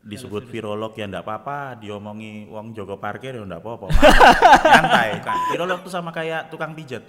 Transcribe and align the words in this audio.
disebut 0.00 0.48
virolog 0.48 0.96
ya 0.96 1.04
enggak 1.04 1.24
apa-apa, 1.28 1.76
diomongi 1.76 2.48
wong 2.48 2.72
Joko 2.72 2.96
parkir 2.96 3.36
ya 3.36 3.44
enggak 3.44 3.60
apa-apa. 3.60 3.92
Nyantai 4.72 5.08
kan. 5.20 5.36
Virolog 5.52 5.84
tuh 5.84 5.92
sama 5.92 6.10
kayak 6.10 6.48
tukang 6.48 6.72
pijat. 6.72 7.04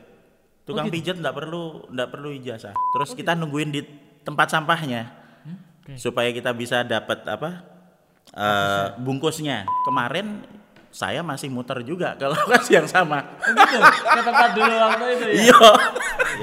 Tukang 0.68 0.92
pijat 0.92 1.18
enggak 1.20 1.36
perlu 1.36 1.88
enggak 1.88 2.10
perlu 2.12 2.30
ijazah. 2.36 2.76
Terus 2.76 3.12
kita 3.16 3.32
nungguin 3.36 3.72
di 3.72 3.82
tempat 4.28 4.52
sampahnya. 4.52 5.08
Oke. 5.82 5.96
Supaya 5.98 6.30
kita 6.36 6.52
bisa 6.52 6.84
dapat 6.84 7.26
apa? 7.26 7.72
eh, 8.32 8.88
bungkusnya. 9.02 9.68
Kemarin 9.84 10.44
saya 10.92 11.24
masih 11.24 11.48
muter 11.48 11.80
juga 11.88 12.20
ke 12.20 12.28
lokasi 12.28 12.76
yang 12.76 12.86
sama. 12.86 13.24
Oh 13.40 13.52
gitu, 13.56 13.80
ke 13.80 14.22
tempat 14.22 14.50
dulu 14.52 14.76
waktu 14.76 15.06
itu 15.16 15.26
ya. 15.26 15.36
Iya. 15.48 15.60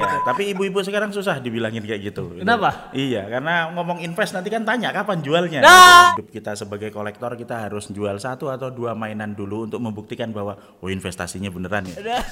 ya, 0.00 0.08
tapi 0.24 0.42
ibu-ibu 0.56 0.80
sekarang 0.80 1.12
susah 1.12 1.36
dibilangin 1.36 1.84
kayak 1.84 2.00
gitu. 2.10 2.40
Kenapa? 2.40 2.88
Iya, 2.96 3.28
karena 3.28 3.68
ngomong 3.76 4.00
invest 4.00 4.32
nanti 4.32 4.48
kan 4.48 4.64
tanya 4.64 4.88
kapan 4.90 5.20
jualnya. 5.20 5.60
Nah. 5.60 6.16
Hidup 6.16 6.32
kita 6.32 6.56
sebagai 6.56 6.88
kolektor 6.88 7.36
kita 7.36 7.68
harus 7.68 7.92
jual 7.92 8.16
satu 8.16 8.48
atau 8.48 8.72
dua 8.72 8.96
mainan 8.96 9.36
dulu 9.36 9.68
untuk 9.68 9.84
membuktikan 9.84 10.32
bahwa 10.32 10.56
oh 10.80 10.88
investasinya 10.88 11.52
beneran 11.52 11.84
ya. 11.92 12.24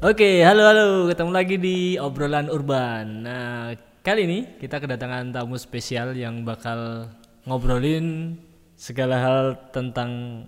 Oke, 0.00 0.40
halo 0.40 0.64
halo, 0.64 0.86
ketemu 1.12 1.30
lagi 1.36 1.56
di 1.60 1.76
obrolan 2.00 2.48
urban. 2.48 3.28
Nah, 3.28 3.76
kali 4.00 4.24
ini 4.24 4.38
kita 4.56 4.80
kedatangan 4.80 5.28
tamu 5.28 5.60
spesial 5.60 6.16
yang 6.16 6.40
bakal 6.40 7.12
ngobrolin 7.44 8.40
segala 8.80 9.20
hal 9.20 9.60
tentang 9.76 10.40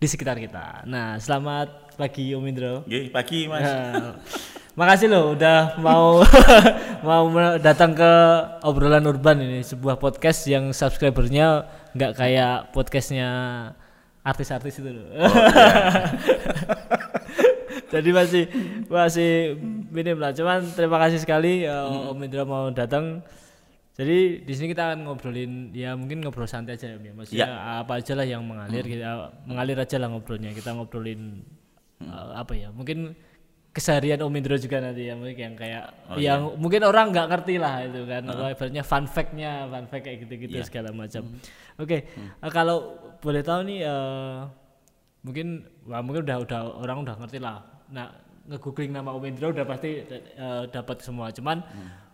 di 0.00 0.08
sekitar 0.08 0.40
kita. 0.40 0.88
Nah, 0.88 1.20
selamat 1.20 1.92
pagi 2.00 2.32
Om 2.32 2.48
Indro. 2.48 2.80
Oke, 2.80 3.12
pagi 3.12 3.44
Mas. 3.44 3.60
Nah, 3.60 4.16
makasih 4.72 5.12
loh 5.12 5.36
udah 5.36 5.76
mau 5.84 6.24
mau 7.08 7.28
datang 7.60 7.92
ke 7.92 8.12
obrolan 8.64 9.04
urban 9.04 9.36
ini 9.36 9.60
sebuah 9.60 10.00
podcast 10.00 10.48
yang 10.48 10.72
subscribernya 10.72 11.68
nggak 11.92 12.16
kayak 12.16 12.72
podcastnya 12.72 13.28
artis-artis 14.24 14.80
itu 14.80 14.88
loh. 14.88 15.04
Jadi 17.92 18.10
masih 18.16 18.44
masih 18.88 19.60
minim 19.92 20.16
lah. 20.16 20.32
Cuman 20.32 20.64
terima 20.72 20.96
kasih 21.04 21.20
sekali 21.20 21.68
ya, 21.68 21.84
Om 21.84 22.16
Indra 22.24 22.48
mau 22.48 22.72
datang. 22.72 23.20
Jadi 23.94 24.42
di 24.42 24.52
sini 24.58 24.74
kita 24.74 24.90
akan 24.90 25.06
ngobrolin 25.06 25.70
ya 25.70 25.94
mungkin 25.94 26.18
ngobrol 26.18 26.50
santai 26.50 26.74
aja 26.74 26.90
ya. 26.90 26.98
Om, 26.98 27.04
ya. 27.06 27.12
Maksudnya 27.14 27.50
apa 27.78 27.92
aja 28.02 28.12
lah 28.18 28.26
yang 28.26 28.42
mengalir 28.42 28.82
kita 28.82 29.30
mengalir 29.46 29.78
aja 29.78 29.96
lah 30.02 30.08
ngobrolnya. 30.10 30.50
Kita 30.50 30.74
ngobrolin 30.74 31.46
uh, 32.02 32.34
apa 32.34 32.58
ya? 32.58 32.74
Mungkin 32.74 33.14
keseharian 33.70 34.18
Om 34.22 34.34
Indro 34.34 34.58
juga 34.58 34.82
nanti 34.82 35.10
ya 35.10 35.14
mungkin 35.18 35.34
yang 35.34 35.54
kayak 35.54 35.84
yang 36.18 36.58
mungkin 36.58 36.82
orang 36.86 37.10
nggak 37.10 37.26
ngerti 37.26 37.54
lah 37.58 37.82
itu 37.82 38.06
kan 38.06 38.22
atau 38.22 38.46
ibaratnya 38.46 38.82
fun 38.86 39.06
fact-nya 39.06 39.66
fun 39.66 39.86
fact 39.90 40.02
kayak 40.06 40.18
gitu-gitu 40.26 40.58
segala 40.66 40.90
macam. 40.94 41.22
Oke, 41.78 42.06
uh, 42.42 42.50
kalau 42.50 42.98
boleh 43.22 43.42
tahu 43.46 43.62
nih 43.66 43.86
uh, 43.86 44.46
mungkin 45.22 45.70
wah 45.86 46.02
mungkin 46.02 46.26
udah 46.26 46.38
udah 46.42 46.60
orang 46.82 47.02
udah 47.06 47.14
ngerti 47.22 47.38
lah. 47.38 47.62
Nah, 47.94 48.10
nge-googling 48.50 48.90
nama 48.90 49.14
Om 49.14 49.22
Indro 49.22 49.54
udah 49.54 49.66
pasti 49.66 50.02
uh, 50.34 50.66
dapat 50.66 50.98
semua. 50.98 51.30
Cuman 51.30 51.62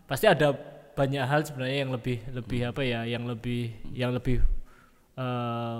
pasti 0.05 0.29
ada 0.29 0.53
banyak 1.01 1.25
hal 1.25 1.41
sebenarnya 1.41 1.89
yang 1.89 1.93
lebih 1.97 2.21
lebih 2.29 2.61
apa 2.69 2.83
ya, 2.85 3.01
yang 3.09 3.25
lebih 3.25 3.73
yang 3.97 4.13
lebih 4.13 4.45
eh, 5.17 5.79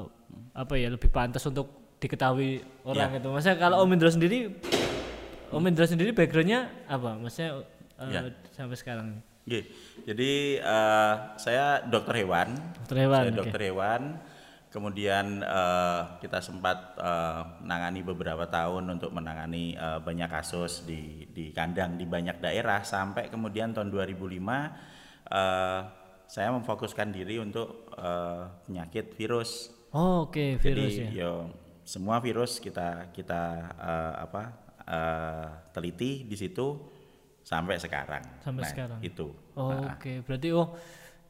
apa 0.57 0.75
ya, 0.81 0.89
lebih 0.89 1.13
pantas 1.13 1.45
untuk 1.45 1.69
diketahui 2.01 2.65
orang 2.89 3.21
itu. 3.21 3.29
Maksudnya 3.29 3.57
kalau 3.61 3.85
Om 3.85 3.93
Indro 3.93 4.09
sendiri 4.09 4.39
Om 5.53 5.65
Indro 5.69 5.85
sendiri 5.85 6.17
backgroundnya 6.17 6.89
apa? 6.89 7.21
Maksudnya 7.21 7.61
eh, 8.01 8.09
Ya. 8.09 8.21
sampai 8.51 8.81
sekarang 8.81 9.21
Oke, 9.45 9.67
Jadi 10.07 10.57
eh, 10.57 11.15
saya 11.37 11.85
dokter 11.85 12.25
hewan. 12.25 12.57
dokter 12.81 12.97
hewan. 13.03 13.21
saya 13.21 13.35
dokter 13.35 13.61
hewan. 13.61 14.03
Kemudian 14.71 15.43
eh, 15.43 16.01
kita 16.23 16.39
sempat 16.39 16.95
eh, 16.97 17.43
menangani 17.61 18.01
beberapa 18.01 18.47
tahun 18.47 18.95
untuk 18.95 19.11
menangani 19.11 19.75
eh, 19.75 19.99
banyak 20.01 20.31
kasus 20.31 20.87
di 20.87 21.27
di 21.29 21.51
kandang 21.51 21.99
di 21.99 22.07
banyak 22.07 22.39
daerah 22.39 22.81
sampai 22.81 23.27
kemudian 23.29 23.75
tahun 23.75 23.91
2005 23.91 25.00
eh, 25.31 25.81
saya 26.27 26.49
memfokuskan 26.55 27.11
diri 27.11 27.39
untuk 27.43 27.91
eh, 27.95 28.43
penyakit 28.67 29.15
virus. 29.15 29.71
Oh, 29.91 30.31
oke, 30.31 30.59
virus 30.63 30.95
Jadi 30.95 31.19
ya. 31.19 31.27
yo 31.27 31.51
semua 31.83 32.23
virus 32.23 32.63
kita 32.63 33.11
kita 33.11 33.43
eh, 33.75 34.15
apa 34.23 34.43
eh, 34.87 35.49
teliti 35.75 36.23
di 36.23 36.37
situ 36.39 36.79
sampai 37.43 37.83
sekarang. 37.83 38.23
Sampai 38.45 38.63
Nah, 38.63 38.71
sekarang. 38.71 38.99
Itu 39.03 39.35
Oh, 39.59 39.75
oke. 39.75 40.23
Berarti 40.23 40.49
oh 40.55 40.71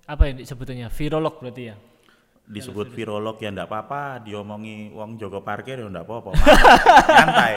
apa 0.05 0.23
yang 0.29 0.45
sebutannya? 0.45 0.89
Virolog 0.93 1.41
berarti 1.41 1.65
ya. 1.73 1.77
disebut 2.51 2.91
virolog 2.91 3.39
ya 3.39 3.55
enggak 3.55 3.71
apa-apa, 3.71 4.27
diomongi 4.27 4.91
wong 4.91 5.15
Joko 5.15 5.39
parkir 5.39 5.79
ya 5.79 5.87
enggak 5.87 6.03
apa-apa. 6.03 6.35
Nyantai. 7.23 7.55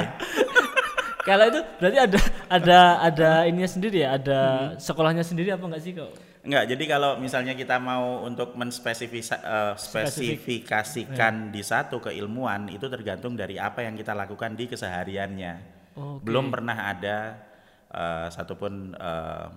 Kalau 1.25 1.46
itu 1.50 1.60
berarti 1.81 1.98
ada 1.98 2.20
ada 2.46 2.80
ada 3.02 3.30
ininya 3.50 3.66
sendiri 3.66 4.06
ya, 4.06 4.22
ada 4.22 4.40
sekolahnya 4.78 5.25
sendiri 5.25 5.50
apa 5.50 5.66
enggak 5.66 5.81
sih 5.81 5.98
kok? 5.98 6.14
Enggak, 6.44 6.76
jadi 6.76 6.84
kalau 6.92 7.24
misalnya 7.24 7.56
kita 7.56 7.80
mau 7.80 8.28
untuk 8.28 8.52
menspesifikasikan 8.59 11.56
di 11.56 11.64
satu 11.64 12.04
keilmuan 12.04 12.68
itu 12.68 12.84
tergantung 12.92 13.40
dari 13.40 13.56
apa 13.56 13.88
yang 13.88 13.96
kita 13.96 14.12
lakukan 14.12 14.52
di 14.59 14.68
kesehariannya. 14.68 15.54
Oke. 15.96 16.28
Belum 16.28 16.52
pernah 16.52 16.92
ada 16.92 17.40
eh, 17.88 18.28
satupun 18.28 18.92
eh, 18.92 19.48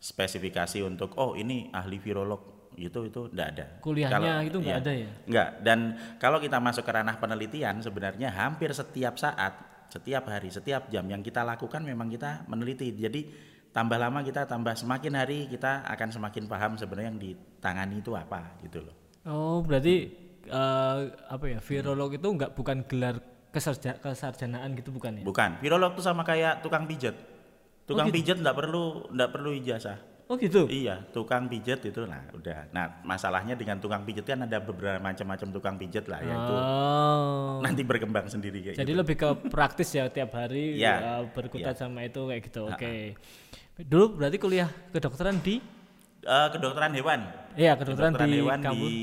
spesifikasi 0.00 0.80
untuk 0.80 1.20
oh 1.20 1.36
ini 1.36 1.68
ahli 1.68 2.00
virolog 2.00 2.72
itu 2.80 3.12
itu 3.12 3.28
enggak 3.28 3.48
ada. 3.52 3.76
Kuliahnya 3.84 4.40
itu 4.48 4.56
enggak 4.56 4.80
iya. 4.80 4.80
ada 4.80 4.92
ya? 4.96 5.12
Enggak. 5.28 5.60
Dan 5.60 6.00
kalau 6.16 6.40
kita 6.40 6.56
masuk 6.64 6.88
ke 6.88 6.96
ranah 6.96 7.20
penelitian 7.20 7.84
sebenarnya 7.84 8.32
hampir 8.32 8.72
setiap 8.72 9.20
saat, 9.20 9.52
setiap 9.92 10.32
hari, 10.32 10.48
setiap 10.48 10.88
jam 10.88 11.04
yang 11.04 11.20
kita 11.20 11.44
lakukan 11.44 11.84
memang 11.84 12.08
kita 12.08 12.48
meneliti. 12.48 12.88
Jadi 12.96 13.51
tambah 13.72 13.96
lama 13.96 14.20
kita 14.20 14.44
tambah 14.44 14.76
semakin 14.76 15.12
hari 15.16 15.38
kita 15.48 15.82
akan 15.88 16.08
semakin 16.12 16.44
paham 16.44 16.76
sebenarnya 16.76 17.08
yang 17.08 17.20
ditangani 17.20 18.04
itu 18.04 18.12
apa 18.12 18.52
gitu 18.60 18.84
loh. 18.84 18.94
Oh, 19.24 19.64
berarti 19.64 20.12
eh, 20.44 20.98
apa 21.08 21.44
ya? 21.48 21.58
Virolog 21.58 22.12
itu 22.12 22.28
enggak 22.28 22.52
bukan 22.52 22.84
gelar 22.84 23.16
kesarja- 23.48 23.96
kesarjanaan 23.98 24.76
gitu 24.76 24.92
bukan 24.92 25.20
ya? 25.20 25.24
Bukan. 25.24 25.58
Virolog 25.64 25.96
itu 25.96 26.04
sama 26.04 26.20
kayak 26.22 26.60
tukang 26.60 26.84
pijat. 26.84 27.16
Tukang 27.88 28.12
pijat 28.12 28.38
enggak 28.38 28.56
perlu 28.56 29.08
enggak 29.08 29.30
perlu 29.32 29.50
ijazah. 29.56 29.98
Oh, 30.30 30.40
gitu. 30.40 30.64
Iya, 30.64 31.04
tukang 31.12 31.44
pijat 31.44 31.84
itu 31.84 32.08
nah 32.08 32.24
udah. 32.32 32.72
Nah, 32.72 33.04
masalahnya 33.04 33.52
dengan 33.52 33.76
tukang 33.76 34.00
pijat 34.00 34.24
kan 34.24 34.40
ada 34.48 34.64
beberapa 34.64 34.96
macam-macam 34.96 35.48
tukang 35.52 35.76
pijat 35.76 36.08
lah 36.08 36.24
yaitu 36.24 36.54
Oh. 36.56 37.60
nanti 37.60 37.84
berkembang 37.84 38.32
sendiri 38.32 38.64
kayak 38.64 38.80
Jadi 38.80 38.92
gitu. 38.96 39.00
lebih 39.04 39.16
ke 39.20 39.28
praktis 39.52 39.92
ya 39.92 40.08
tiap 40.08 40.32
hari 40.32 40.80
ya, 40.80 41.20
berkutat 41.36 41.76
iya. 41.76 41.80
sama 41.84 42.08
itu 42.08 42.24
kayak 42.24 42.42
gitu. 42.48 42.64
Oke. 42.64 43.12
Dulu 43.74 44.20
berarti 44.20 44.36
kuliah 44.36 44.68
kedokteran 44.90 45.38
di 45.38 45.56
Eh, 46.22 46.48
kedokteran 46.54 46.94
hewan. 46.94 47.18
Iya, 47.52 47.74
kedokteran, 47.74 48.14
di 48.14 48.38
hewan 48.38 48.62
kampus. 48.62 48.78
di 48.78 48.94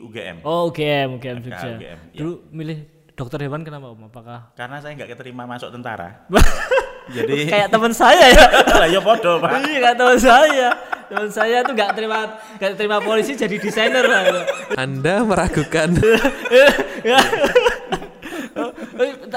UGM. 0.00 0.36
Oh, 0.42 0.72
UGM, 0.72 1.20
UGM 1.20 1.36
FK 1.38 1.52
Jogja. 1.52 1.76
UGM, 1.76 1.98
iya. 2.08 2.16
Dulu 2.16 2.32
milih 2.48 2.78
dokter 3.12 3.38
hewan 3.38 3.60
kenapa 3.60 3.92
Om? 3.92 4.08
Apakah 4.08 4.48
Karena 4.54 4.80
saya 4.80 4.96
nggak 4.96 5.12
keterima 5.12 5.44
masuk 5.44 5.68
tentara. 5.68 6.24
Jadi 7.12 7.44
kayak 7.44 7.68
teman 7.68 7.92
saya 7.92 8.32
ya? 8.32 8.46
lah 8.80 8.88
ya 8.88 8.96
podo, 8.98 9.36
Pak. 9.36 9.60
Iya, 9.60 9.78
kayak 9.82 9.96
teman 9.98 10.16
saya. 10.18 10.68
Teman 11.04 11.28
saya 11.28 11.56
tuh 11.60 11.76
nggak 11.76 11.90
terima 11.92 12.18
nggak 12.56 12.72
terima 12.74 12.96
polisi 12.98 13.36
jadi 13.36 13.56
desainer 13.60 14.00
Pak. 14.02 14.22
Anda 14.74 15.20
meragukan 15.20 15.88
tak- 15.92 16.32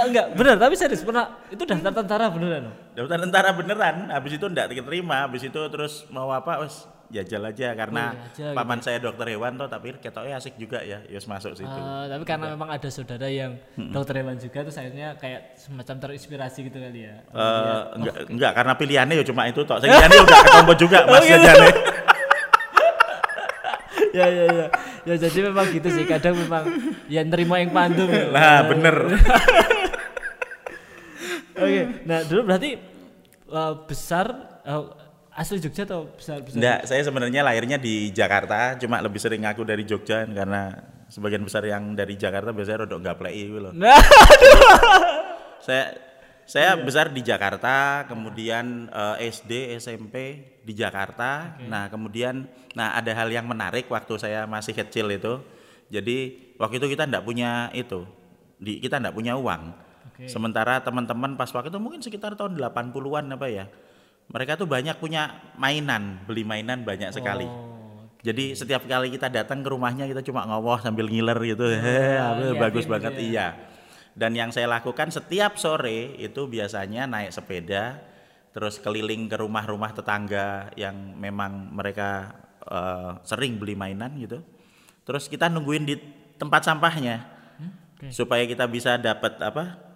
enggak, 0.05 0.25
benar, 0.37 0.55
tapi 0.59 0.73
serius 0.77 1.01
pernah 1.01 1.25
itu 1.49 1.63
daftar 1.63 1.91
tentara 1.91 2.25
beneran. 2.29 2.69
Daftar 2.93 3.17
tentara 3.25 3.49
beneran. 3.51 3.95
Habis 4.13 4.37
itu 4.37 4.45
nggak 4.45 4.67
keterima. 4.69 5.25
Habis 5.25 5.49
itu 5.49 5.61
terus 5.73 6.05
mau 6.09 6.29
apa? 6.29 6.61
Wes 6.61 6.85
jajal 7.07 7.39
aja 7.39 7.71
karena 7.71 8.11
Oh, 8.11 8.19
jajal 8.35 8.51
paman 8.51 8.83
saya 8.83 8.99
dokter 8.99 9.31
hewan 9.31 9.55
tuh 9.55 9.63
tapi 9.65 9.95
ketoknya 9.95 10.37
asik 10.37 10.59
juga 10.59 10.83
ya. 10.83 10.99
Yus 11.07 11.23
masuk 11.23 11.55
situ. 11.55 11.65
Eh, 11.65 12.05
tapi 12.11 12.23
karena 12.27 12.51
memang 12.51 12.67
ada 12.67 12.89
saudara 12.91 13.31
yang 13.31 13.55
dokter 13.95 14.19
hewan 14.19 14.35
juga 14.35 14.59
terus 14.61 14.75
akhirnya 14.75 15.15
kayak 15.15 15.55
semacam 15.55 15.95
terinspirasi 16.03 16.67
gitu 16.67 16.77
kali 16.77 17.07
ya. 17.07 17.15
Eh, 17.23 17.81
enggak, 17.95 18.15
enggak 18.27 18.51
karena 18.53 18.73
pilihannya 18.75 19.15
ya 19.17 19.25
cuma 19.25 19.47
itu 19.47 19.63
tok. 19.63 19.79
Saya 19.79 20.03
udah 20.27 20.39
ketombo 20.43 20.73
juga 20.75 21.07
Mas 21.07 21.23
gitu. 21.23 21.31
jajane. 21.39 21.69
ya 24.17 24.27
ya 24.27 24.45
ya. 24.51 24.67
Ya 25.07 25.15
jadi 25.15 25.39
memang 25.47 25.71
gitu 25.71 25.87
sih 25.87 26.03
kadang 26.03 26.35
memang 26.35 26.67
ya 27.07 27.23
nerima 27.23 27.63
yang 27.63 27.71
pandum. 27.71 28.11
ya. 28.11 28.27
Nah, 28.27 28.59
bener. 28.67 28.95
Oke, 31.57 31.81
nah 32.05 32.21
dulu 32.21 32.41
berarti 32.45 32.77
eh, 33.49 33.73
besar 33.89 34.25
eh, 34.61 34.85
asli 35.33 35.57
Jogja 35.61 35.85
atau 35.85 36.09
besar 36.13 36.41
besar? 36.45 36.57
Enggak, 36.57 36.79
saya 36.85 37.01
sebenarnya 37.01 37.41
lahirnya 37.41 37.77
di 37.81 38.13
Jakarta, 38.13 38.77
cuma 38.77 39.01
lebih 39.01 39.17
sering 39.21 39.41
ngaku 39.45 39.65
dari 39.65 39.83
Jogja 39.85 40.25
karena 40.25 40.73
sebagian 41.07 41.43
besar 41.43 41.63
yang 41.63 41.95
dari 41.95 42.19
Jakarta 42.19 42.51
biasanya 42.51 42.85
rodok 42.85 42.99
gapleki 43.01 43.41
gitu 43.47 43.59
loh. 43.63 43.73
Nah, 43.73 43.97
Saya 45.63 46.05
Saya 46.47 46.79
besar 46.79 47.11
di 47.11 47.19
Jakarta, 47.19 48.07
kemudian 48.07 48.87
eh, 48.87 49.27
SD, 49.27 49.75
SMP 49.83 50.15
di 50.63 50.71
Jakarta. 50.71 51.59
Nah, 51.67 51.91
kemudian 51.91 52.47
nah 52.71 52.95
ada 52.95 53.11
hal 53.11 53.27
yang 53.27 53.43
menarik 53.43 53.83
waktu 53.91 54.15
saya 54.15 54.47
masih 54.47 54.71
kecil 54.71 55.11
itu. 55.11 55.43
Jadi 55.91 56.39
waktu 56.55 56.79
itu 56.79 56.87
kita 56.95 57.03
enggak 57.03 57.27
punya 57.27 57.67
itu. 57.75 58.07
Di 58.63 58.79
kita 58.79 58.95
enggak 58.95 59.11
punya 59.19 59.35
uang. 59.35 59.75
Oke. 60.17 60.25
Sementara 60.25 60.81
teman-teman 60.81 61.37
pas 61.37 61.45
waktu 61.53 61.69
itu 61.69 61.77
mungkin 61.77 62.01
sekitar 62.01 62.33
tahun 62.33 62.57
80-an 62.57 63.37
apa 63.37 63.47
ya. 63.53 63.65
Mereka 64.33 64.57
tuh 64.57 64.65
banyak 64.65 64.97
punya 64.97 65.53
mainan, 65.55 66.25
beli 66.25 66.41
mainan 66.41 66.81
banyak 66.81 67.13
sekali. 67.13 67.45
Oh, 67.45 68.09
Jadi 68.25 68.57
setiap 68.57 68.83
kali 68.89 69.13
kita 69.13 69.29
datang 69.29 69.61
ke 69.61 69.69
rumahnya 69.69 70.09
kita 70.09 70.25
cuma 70.25 70.43
ngowoh 70.49 70.81
sambil 70.81 71.05
ngiler 71.05 71.37
gitu. 71.45 71.69
Heh, 71.85 72.17
iya, 72.17 72.57
bagus 72.57 72.89
gitu 72.89 72.97
banget 72.97 73.13
ya. 73.13 73.21
iya. 73.21 73.47
Dan 74.17 74.33
yang 74.33 74.49
saya 74.49 74.65
lakukan 74.65 75.13
setiap 75.13 75.61
sore 75.61 76.17
itu 76.17 76.49
biasanya 76.49 77.05
naik 77.05 77.29
sepeda 77.29 78.01
terus 78.49 78.81
keliling 78.81 79.29
ke 79.29 79.37
rumah-rumah 79.37 79.93
tetangga 79.93 80.73
yang 80.73 81.13
memang 81.13 81.69
mereka 81.69 82.33
eh, 82.65 83.21
sering 83.21 83.61
beli 83.61 83.77
mainan 83.77 84.17
gitu. 84.17 84.41
Terus 85.05 85.29
kita 85.29 85.45
nungguin 85.53 85.85
di 85.85 85.95
tempat 86.41 86.65
sampahnya 86.65 87.21
oke. 88.01 88.09
supaya 88.09 88.49
kita 88.49 88.65
bisa 88.65 88.97
dapat 88.97 89.37
apa? 89.45 89.86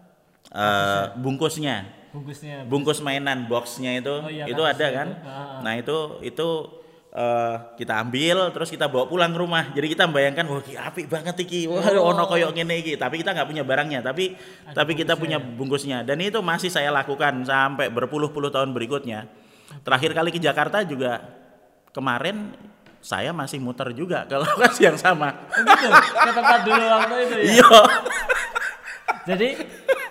Eh, 0.48 1.04
bungkusnya 1.16 1.76
bungkusnya. 2.10 2.66
bungkus 2.66 3.00
mainan 3.00 3.46
boxnya 3.46 3.96
itu 3.96 4.12
Oh 4.12 4.28
iya, 4.28 4.44
itu 4.46 4.58
kan, 4.58 4.72
ada 4.72 4.88
kan 4.90 5.08
itu. 5.08 5.22
Ah, 5.22 5.32
ah. 5.32 5.60
nah 5.62 5.74
itu 5.74 5.98
itu 6.22 6.48
eh, 7.12 7.56
kita 7.76 7.94
ambil 8.00 8.38
terus 8.50 8.68
kita 8.68 8.86
bawa 8.86 9.06
pulang 9.06 9.32
ke 9.32 9.40
rumah 9.40 9.64
jadi 9.70 9.88
kita 9.88 10.04
membayangkan 10.06 10.46
wah 10.46 10.60
ki 10.60 10.74
apik 10.74 11.06
banget 11.08 11.36
iki 11.40 11.66
wah 11.66 11.80
Oh. 11.84 12.12
ono 12.12 12.26
koyok 12.26 12.52
ngene 12.52 12.76
iki 12.80 12.94
tapi 12.96 13.18
kita 13.18 13.32
nggak 13.32 13.48
punya 13.48 13.64
barangnya 13.64 14.00
tapi 14.02 14.36
tapi 14.68 14.92
kita 14.94 15.16
punya 15.16 15.38
bungkusnya 15.38 16.02
dan 16.02 16.20
itu 16.20 16.40
masih 16.40 16.68
saya 16.68 16.90
lakukan 16.90 17.44
sampai 17.44 17.88
berpuluh-puluh 17.88 18.50
tahun 18.50 18.72
berikutnya 18.72 19.32
terakhir 19.82 20.12
kali 20.12 20.30
ke 20.30 20.40
Jakarta 20.40 20.84
juga 20.84 21.24
kemarin 21.90 22.52
saya 23.00 23.32
masih 23.32 23.58
muter 23.58 23.88
juga 23.92 24.24
ke 24.24 24.36
lokasi 24.44 24.84
yang 24.84 24.96
sama 24.96 25.32
Oh, 25.48 25.64
gitu. 25.64 25.88
Ke 25.90 26.32
tempat 26.32 26.60
dulu 26.62 26.86
waktu 26.86 27.16
itu 27.24 27.36
ya. 27.40 27.44
iya 27.56 27.72
jadi 29.24 29.48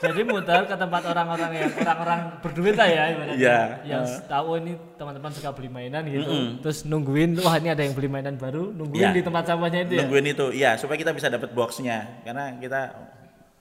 jadi 0.00 0.20
muter 0.24 0.64
ke 0.64 0.74
tempat 0.74 1.02
orang-orang 1.04 1.50
yang 1.52 1.70
orang-orang 1.76 2.20
berduit 2.40 2.72
lah 2.72 2.88
ya 2.88 3.02
ibaratnya. 3.12 3.36
Iya. 3.36 3.58
Yang 3.84 4.04
tahu 4.24 4.48
ini 4.56 4.72
teman-teman 4.96 5.30
suka 5.30 5.50
beli 5.52 5.68
mainan 5.68 6.02
gitu. 6.08 6.32
Terus 6.64 6.78
nungguin 6.84 7.36
wah 7.40 7.60
ini 7.60 7.68
ada 7.68 7.82
yang 7.84 7.92
beli 7.92 8.08
mainan 8.08 8.40
baru, 8.40 8.72
nungguin 8.72 9.12
Iya. 9.12 9.12
di 9.12 9.22
tempat 9.22 9.44
sampahnya 9.44 9.80
itu 9.84 9.92
ya. 9.96 10.00
nungguin 10.04 10.26
itu 10.26 10.46
iya 10.50 10.70
supaya 10.80 10.96
kita 10.96 11.12
bisa 11.12 11.28
dapat 11.28 11.52
boxnya 11.52 12.24
karena 12.24 12.56
kita 12.56 12.80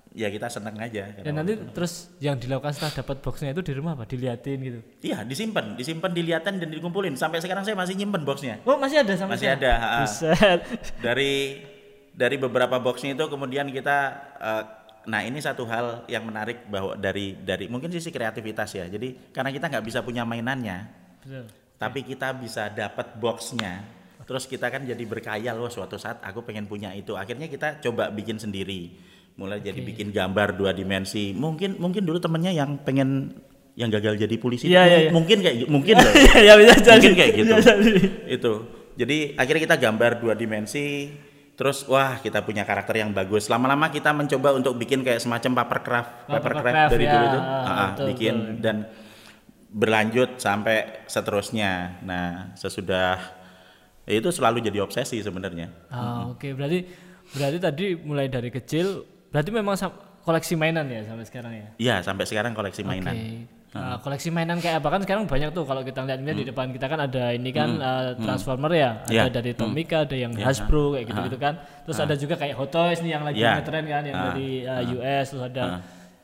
ya 0.10 0.26
kita 0.26 0.50
seneng 0.50 0.74
aja 0.80 1.06
Dan 1.22 1.38
nanti 1.38 1.54
terus 1.70 2.10
yang 2.18 2.34
dilakukan 2.40 2.74
setelah 2.74 3.06
dapat 3.06 3.22
boxnya 3.22 3.52
itu 3.52 3.62
di 3.62 3.74
rumah 3.76 3.94
apa? 3.94 4.08
Diliatin 4.08 4.58
gitu. 4.64 4.80
Iya, 5.06 5.22
disimpan, 5.22 5.76
disimpan, 5.76 6.10
dilihatin 6.10 6.56
dan 6.58 6.72
dikumpulin. 6.72 7.14
Sampai 7.14 7.44
sekarang 7.44 7.62
saya 7.62 7.76
masih 7.76 7.94
nyimpen 7.94 8.24
boxnya. 8.24 8.64
Oh 8.64 8.80
masih 8.80 9.04
ada 9.04 9.14
sama 9.20 9.36
Masih 9.36 9.54
ada. 9.54 10.02
Buset. 10.08 10.60
Dari 11.04 11.62
dari 12.10 12.36
beberapa 12.36 12.80
boxnya 12.80 13.14
itu 13.14 13.26
kemudian 13.28 13.70
kita, 13.70 13.98
eh, 14.42 14.64
nah 15.10 15.26
ini 15.26 15.42
satu 15.42 15.66
hal 15.66 16.06
yang 16.06 16.22
menarik 16.30 16.70
bahwa 16.70 16.94
dari 16.94 17.34
dari 17.34 17.66
mungkin 17.66 17.90
sisi 17.90 18.14
kreativitas 18.14 18.78
ya. 18.78 18.86
Jadi 18.86 19.34
karena 19.34 19.50
kita 19.50 19.66
nggak 19.66 19.86
bisa 19.86 20.00
punya 20.06 20.22
mainannya, 20.22 20.86
Betul. 21.26 21.50
tapi 21.82 22.06
kita 22.06 22.38
bisa 22.38 22.70
dapat 22.70 23.18
boxnya. 23.18 23.98
Terus 24.30 24.46
kita 24.46 24.70
kan 24.70 24.86
jadi 24.86 25.02
berkaya 25.10 25.58
loh 25.58 25.74
suatu 25.74 25.98
saat 25.98 26.22
aku 26.22 26.46
pengen 26.46 26.70
punya 26.70 26.94
itu. 26.94 27.18
Akhirnya 27.18 27.50
kita 27.50 27.82
coba 27.82 28.14
bikin 28.14 28.38
sendiri. 28.38 28.94
Mulai 29.42 29.58
jadi 29.58 29.82
bikin 29.82 30.14
gambar 30.14 30.54
dua 30.54 30.70
dimensi. 30.70 31.34
Mungkin 31.34 31.82
mungkin 31.82 32.06
dulu 32.06 32.22
temennya 32.22 32.54
yang 32.54 32.78
pengen 32.86 33.34
yang 33.74 33.90
gagal 33.90 34.20
jadi 34.20 34.36
polisi 34.36 34.68
itu 34.68 34.76
iya, 34.76 35.08
iya. 35.08 35.10
mungkin 35.10 35.40
kayak 35.40 35.72
mungkin 35.72 35.96
loh. 35.96 36.14
ya 36.48 36.54
bisa 36.60 36.76
jadi. 36.78 36.92
mungkin 37.00 37.14
kayak 37.16 37.32
gitu. 37.34 37.54
Itu. 38.38 38.54
Jadi 39.00 39.18
akhirnya 39.40 39.62
kita 39.66 39.78
gambar 39.80 40.12
dua 40.20 40.34
dimensi. 40.36 41.10
Terus 41.60 41.84
wah 41.92 42.16
kita 42.24 42.40
punya 42.40 42.64
karakter 42.64 43.04
yang 43.04 43.12
bagus. 43.12 43.52
Lama-lama 43.52 43.92
kita 43.92 44.16
mencoba 44.16 44.56
untuk 44.56 44.80
bikin 44.80 45.04
kayak 45.04 45.20
semacam 45.20 45.60
papercraft, 45.60 46.12
Oh, 46.32 46.40
papercraft 46.40 46.64
papercraft, 46.72 46.92
dari 46.96 47.04
ya. 47.04 47.12
dulu 47.12 47.26
tuh. 47.28 47.42
Ah, 47.44 47.52
Ah, 47.52 47.68
ah, 47.68 47.90
betul, 47.92 48.06
bikin 48.16 48.36
betul. 48.40 48.56
dan 48.64 48.76
berlanjut 49.68 50.30
sampai 50.40 51.04
seterusnya. 51.04 52.00
Nah, 52.08 52.56
sesudah 52.56 53.20
ya 54.08 54.14
itu 54.16 54.32
selalu 54.32 54.64
jadi 54.64 54.80
obsesi 54.80 55.20
sebenarnya. 55.20 55.68
Ah, 55.92 56.32
oke 56.32 56.48
berarti 56.56 56.88
berarti 57.36 57.58
tadi 57.60 57.86
mulai 58.00 58.32
dari 58.32 58.56
kecil 58.56 59.04
berarti 59.28 59.52
memang 59.52 59.76
koleksi 60.24 60.56
mainan 60.56 60.88
ya 60.88 61.04
sampai 61.04 61.26
sekarang 61.28 61.54
ya. 61.60 61.68
Iya, 61.76 61.96
sampai 62.08 62.24
sekarang 62.24 62.56
koleksi 62.56 62.88
mainan. 62.88 63.12
Oke. 63.12 63.59
Nah, 63.70 64.02
koleksi 64.02 64.34
mainan 64.34 64.58
kayak 64.58 64.82
apa 64.82 64.90
kan 64.90 65.00
sekarang 65.06 65.30
banyak 65.30 65.54
tuh 65.54 65.62
kalau 65.62 65.86
kita 65.86 66.02
lihat 66.02 66.26
di 66.26 66.42
depan 66.42 66.74
kita 66.74 66.90
kan 66.90 67.06
ada 67.06 67.30
ini 67.30 67.54
kan 67.54 67.70
uh, 67.78 68.18
Transformer 68.18 68.74
ya, 68.74 68.90
ada 69.06 69.14
Iya. 69.14 69.24
dari 69.30 69.54
Tomica, 69.54 70.10
ada 70.10 70.18
yang 70.18 70.34
Iya. 70.34 70.50
Hasbro 70.50 70.98
kayak 70.98 71.06
gitu-gitu 71.06 71.38
kan. 71.38 71.54
Terus 71.86 71.98
ada 72.02 72.16
juga 72.18 72.34
kayak 72.34 72.58
Hot 72.58 72.74
Toys 72.74 72.98
nih 73.00 73.12
yang 73.14 73.22
lagi 73.22 73.38
Iya. 73.38 73.62
ngetren 73.62 73.86
kan 73.86 74.04
yang 74.04 74.18
Ah. 74.18 74.26
dari 74.34 74.50
uh, 74.66 74.82
US 74.98 75.26
terus 75.30 75.44
ada 75.46 75.64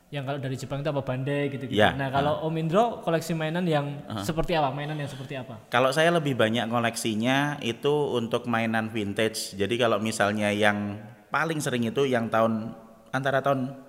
yang 0.06 0.22
kalau 0.22 0.38
dari 0.42 0.54
Jepang 0.54 0.82
itu 0.82 0.90
apa 0.90 1.02
Bandai 1.02 1.42
gitu-gitu. 1.46 1.78
Iya. 1.78 1.94
Nah, 1.94 2.10
kalau 2.10 2.42
Om 2.42 2.54
Indro 2.58 2.98
koleksi 3.00 3.30
mainan 3.34 3.62
yang 3.62 3.94
seperti 4.26 4.58
apa? 4.58 4.74
Mainan 4.74 4.98
yang 4.98 5.06
seperti 5.06 5.38
apa? 5.38 5.62
Kalau 5.70 5.94
saya 5.94 6.10
lebih 6.10 6.34
banyak 6.34 6.66
koleksinya 6.66 7.62
itu 7.62 7.94
untuk 8.10 8.50
mainan 8.50 8.90
vintage. 8.90 9.54
Jadi 9.54 9.74
kalau 9.78 10.02
misalnya 10.02 10.50
yang 10.50 10.98
paling 11.30 11.62
sering 11.62 11.86
itu 11.86 12.10
yang 12.10 12.26
tahun 12.26 12.74
antara 13.10 13.38
tahun 13.38 13.85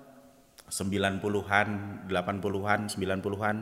90-an, 0.68 1.68
80-an, 2.08 2.80
90-an 2.88 3.56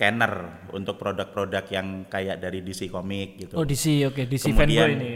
Kenner 0.00 0.64
untuk 0.72 0.96
produk-produk 0.96 1.64
yang 1.68 2.08
kayak 2.08 2.40
dari 2.40 2.64
DC 2.64 2.88
Comic 2.88 3.36
gitu. 3.36 3.52
Oh, 3.52 3.68
DC, 3.68 4.08
oke, 4.08 4.24
DC 4.24 4.48
fanboy 4.56 4.96
ini. 4.96 5.10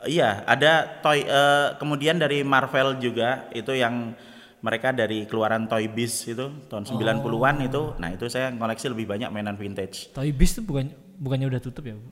Iya, 0.00 0.42
ada 0.48 0.98
toy 0.98 1.22
eh, 1.22 1.76
kemudian 1.78 2.18
dari 2.18 2.42
Marvel 2.42 2.98
juga 2.98 3.46
itu 3.52 3.70
yang 3.70 4.16
mereka 4.60 4.92
dari 4.92 5.24
keluaran 5.24 5.64
Toy 5.70 5.88
Biz 5.88 6.36
itu 6.36 6.46
tahun 6.68 6.84
90-an 6.84 7.56
itu. 7.64 7.82
Nah, 7.96 8.12
itu 8.12 8.26
saya 8.28 8.52
ngoleksi 8.52 8.92
lebih 8.92 9.08
banyak 9.08 9.28
mainan 9.32 9.56
vintage. 9.56 10.12
Toy 10.12 10.32
Biz 10.32 10.60
tuh 10.60 10.64
bukan 10.66 10.92
bukannya 11.16 11.46
udah 11.48 11.60
tutup 11.62 11.84
ya? 11.84 11.96
Bu? 11.96 12.08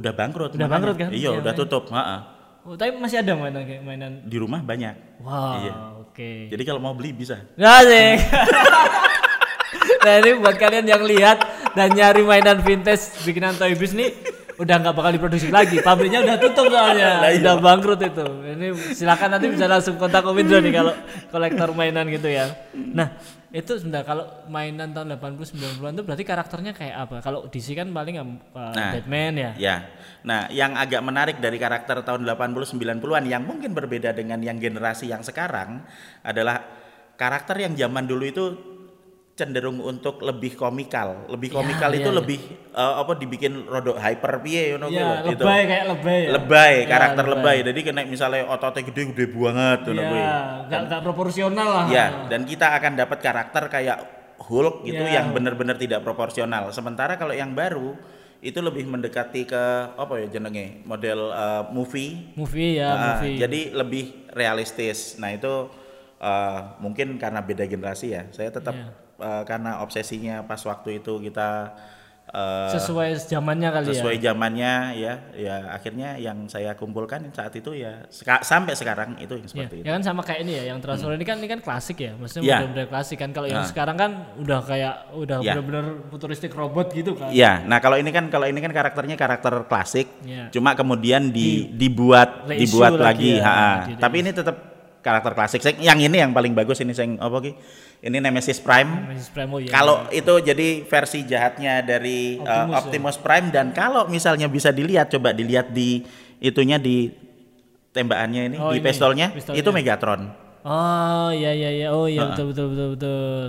Udah 0.00 0.12
bangkrut. 0.16 0.56
Udah 0.56 0.64
makanya. 0.64 0.72
bangkrut 0.72 0.96
kan? 0.96 1.08
Iya, 1.12 1.18
Iya, 1.20 1.30
udah 1.42 1.52
main- 1.52 1.60
tutup, 1.60 1.84
ha-ha. 1.92 2.16
Oh, 2.62 2.78
tapi 2.78 2.94
masih 2.94 3.18
ada 3.20 3.34
mainan 3.34 3.66
kayak 3.66 3.82
mainan. 3.82 4.12
Di 4.24 4.36
rumah 4.38 4.62
banyak. 4.62 4.94
Wow, 5.20 5.52
Iya. 5.58 5.74
Oke. 6.12 6.52
Jadi 6.52 6.62
kalau 6.68 6.80
mau 6.84 6.92
beli 6.92 7.16
bisa. 7.16 7.40
Asik. 7.56 8.20
nah 10.04 10.14
ini 10.20 10.30
buat 10.36 10.56
kalian 10.60 10.84
yang 10.84 11.02
lihat 11.08 11.40
dan 11.72 11.96
nyari 11.96 12.20
mainan 12.20 12.60
vintage 12.60 13.16
bikinan 13.24 13.56
Toy 13.56 13.72
Biz 13.72 13.96
nih 13.96 14.31
udah 14.62 14.76
nggak 14.78 14.94
bakal 14.94 15.10
diproduksi 15.10 15.50
lagi 15.50 15.82
pabriknya 15.82 16.22
udah 16.22 16.36
tutup 16.38 16.70
soalnya 16.70 17.18
Lah, 17.18 17.30
iya. 17.34 17.42
udah 17.42 17.54
bangkrut 17.58 18.00
itu 18.00 18.26
ini 18.46 18.66
silakan 18.94 19.28
nanti 19.34 19.46
bisa 19.50 19.66
langsung 19.66 19.98
kontak 19.98 20.22
Om 20.22 20.38
Indro 20.38 20.62
nih 20.62 20.72
kalau 20.72 20.94
kolektor 21.34 21.68
mainan 21.74 22.06
gitu 22.06 22.30
ya 22.30 22.46
nah 22.94 23.10
itu 23.52 23.76
sebentar 23.76 24.00
kalau 24.06 24.24
mainan 24.48 24.96
tahun 24.96 25.20
80 25.20 25.82
90-an 25.82 25.92
itu 25.92 26.02
berarti 26.08 26.24
karakternya 26.24 26.72
kayak 26.72 26.96
apa 27.04 27.16
kalau 27.20 27.44
DC 27.50 27.76
kan 27.76 27.90
paling 27.92 28.16
uh, 28.16 28.24
Nah. 28.72 28.96
Batman 28.96 29.34
ya 29.36 29.50
Ya. 29.60 29.76
Nah, 30.24 30.48
yang 30.48 30.72
agak 30.78 31.02
menarik 31.04 31.36
dari 31.42 31.60
karakter 31.60 32.00
tahun 32.00 32.24
80 32.24 32.78
90-an 32.78 33.24
yang 33.28 33.42
mungkin 33.44 33.76
berbeda 33.76 34.14
dengan 34.16 34.40
yang 34.40 34.56
generasi 34.56 35.10
yang 35.10 35.20
sekarang 35.20 35.84
adalah 36.24 36.62
karakter 37.20 37.60
yang 37.60 37.76
zaman 37.76 38.08
dulu 38.08 38.24
itu 38.24 38.44
cenderung 39.42 39.82
untuk 39.82 40.22
lebih 40.22 40.54
komikal. 40.54 41.26
Lebih 41.26 41.50
Iya, 41.50 41.56
komikal 41.58 41.90
iya, 41.90 41.98
itu 41.98 42.10
iya. 42.10 42.18
lebih 42.22 42.38
eh, 42.70 42.94
apa 42.96 43.12
dibikin 43.14 43.52
rodok 43.66 43.98
hyper 43.98 44.38
piye 44.38 44.62
ngono 44.72 44.86
kuwi 44.86 44.96
ya 44.96 45.10
gitu. 45.26 45.42
lebay 45.42 45.60
kayak 45.66 45.84
lebay 45.90 46.18
ya 46.18 46.30
Lebay, 46.32 46.74
Ya, 46.74 46.86
karakter 46.86 47.24
lebay. 47.28 47.56
Jadi 47.64 47.80
kena 47.82 48.00
misalnya 48.04 48.46
ototnya 48.46 48.82
gede-gede 48.84 49.26
banget 49.28 49.78
kuwi. 49.84 49.98
Iya, 49.98 50.38
nggak 50.66 50.80
nggak 50.86 51.00
proporsional 51.02 51.68
lah 51.68 51.84
Ya, 51.86 52.06
dan 52.26 52.42
kita 52.42 52.70
akan 52.72 52.92
dapat 52.94 53.18
karakter 53.18 53.66
kayak 53.66 53.98
Hulk 54.38 54.82
gitu 54.82 54.98
Ya. 55.00 55.18
yang 55.18 55.30
benar-benar 55.30 55.74
tidak 55.74 56.00
proporsional. 56.00 56.70
Sementara 56.70 57.14
kalau 57.14 57.30
yang 57.30 57.50
baru 57.52 57.94
itu 58.38 58.58
lebih 58.58 58.84
mendekati 58.84 59.42
ke 59.44 59.62
apa 59.92 60.18
ya 60.18 60.26
jenenge 60.28 60.82
model 60.82 61.30
eh, 61.30 61.62
movie. 61.68 62.34
movie 62.34 62.74
ya 62.74 62.88
Ah, 62.88 62.98
movie 63.14 63.38
Jadi 63.38 63.70
lebih 63.70 64.04
realistis. 64.32 65.14
Nah 65.16 65.30
itu 65.30 65.70
eh, 66.18 66.58
mungkin 66.78 67.14
karena 67.16 67.38
beda 67.38 67.64
generasi 67.64 68.06
ya. 68.10 68.26
Saya 68.30 68.50
tetap 68.50 68.74
Iya. 68.74 68.90
Eh, 69.18 69.42
karena 69.42 69.80
obsesinya 69.80 70.40
pas 70.42 70.60
waktu 70.60 70.98
itu 70.98 71.20
kita 71.20 71.74
eh, 72.24 72.70
sesuai 72.72 73.18
zamannya 73.18 73.68
kali 73.68 73.84
ya 73.84 73.92
sesuai 73.92 74.16
zamannya 74.16 74.72
ya. 74.96 75.14
Ya 75.34 75.56
akhirnya 75.68 76.16
yang 76.16 76.46
saya 76.46 76.72
kumpulkan 76.72 77.28
saat 77.30 77.52
itu 77.52 77.74
ya 77.74 78.06
seka- 78.08 78.40
sampai 78.40 78.72
sekarang 78.72 79.18
itu 79.18 79.34
yang 79.34 79.44
Ya, 79.44 79.50
seperti 79.50 79.74
itu. 79.76 79.84
ya 79.84 79.92
kan 79.92 80.02
sama 80.02 80.22
kayak 80.22 80.40
ini 80.40 80.52
ya, 80.54 80.64
yang 80.72 80.78
transfer 80.78 81.10
ini 81.10 81.26
kan 81.26 81.36
ini 81.36 81.48
kan 81.50 81.60
klasik 81.60 81.98
ya, 81.98 82.14
maksudnya 82.14 82.42
Ya. 82.42 82.56
model-model 82.62 82.88
klasik 82.88 83.18
kan. 83.18 83.30
Kalau 83.30 83.46
yang 83.46 83.60
Nah. 83.60 83.68
sekarang 83.68 83.96
kan 83.98 84.10
udah 84.38 84.58
kayak 84.62 84.94
udah 85.12 85.36
Ya. 85.40 85.52
benar-benar 85.52 85.84
futuristik 86.08 86.52
robot 86.54 86.94
gitu 86.94 87.12
kan. 87.12 87.28
Iya, 87.28 87.66
nah 87.66 87.78
kalau 87.78 87.98
ini 87.98 88.08
kan 88.08 88.24
kalau 88.26 88.46
ini 88.46 88.58
kan 88.58 88.70
karakternya 88.70 89.18
karakter 89.18 89.52
klasik, 89.66 90.06
Iya. 90.22 90.48
cuma 90.48 90.72
kemudian 90.72 91.28
di, 91.28 91.68
dibuat 91.68 92.46
reissue 92.46 92.70
dibuat 92.70 92.96
lagi 92.96 93.02
lagi, 93.02 93.30
ya, 93.36 93.44
ha-ha. 93.44 93.72
di- 93.84 93.98
Tapi 93.98 94.16
ini 94.20 94.30
tetap 94.32 94.56
karakter 95.02 95.34
klasik. 95.34 95.60
Sing- 95.60 95.82
Yang 95.82 96.06
ini 96.06 96.16
yang 96.16 96.30
paling 96.30 96.54
bagus 96.54 96.78
ini 96.78 96.94
sing 96.94 97.18
apa 97.18 97.36
ki? 97.38 97.52
Ini 98.02 98.18
Nemesis 98.18 98.58
Prime. 98.58 98.86
Nemesis 99.06 99.30
Prime, 99.30 99.50
oh 99.50 99.58
iya. 99.58 99.70
Kalau 99.70 100.06
itu 100.08 100.32
jadi 100.40 100.82
versi 100.82 101.22
jahatnya 101.22 101.82
dari 101.82 102.38
uh, 102.38 102.46
Optimus, 102.66 102.78
Optimus, 102.80 103.16
Prime 103.18 103.46
dan 103.50 103.70
kalau 103.70 104.06
misalnya 104.06 104.46
bisa 104.46 104.70
dilihat 104.70 105.10
coba 105.10 105.30
dilihat 105.30 105.70
di 105.70 106.02
itunya 106.38 106.78
di 106.78 107.10
tembakannya 107.92 108.42
ini 108.48 108.56
Oh, 108.58 108.72
di 108.72 108.80
ini, 108.80 108.86
pistolnya, 108.86 109.30
pistolnya. 109.30 109.60
itu 109.60 109.68
Megatron. 109.70 110.22
Oh 110.62 111.30
iya 111.30 111.50
iya 111.50 111.70
iya 111.74 111.88
oh 111.90 112.06
iya 112.06 112.30
betul 112.30 112.54
betul 112.54 112.66
betul 112.70 112.88
betul. 112.94 113.42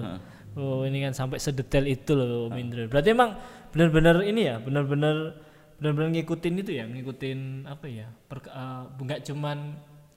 Oh 0.54 0.82
ini 0.86 1.02
kan 1.02 1.14
sampai 1.14 1.38
sedetail 1.38 1.86
itu 1.86 2.14
loh 2.14 2.50
Om 2.50 2.58
Indra. 2.58 2.86
Berarti 2.86 3.10
emang 3.14 3.38
benar-benar 3.74 4.22
ini 4.22 4.50
ya 4.50 4.62
benar-benar 4.62 5.38
benar-benar 5.82 6.10
ngikutin 6.14 6.54
itu 6.62 6.72
ya 6.78 6.86
ngikutin 6.86 7.66
apa 7.66 7.86
ya 7.90 8.06
per, 8.30 8.46
eh, 8.46 8.82
nggak 8.94 9.20
cuman 9.26 9.58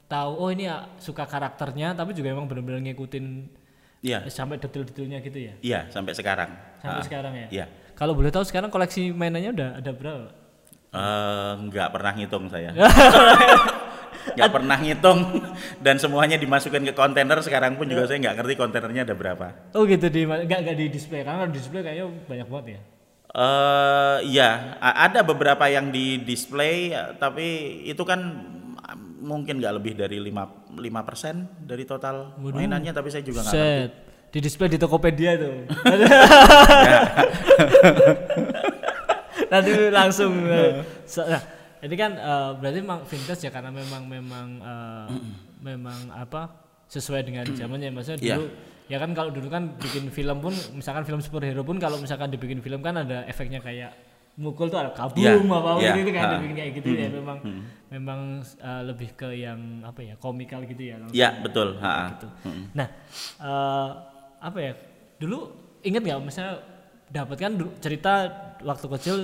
tahu 0.07 0.33
oh 0.37 0.49
ini 0.49 0.65
ya, 0.65 0.87
suka 0.97 1.23
karakternya 1.23 1.93
tapi 1.93 2.11
juga 2.11 2.31
emang 2.31 2.47
benar-benar 2.47 2.81
ngikutin 2.81 3.27
Iya, 4.01 4.23
sampai 4.29 4.55
detail-detailnya 4.57 5.19
gitu 5.21 5.39
ya 5.41 5.55
iya 5.61 5.81
sampai 5.89 6.13
sekarang. 6.13 6.47
sampai 6.79 7.01
Ah, 7.01 7.05
sekarang 7.05 7.33
ya. 7.35 7.49
Iya. 7.51 7.67
Kalau 7.93 8.13
boleh 8.13 8.29
tahu 8.29 8.45
sekarang 8.45 8.69
koleksi 8.69 9.11
mainannya 9.11 9.51
udah 9.51 9.71
ada 9.77 9.91
berapa? 9.91 10.29
Eh, 10.93 11.53
nggak 11.67 11.89
pernah 11.91 12.13
ngitung 12.15 12.45
saya. 12.47 12.71
nggak 14.27 14.51
pernah 14.53 14.77
ngitung 14.77 15.21
dan 15.79 15.97
semuanya 15.97 16.37
dimasukkan 16.37 16.83
ke 16.83 16.93
kontainer 16.93 17.39
sekarang 17.41 17.75
pun 17.75 17.87
juga 17.87 18.05
saya 18.05 18.19
nggak 18.21 18.37
ngerti 18.37 18.55
kontainernya 18.55 19.03
ada 19.03 19.15
berapa. 19.15 19.47
Oh 19.73 19.83
gitu 19.83 20.07
di 20.07 20.23
nggak 20.23 20.45
nggak 20.45 20.77
di 20.77 20.87
display 20.87 21.23
karena 21.23 21.47
di 21.47 21.57
display 21.57 21.81
kayaknya 21.81 22.07
banyak 22.27 22.47
banget 22.47 22.67
ya. 22.69 22.81
Eh 23.33 24.19
ya 24.31 24.51
a- 24.77 24.99
ada 25.05 25.21
beberapa 25.21 25.67
yang 25.67 25.91
di 25.91 26.21
display 26.21 26.91
tapi 27.17 27.47
itu 27.83 28.03
kan 28.03 28.21
mungkin 29.17 29.59
nggak 29.61 29.75
lebih 29.81 29.93
dari 29.97 30.19
5 30.21 30.77
persen 31.09 31.49
dari 31.61 31.89
total 31.89 32.37
mainannya 32.39 32.93
tapi 32.93 33.09
saya 33.09 33.25
juga 33.25 33.43
nggak 33.43 33.55
ngerti. 33.55 34.05
Di 34.27 34.39
display 34.43 34.69
di 34.69 34.77
Tokopedia 34.77 35.39
tuh. 35.39 35.65
Nanti 39.53 39.71
langsung. 39.89 40.33
nah, 40.45 41.43
ini 41.81 41.95
kan 41.95 42.13
eh, 42.17 42.51
berarti 42.59 42.79
memang 42.83 43.01
vintage 43.07 43.47
ya 43.47 43.51
karena 43.53 43.71
memang 43.71 44.03
memang 44.09 44.47
eh, 44.61 45.07
memang 45.63 46.01
apa 46.13 46.51
sesuai 46.87 47.23
dengan 47.27 47.45
zamannya 47.51 47.91
maksudnya 47.91 48.19
Iya. 48.23 48.37
dulu 48.39 48.47
ya 48.87 48.97
kan 49.03 49.11
kalau 49.19 49.31
dulu 49.35 49.51
kan 49.51 49.75
bikin 49.83 50.07
film 50.15 50.39
pun 50.39 50.55
misalkan 50.79 51.03
film 51.03 51.19
superhero 51.19 51.67
pun 51.67 51.75
kalau 51.83 51.99
misalkan 51.99 52.31
dibikin 52.31 52.63
film 52.63 52.79
kan 52.79 53.03
ada 53.03 53.27
efeknya 53.27 53.59
kayak 53.59 53.91
mukul 54.37 54.69
tuh 54.69 54.77
ada 54.77 54.93
kabum 54.93 55.17
Iya, 55.17 55.41
apa 55.41 55.57
apa 55.57 55.81
iya, 55.81 55.93
gitu 55.97 56.11
kan 56.13 56.23
ha. 56.23 56.31
dibikin 56.37 56.55
kayak 56.55 56.73
gitu 56.77 56.89
ya 56.93 57.09
memang 57.09 57.39
memang 57.89 58.21
eh, 58.43 58.83
lebih 58.85 59.09
ke 59.13 59.29
yang 59.33 59.61
apa 59.81 60.01
ya 60.03 60.15
komikal 60.17 60.61
gitu 60.63 60.83
ya 60.83 61.01
langsung 61.01 61.17
Ya 61.17 61.29
betul. 61.41 61.77
ha-ha. 61.79 62.13
gitu. 62.13 62.27
Nah, 62.73 62.89
eh, 63.41 63.89
apa 64.39 64.59
ya? 64.59 64.73
Dulu 65.17 65.39
inget 65.81 66.03
nggak 66.03 66.21
misalnya 66.21 66.61
dapat 67.09 67.37
kan 67.39 67.53
cerita 67.79 68.13
waktu 68.61 68.87
kecil 68.91 69.17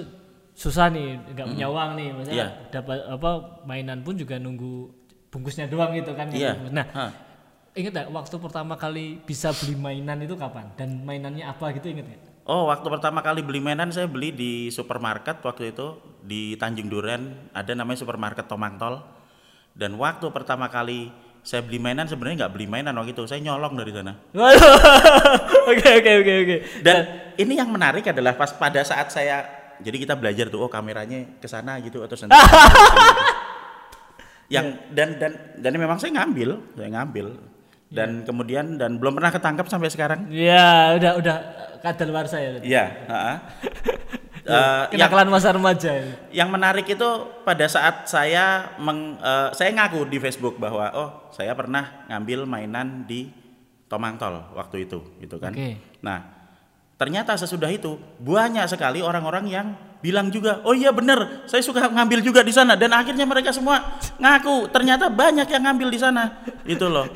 susah 0.52 0.88
nih, 0.88 1.20
nggak 1.28 1.46
punya 1.50 1.66
uang 1.66 1.90
nih, 1.96 2.08
misalnya 2.12 2.36
Iya. 2.38 2.48
dapat 2.70 2.98
apa 3.04 3.30
mainan 3.62 4.00
pun 4.00 4.16
juga 4.16 4.36
nunggu 4.36 4.88
bungkusnya 5.28 5.68
doang 5.68 5.92
gitu 5.92 6.12
kan. 6.12 6.28
Iya. 6.28 6.56
bungkus. 6.56 6.72
Nah, 6.72 6.86
Ha. 6.88 7.04
inget 7.72 7.92
nggak 7.92 8.08
waktu 8.08 8.36
pertama 8.38 8.74
kali 8.74 9.20
bisa 9.20 9.52
beli 9.52 9.76
mainan 9.76 10.20
itu 10.20 10.32
kapan 10.34 10.72
dan 10.72 11.04
mainannya 11.04 11.44
apa 11.44 11.72
gitu 11.74 11.88
inget 11.90 12.04
nggak? 12.06 12.31
Oh, 12.42 12.66
waktu 12.66 12.90
pertama 12.90 13.22
kali 13.22 13.46
beli 13.46 13.62
mainan 13.62 13.94
saya 13.94 14.10
beli 14.10 14.34
di 14.34 14.66
supermarket 14.74 15.38
waktu 15.46 15.70
itu 15.70 15.94
di 16.26 16.58
Tanjung 16.58 16.90
Duren, 16.90 17.38
ada 17.54 17.70
namanya 17.70 18.02
supermarket 18.02 18.50
Tomangtol. 18.50 18.98
Dan 19.78 19.94
waktu 19.94 20.26
pertama 20.34 20.66
kali 20.66 21.14
saya 21.46 21.62
beli 21.62 21.78
mainan 21.78 22.10
sebenarnya 22.10 22.46
nggak 22.46 22.54
beli 22.58 22.66
mainan 22.66 22.98
waktu 22.98 23.14
itu, 23.14 23.30
saya 23.30 23.38
nyolong 23.38 23.78
dari 23.78 23.94
sana. 23.94 24.18
Oke 25.70 25.88
oke 26.02 26.12
oke 26.26 26.32
oke. 26.42 26.56
Dan 26.82 26.98
ini 27.38 27.54
yang 27.54 27.70
menarik 27.70 28.02
adalah 28.10 28.34
pas 28.34 28.50
pada 28.50 28.82
saat 28.82 29.14
saya 29.14 29.46
jadi 29.78 30.02
kita 30.02 30.18
belajar 30.18 30.50
tuh 30.50 30.66
oh 30.66 30.70
kameranya 30.70 31.38
ke 31.38 31.46
sana 31.46 31.78
gitu 31.78 32.02
atau 32.02 32.18
sana. 32.18 32.34
yang 34.54 34.74
dan 34.90 35.14
dan 35.22 35.62
dan 35.62 35.72
memang 35.78 36.02
saya 36.02 36.18
ngambil, 36.18 36.58
saya 36.74 36.90
ngambil. 36.90 37.51
Dan 37.92 38.24
kemudian 38.24 38.80
dan 38.80 38.96
belum 38.96 39.20
pernah 39.20 39.28
ketangkap 39.28 39.68
sampai 39.68 39.92
sekarang. 39.92 40.32
Ya 40.32 40.96
udah 40.96 41.12
udah 41.20 41.36
kadal 41.84 42.08
saya. 42.24 42.56
Iya, 42.64 42.84
heeh. 43.04 43.36
Eh, 44.42 44.98
yang 44.98 45.06
Kenakalan 45.06 45.30
masa 45.30 45.54
remaja. 45.54 46.02
ini. 46.02 46.10
yang 46.34 46.50
menarik 46.50 46.82
itu 46.82 47.08
pada 47.46 47.62
saat 47.70 48.10
saya 48.10 48.74
meng, 48.74 49.14
eh, 49.22 49.54
saya 49.54 49.70
ngaku 49.70 50.10
di 50.10 50.18
Facebook 50.18 50.58
bahwa 50.58 50.90
oh 50.98 51.30
saya 51.30 51.54
pernah 51.54 52.02
ngambil 52.10 52.42
mainan 52.42 53.06
di 53.06 53.30
Tomangtol 53.86 54.50
waktu 54.58 54.90
itu 54.90 54.98
gitu 55.22 55.38
kan. 55.38 55.54
Oke. 55.54 55.78
Nah 56.02 56.26
ternyata 56.98 57.38
sesudah 57.38 57.70
itu 57.70 57.94
banyak 58.18 58.66
sekali 58.66 58.98
orang-orang 58.98 59.46
yang 59.46 59.66
bilang 60.02 60.26
juga 60.26 60.58
oh 60.66 60.74
iya 60.74 60.90
bener 60.90 61.46
saya 61.46 61.62
suka 61.62 61.86
ngambil 61.86 62.18
juga 62.26 62.42
di 62.42 62.50
sana 62.50 62.74
dan 62.74 62.90
akhirnya 62.90 63.22
mereka 63.22 63.54
semua 63.54 63.98
ngaku 64.18 64.66
ternyata 64.74 65.06
banyak 65.06 65.46
yang 65.46 65.62
ngambil 65.70 65.86
di 65.86 65.98
sana 66.02 66.42
itu 66.66 66.90
loh. 66.90 67.06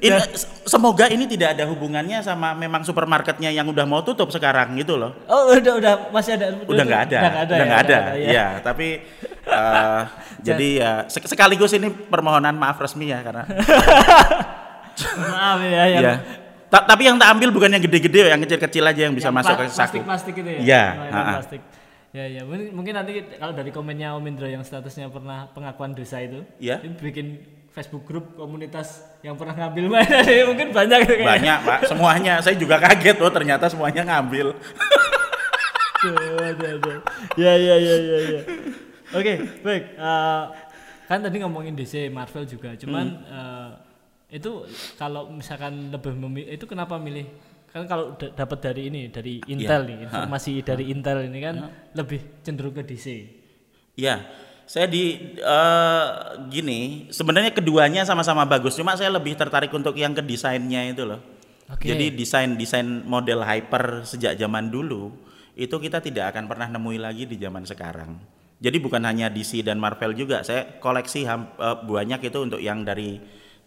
Ini- 0.00 0.30
s- 0.30 0.48
semoga 0.64 1.06
ini 1.06 1.24
tidak 1.24 1.54
ada 1.54 1.64
hubungannya 1.64 2.20
sama 2.20 2.52
memang 2.52 2.80
supermarketnya 2.80 3.48
yang 3.48 3.66
udah 3.66 3.84
mau 3.84 4.00
tutup 4.00 4.28
sekarang 4.28 4.72
gitu 4.74 4.94
loh 4.94 5.12
Oh 5.26 5.52
udah 5.52 5.74
udah 5.76 5.92
masih 6.08 6.34
ada. 6.34 6.46
udah 6.60 6.84
nggak 6.84 7.02
ada, 7.06 7.18
Udah 7.18 7.30
nggak 7.30 7.42
ada. 7.42 7.50
udah 7.50 7.56
ya, 7.56 7.64
nggak 7.66 7.82
ada, 7.82 7.98
ya. 8.14 8.28
ya. 8.28 8.46
Tapi 8.60 8.86
eh, 9.46 10.00
jadi 10.46 10.68
ya 10.76 10.90
sek- 11.06 11.26
sekaligus 11.26 11.72
ini 11.72 11.88
permohonan 11.88 12.54
maaf 12.54 12.76
resmi 12.76 13.08
ya 13.08 13.20
karena 13.20 13.44
Maaf 15.00 15.58
ya 15.62 15.84
yang 15.88 16.02
ya. 16.02 16.14
Ta- 16.68 16.86
tapi 16.86 17.02
yang 17.02 17.18
tak 17.18 17.34
ambil 17.34 17.50
bukan 17.50 17.66
yang 17.68 17.82
gede-gede, 17.82 18.30
yang 18.30 18.40
kecil-kecil 18.40 18.84
aja 18.84 19.00
yang 19.02 19.10
bisa 19.10 19.26
yang 19.26 19.34
masuk 19.34 19.54
ke 19.56 19.64
saku. 19.66 19.98
Plastik-plastik 19.98 20.34
itu 20.36 20.50
ya. 20.50 20.60
Iya, 20.62 20.84
plastik. 21.34 21.62
Ya 22.10 22.24
ya 22.28 22.42
mungkin, 22.42 22.68
mungkin 22.72 22.92
nanti 22.92 23.10
kalau 23.32 23.50
dari 23.50 23.70
komennya 23.70 24.14
Om 24.14 24.24
Indra 24.24 24.46
yang 24.46 24.62
statusnya 24.62 25.06
pernah 25.08 25.46
pengakuan 25.48 25.94
dosa 25.94 26.18
itu, 26.18 26.42
dia 26.58 26.78
bikin 26.82 27.38
Facebook 27.70 28.02
grup 28.02 28.34
komunitas 28.34 29.02
yang 29.20 29.34
pernah 29.34 29.54
ngambil 29.54 29.86
ini 29.86 30.42
mungkin 30.50 30.68
banyak 30.70 30.98
gitu 31.00 31.14
kayaknya. 31.16 31.30
Banyak 31.30 31.58
pak, 31.62 31.78
semuanya. 31.86 32.34
Saya 32.38 32.54
juga 32.54 32.76
kaget 32.76 33.16
loh 33.16 33.30
ternyata 33.30 33.64
semuanya 33.66 34.02
ngambil. 34.04 34.58
Aduh, 36.00 36.40
aduh, 36.42 36.68
aduh. 36.74 36.98
Ya 37.36 37.52
ya 37.52 37.76
ya 37.76 37.94
ya 37.96 38.18
ya. 38.28 38.40
Oke, 39.12 39.32
baik. 39.60 39.84
Eh, 39.92 40.42
kan 41.04 41.18
tadi 41.20 41.36
ngomongin 41.38 41.74
DC 41.74 42.08
Marvel 42.08 42.42
juga, 42.44 42.74
cuman 42.74 43.06
Hmm. 43.20 43.26
eh, 43.28 43.70
itu 44.30 44.62
kalau 44.94 45.26
misalkan 45.28 45.90
lebih 45.90 46.14
memilih 46.16 46.50
itu 46.50 46.64
kenapa 46.64 46.94
milih 46.96 47.26
kan 47.66 47.82
kalau 47.84 48.14
da- 48.14 48.30
dapat 48.32 48.58
dari 48.60 48.82
ini 48.86 49.06
dari 49.08 49.38
Intel 49.44 49.86
nih 49.86 50.06
informasi 50.06 50.58
dari 50.60 50.86
Intel 50.86 51.22
ini 51.24 51.38
kan 51.38 51.54
lebih 51.92 52.18
cenderung 52.40 52.70
ke 52.72 52.82
DC. 52.82 53.06
Iya, 53.94 54.22
saya 54.70 54.86
di 54.86 55.34
eh, 55.34 56.06
gini. 56.46 57.10
Sebenarnya 57.10 57.50
keduanya 57.50 58.06
sama-sama 58.06 58.46
bagus. 58.46 58.78
Cuma 58.78 58.94
saya 58.94 59.10
lebih 59.10 59.34
tertarik 59.34 59.74
untuk 59.74 59.98
yang 59.98 60.14
ke 60.14 60.22
desainnya 60.22 60.86
itu 60.86 61.02
loh. 61.02 61.18
Oke. 61.66 61.90
Jadi 61.90 62.14
desain 62.14 62.54
desain 62.54 62.86
model 62.86 63.42
hyper 63.42 64.06
sejak 64.06 64.38
zaman 64.38 64.70
dulu 64.70 65.10
itu 65.58 65.74
kita 65.74 65.98
tidak 65.98 66.30
akan 66.30 66.46
pernah 66.46 66.70
nemui 66.70 67.02
lagi 67.02 67.26
di 67.26 67.34
zaman 67.34 67.66
sekarang. 67.66 68.14
Jadi 68.62 68.78
bukan 68.78 69.02
hanya 69.02 69.26
DC 69.26 69.66
dan 69.66 69.82
Marvel 69.82 70.14
juga. 70.14 70.46
Saya 70.46 70.78
koleksi 70.78 71.26
ham- 71.26 71.50
eh, 71.58 71.76
banyak 71.82 72.30
itu 72.30 72.38
untuk 72.38 72.62
yang 72.62 72.86
dari 72.86 73.18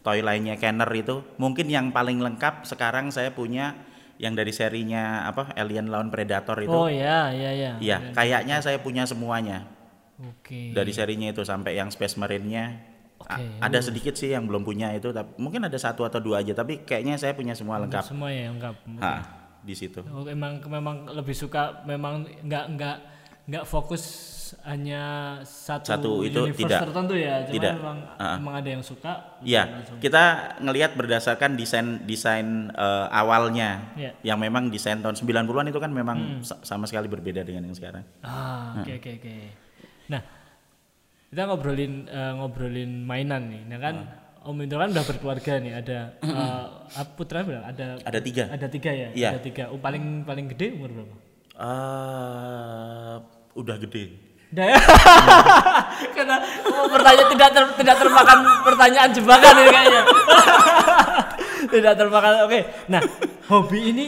toy 0.07 0.23
lainnya 0.23 0.55
Kenner 0.55 0.87
itu. 0.95 1.19
Mungkin 1.35 1.67
yang 1.67 1.91
paling 1.91 2.23
lengkap 2.23 2.63
sekarang 2.63 3.11
saya 3.11 3.35
punya 3.35 3.75
yang 4.23 4.39
dari 4.39 4.55
serinya 4.55 5.27
apa 5.27 5.51
Alien 5.59 5.91
lawan 5.91 6.07
Predator 6.07 6.63
itu. 6.63 6.71
Oh 6.71 6.87
ya 6.87 7.27
ya 7.35 7.51
ya. 7.51 7.71
Iya, 7.83 8.15
kayaknya 8.15 8.63
saya 8.63 8.79
punya 8.79 9.03
semuanya 9.03 9.72
Oke. 10.15 10.71
dari 10.71 10.91
serinya 10.91 11.27
itu 11.27 11.41
sampai 11.41 11.73
yang 11.73 11.89
Space 11.89 12.15
Marine-nya 12.15 12.91
A- 13.19 13.39
Oke, 13.39 13.45
ada 13.57 13.79
sedikit 13.79 14.13
sih 14.13 14.29
yang 14.29 14.43
belum 14.43 14.61
punya 14.61 14.91
itu 14.91 15.09
tapi 15.09 15.37
mungkin 15.37 15.63
ada 15.63 15.75
satu 15.75 16.03
atau 16.03 16.19
dua 16.19 16.39
aja 16.39 16.51
tapi 16.51 16.81
kayaknya 16.81 17.15
saya 17.15 17.31
punya 17.31 17.53
semua 17.53 17.79
lengkap 17.79 18.03
Semua 18.03 18.27
ya 18.27 18.47
lengkap. 18.47 18.75
ha, 18.99 19.13
di 19.59 19.71
situ 19.71 20.03
Oh, 20.05 20.25
emang 20.25 20.59
memang 20.61 21.07
lebih 21.09 21.33
suka 21.33 21.81
memang 21.83 22.23
nggak 22.41 22.65
nggak 22.73 22.97
nggak 23.45 23.63
fokus 23.63 24.03
hanya 24.63 25.01
satu, 25.41 25.87
Satu 25.87 26.11
itu 26.21 26.39
universe 26.45 26.61
tidak. 26.61 26.79
tertentu 26.83 27.15
ya 27.15 27.41
cuma 27.41 27.53
Tidak. 27.53 27.73
memang 27.73 27.97
Ah. 28.15 28.35
memang 28.37 28.53
ada 28.55 28.69
yang 28.69 28.83
suka 28.83 29.11
Iya, 29.41 29.63
kita 29.97 30.23
ngelihat 30.59 30.91
berdasarkan 30.93 31.55
desain 31.55 32.03
desain 32.03 32.47
eh, 32.69 33.05
awalnya 33.09 33.87
Iya. 33.93 34.11
yang 34.21 34.37
memang 34.37 34.67
desain 34.67 34.99
tahun 34.99 35.15
90-an 35.15 35.65
itu 35.65 35.79
kan 35.79 35.89
memang 35.89 36.17
Hmm. 36.19 36.41
sa- 36.41 36.61
sama 36.61 36.85
sekali 36.85 37.07
berbeda 37.07 37.41
dengan 37.41 37.65
yang 37.65 37.73
sekarang. 37.73 38.03
ah 38.21 38.75
Hmm. 38.75 38.83
oke 38.83 38.91
oke 38.93 39.11
oke 39.17 39.35
nah 40.13 40.21
kita 41.33 41.41
ngobrolin 41.49 42.05
eh, 42.05 42.31
ngobrolin 42.37 42.91
mainan 43.01 43.49
nih 43.49 43.61
nah 43.65 43.79
kan 43.81 43.95
Om 44.43 44.59
Indra 44.59 44.83
kan 44.83 44.91
udah 44.91 45.05
berkeluarga 45.07 45.53
nih 45.57 45.73
ada 45.73 45.97
apa 46.93 47.11
putra 47.17 47.41
bilang 47.41 47.63
ada 47.63 47.95
Ada 48.03 48.19
tiga. 48.19 48.43
ada 48.51 48.67
tiga 48.67 48.91
ya 48.91 49.09
Iya. 49.15 49.29
ada 49.33 49.39
tiga 49.39 49.71
oh, 49.71 49.79
paling 49.79 50.27
paling 50.27 50.51
gede 50.51 50.75
umur 50.75 50.91
berapa 50.91 51.15
Eh, 51.53 53.15
udah 53.53 53.77
gede. 53.77 54.03
Daya. 54.49 54.73
Karena 56.17 56.41
oh, 56.65 56.89
pertanyaan 56.89 57.29
tidak 57.29 57.49
ter, 57.53 57.63
tidak 57.77 57.95
termakan 58.01 58.37
pertanyaan 58.65 59.09
jebakan 59.13 59.53
ini 59.61 59.69
kayaknya. 59.69 60.01
tidak 61.77 61.93
termakan. 61.93 62.33
Oke. 62.45 62.59
Nah, 62.89 63.01
hobi 63.49 63.93
ini 63.93 64.05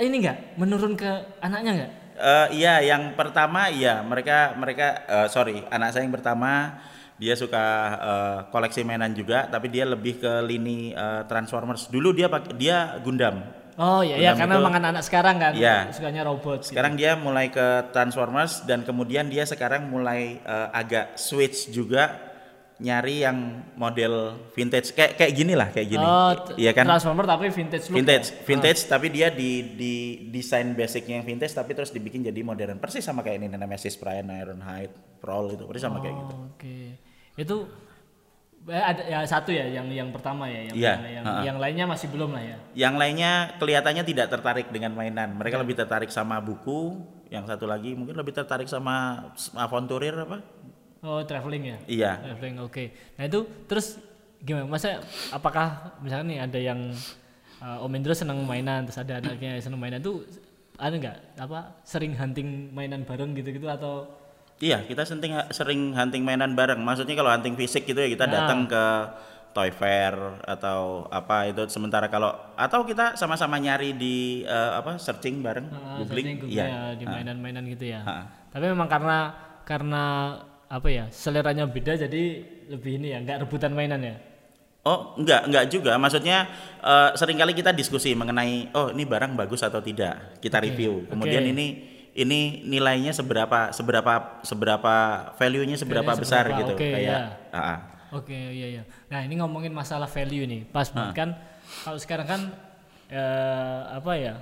ini 0.00 0.14
enggak 0.16 0.56
menurun 0.56 0.96
ke 0.96 1.08
anaknya 1.40 1.70
enggak? 1.76 1.92
Eh, 2.18 2.48
iya, 2.56 2.82
yang 2.84 3.14
pertama 3.14 3.70
iya 3.70 4.02
mereka 4.02 4.52
mereka 4.52 4.86
eh, 5.06 5.26
sorry 5.28 5.62
anak 5.68 5.94
saya 5.94 6.02
yang 6.02 6.10
pertama 6.10 6.74
dia 7.14 7.34
suka 7.34 7.64
eh, 7.96 8.38
koleksi 8.50 8.82
mainan 8.82 9.10
juga, 9.12 9.46
tapi 9.46 9.66
dia 9.66 9.82
lebih 9.82 10.18
ke 10.18 10.32
lini 10.42 10.90
eh, 10.90 11.22
Transformers. 11.24 11.86
Dulu 11.86 12.10
dia 12.10 12.26
pakai 12.26 12.54
dia 12.54 12.98
Gundam. 12.98 13.42
Oh 13.78 14.02
iya 14.02 14.18
ya 14.18 14.34
Gundam 14.34 14.38
karena 14.40 14.54
itu- 14.54 14.60
memang 14.60 14.74
anak 14.84 15.02
sekarang 15.02 15.36
kan 15.38 15.52
Iya. 15.54 15.90
sukanya 15.90 16.22
robot. 16.22 16.58
gitu. 16.60 16.74
Sekarang 16.74 16.94
dia 16.94 17.14
mulai 17.14 17.46
ke 17.48 17.66
Transformers 17.90 18.66
dan 18.66 18.82
kemudian 18.82 19.26
dia 19.26 19.46
sekarang 19.46 19.86
mulai 19.86 20.38
eh, 20.38 20.68
agak 20.74 21.14
switch 21.14 21.70
juga 21.70 22.27
nyari 22.78 23.26
yang 23.26 23.66
model 23.74 24.38
vintage 24.54 24.94
kayak 24.94 25.18
kayak 25.18 25.32
gini 25.34 25.58
lah 25.58 25.68
kayak 25.74 25.88
gini. 25.90 26.06
Oh, 26.06 26.30
iya 26.54 26.70
kan? 26.70 26.86
Transformer 26.86 27.26
tapi 27.26 27.50
vintage 27.50 27.90
look. 27.90 27.98
vintage, 27.98 28.26
ya? 28.30 28.46
vintage 28.46 28.80
tapi 28.86 29.06
dia 29.10 29.28
di 29.34 29.74
di 29.74 29.94
desain 30.30 30.70
basicnya 30.78 31.18
yang 31.18 31.26
vintage 31.26 31.50
tapi 31.50 31.74
terus 31.74 31.90
dibikin 31.90 32.22
jadi 32.22 32.38
modern 32.46 32.78
persis 32.78 33.02
sama 33.02 33.26
kayak 33.26 33.42
ini 33.42 33.46
namanya 33.50 33.82
Sis 33.82 33.98
Brian 33.98 34.30
Ironhide 34.30 34.94
Prowl 35.18 35.58
itu 35.58 35.66
persis 35.66 35.82
sama 35.82 35.98
kayak 35.98 36.22
gitu. 36.22 36.34
Oh, 36.38 36.46
Oke. 36.54 36.78
Itu 37.34 37.56
eh, 38.70 38.84
ada 38.94 39.02
ya 39.02 39.18
satu 39.26 39.50
ya 39.50 39.66
yang 39.66 39.90
yang 39.90 40.14
pertama 40.14 40.46
ya 40.46 40.70
yang 40.70 40.76
Iya, 40.78 40.94
yang, 40.94 41.02
yang, 41.02 41.24
ha-ha. 41.26 41.42
yang 41.42 41.56
lainnya 41.58 41.84
masih 41.90 42.06
belum 42.14 42.30
lah 42.30 42.42
ya. 42.46 42.56
Yang 42.78 42.94
lainnya 42.94 43.32
kelihatannya 43.58 44.04
tidak 44.06 44.26
tertarik 44.30 44.70
dengan 44.70 44.94
mainan. 44.94 45.34
Mereka 45.34 45.58
lebih 45.58 45.74
tertarik 45.74 46.14
sama 46.14 46.38
buku. 46.38 47.02
Yang 47.26 47.50
satu 47.50 47.66
lagi 47.66 47.98
mungkin 47.98 48.14
lebih 48.14 48.38
tertarik 48.38 48.70
sama 48.70 49.28
avonturir 49.58 50.14
apa? 50.14 50.40
Oh, 50.98 51.22
traveling 51.22 51.64
ya. 51.74 51.78
Iya. 51.86 52.12
Traveling 52.22 52.56
oke. 52.58 52.84
Nah, 53.14 53.24
itu 53.24 53.38
terus 53.70 54.02
gimana? 54.42 54.66
Masa 54.66 54.98
apakah 55.30 55.94
misalnya 56.02 56.26
nih 56.26 56.38
ada 56.42 56.58
yang 56.58 56.80
uh, 57.62 57.84
Om 57.86 57.94
Indro 57.94 58.14
senang 58.14 58.42
mainan 58.42 58.82
terus 58.86 58.98
ada 58.98 59.18
anaknya 59.18 59.58
yang 59.58 59.62
senang 59.62 59.78
mainan 59.78 60.02
itu 60.02 60.26
ada 60.78 60.94
nggak 60.94 61.18
apa 61.42 61.82
sering 61.82 62.14
hunting 62.14 62.70
mainan 62.70 63.02
bareng 63.02 63.34
gitu-gitu 63.34 63.66
atau 63.66 64.06
Iya, 64.58 64.82
kita 64.82 65.06
sering 65.06 65.38
sering 65.54 65.80
hunting 65.94 66.26
mainan 66.26 66.58
bareng. 66.58 66.82
Maksudnya 66.82 67.14
kalau 67.14 67.30
hunting 67.30 67.54
fisik 67.54 67.86
gitu 67.86 67.94
ya 67.94 68.10
kita 68.10 68.26
Nah. 68.26 68.42
datang 68.42 68.66
ke 68.66 68.84
toy 69.54 69.70
fair 69.70 70.14
atau 70.44 71.06
apa 71.08 71.46
itu 71.46 71.62
sementara 71.70 72.10
kalau 72.10 72.34
atau 72.58 72.82
kita 72.82 73.14
sama-sama 73.14 73.54
nyari 73.58 73.94
di 73.94 74.42
eh, 74.42 74.70
apa 74.74 74.98
searching 74.98 75.40
bareng 75.40 75.66
uh, 75.70 76.02
googling 76.02 76.42
searching 76.42 76.50
iya 76.52 76.66
ya, 76.66 76.82
di 76.98 77.06
mainan-mainan 77.06 77.64
gitu 77.70 77.86
ya. 77.86 78.02
Ha. 78.02 78.14
Tapi 78.50 78.66
memang 78.66 78.90
karena 78.90 79.18
karena 79.62 80.04
apa 80.68 80.88
ya 80.92 81.04
seleranya 81.08 81.64
beda 81.64 81.96
jadi 81.96 82.22
lebih 82.68 83.00
ini 83.00 83.16
ya 83.16 83.18
nggak 83.24 83.48
rebutan 83.48 83.72
mainan 83.72 84.04
ya. 84.04 84.16
oh 84.84 85.16
enggak 85.16 85.48
enggak 85.48 85.64
juga 85.72 85.96
maksudnya 85.96 86.44
eh, 86.84 87.10
sering 87.16 87.40
kali 87.40 87.56
kita 87.56 87.72
diskusi 87.72 88.12
mengenai 88.12 88.68
oh 88.76 88.92
ini 88.92 89.08
barang 89.08 89.32
bagus 89.32 89.64
atau 89.64 89.80
tidak 89.80 90.38
kita 90.44 90.60
review 90.60 91.08
kemudian 91.08 91.44
oke. 91.44 91.52
ini 91.56 91.66
ini 92.18 92.66
nilainya 92.68 93.16
seberapa 93.16 93.72
seberapa 93.72 94.42
seberapa 94.44 94.94
value-nya 95.40 95.76
seberapa 95.80 96.04
Value-nya 96.12 96.22
besar 96.22 96.44
seberapa, 96.44 96.60
gitu 96.60 96.72
oke, 96.76 96.84
kayak 96.84 97.00
ya. 97.00 97.18
ah, 97.52 97.58
ah. 97.58 97.78
Oke 98.08 98.32
iya 98.32 98.80
iya. 98.80 98.82
Nah 99.12 99.20
ini 99.20 99.36
ngomongin 99.36 99.68
masalah 99.68 100.08
value 100.08 100.48
nih, 100.48 100.64
pas 100.72 100.88
banget 100.88 101.12
kan 101.12 101.30
kalau 101.84 102.00
sekarang 102.00 102.24
kan 102.24 102.40
eh, 103.12 103.80
apa 104.00 104.12
ya 104.16 104.34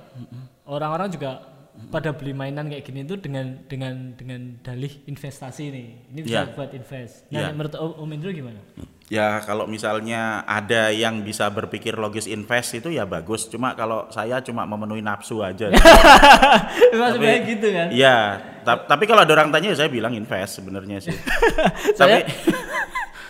orang-orang 0.71 1.11
juga 1.11 1.43
pada 1.87 2.11
beli 2.11 2.33
mainan 2.33 2.67
kayak 2.67 2.83
gini 2.83 3.03
tuh 3.03 3.17
dengan 3.17 3.63
dengan 3.65 4.13
dengan 4.13 4.59
dalih 4.61 4.91
investasi 5.05 5.65
nih. 5.69 5.89
Ini 6.09 6.21
bisa 6.21 6.41
Iya. 6.43 6.53
buat 6.53 6.71
invest. 6.71 7.15
Nah 7.29 7.41
Iya. 7.41 7.49
menurut 7.53 7.73
Om, 7.75 8.11
Indro 8.11 8.31
gimana? 8.31 8.61
Ya 9.07 9.39
kalau 9.41 9.65
misalnya 9.65 10.43
ada 10.43 10.91
yang 10.91 11.23
bisa 11.23 11.47
berpikir 11.47 11.95
logis 11.95 12.27
invest 12.27 12.75
itu 12.75 12.91
ya 12.91 13.07
bagus. 13.07 13.47
Cuma 13.47 13.71
kalau 13.73 14.11
saya 14.11 14.41
cuma 14.41 14.65
memenuhi 14.65 14.99
nafsu 14.99 15.41
aja. 15.41 15.71
Sebenarnya 16.91 17.39
gitu 17.47 17.67
kan? 17.71 17.89
Iya. 17.91 18.17
ta- 18.63 18.83
tapi 18.83 19.07
kalau 19.07 19.23
ada 19.23 19.31
orang 19.33 19.55
tanya 19.55 19.71
ya 19.71 19.79
saya 19.79 19.89
bilang 19.89 20.11
invest 20.11 20.59
sebenarnya 20.59 20.99
sih. 20.99 21.15
Saya- 21.99 22.27
tapi 22.27 22.35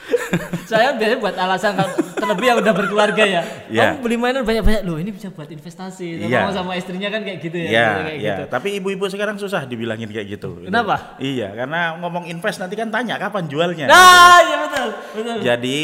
Saya 0.66 0.94
biasanya 0.94 1.18
buat 1.18 1.36
alasan 1.36 1.72
kalau 1.76 1.94
terlebih 2.26 2.47
yang 2.50 2.59
udah 2.59 2.75
berkeluarga 2.75 3.23
ya. 3.23 3.42
Iya. 3.71 3.83
Kamu 3.95 4.02
beli 4.02 4.16
mainan 4.18 4.42
banyak-banyak 4.42 4.83
loh 4.83 4.98
ini 4.98 5.14
bisa 5.14 5.31
buat 5.31 5.46
investasi. 5.46 6.27
Sama 6.27 6.29
Iya. 6.29 6.50
sama 6.50 6.72
istrinya 6.74 7.09
kan 7.14 7.22
kayak 7.22 7.38
gitu 7.38 7.57
ya. 7.62 7.70
Iya, 7.70 7.87
kayak 7.87 8.18
iya. 8.18 8.29
gitu. 8.35 8.42
Tapi 8.50 8.68
ibu-ibu 8.83 9.05
sekarang 9.07 9.38
susah 9.38 9.62
dibilangin 9.62 10.11
kayak 10.11 10.27
gitu. 10.35 10.66
Kenapa? 10.66 11.14
Iya, 11.22 11.55
karena 11.55 11.94
ngomong 12.03 12.27
invest 12.27 12.59
nanti 12.59 12.74
kan 12.74 12.90
tanya 12.90 13.14
kapan 13.22 13.46
jualnya. 13.46 13.87
Nah, 13.87 14.38
iya 14.42 14.57
betul, 14.66 14.88
betul. 15.14 15.37
Jadi 15.46 15.81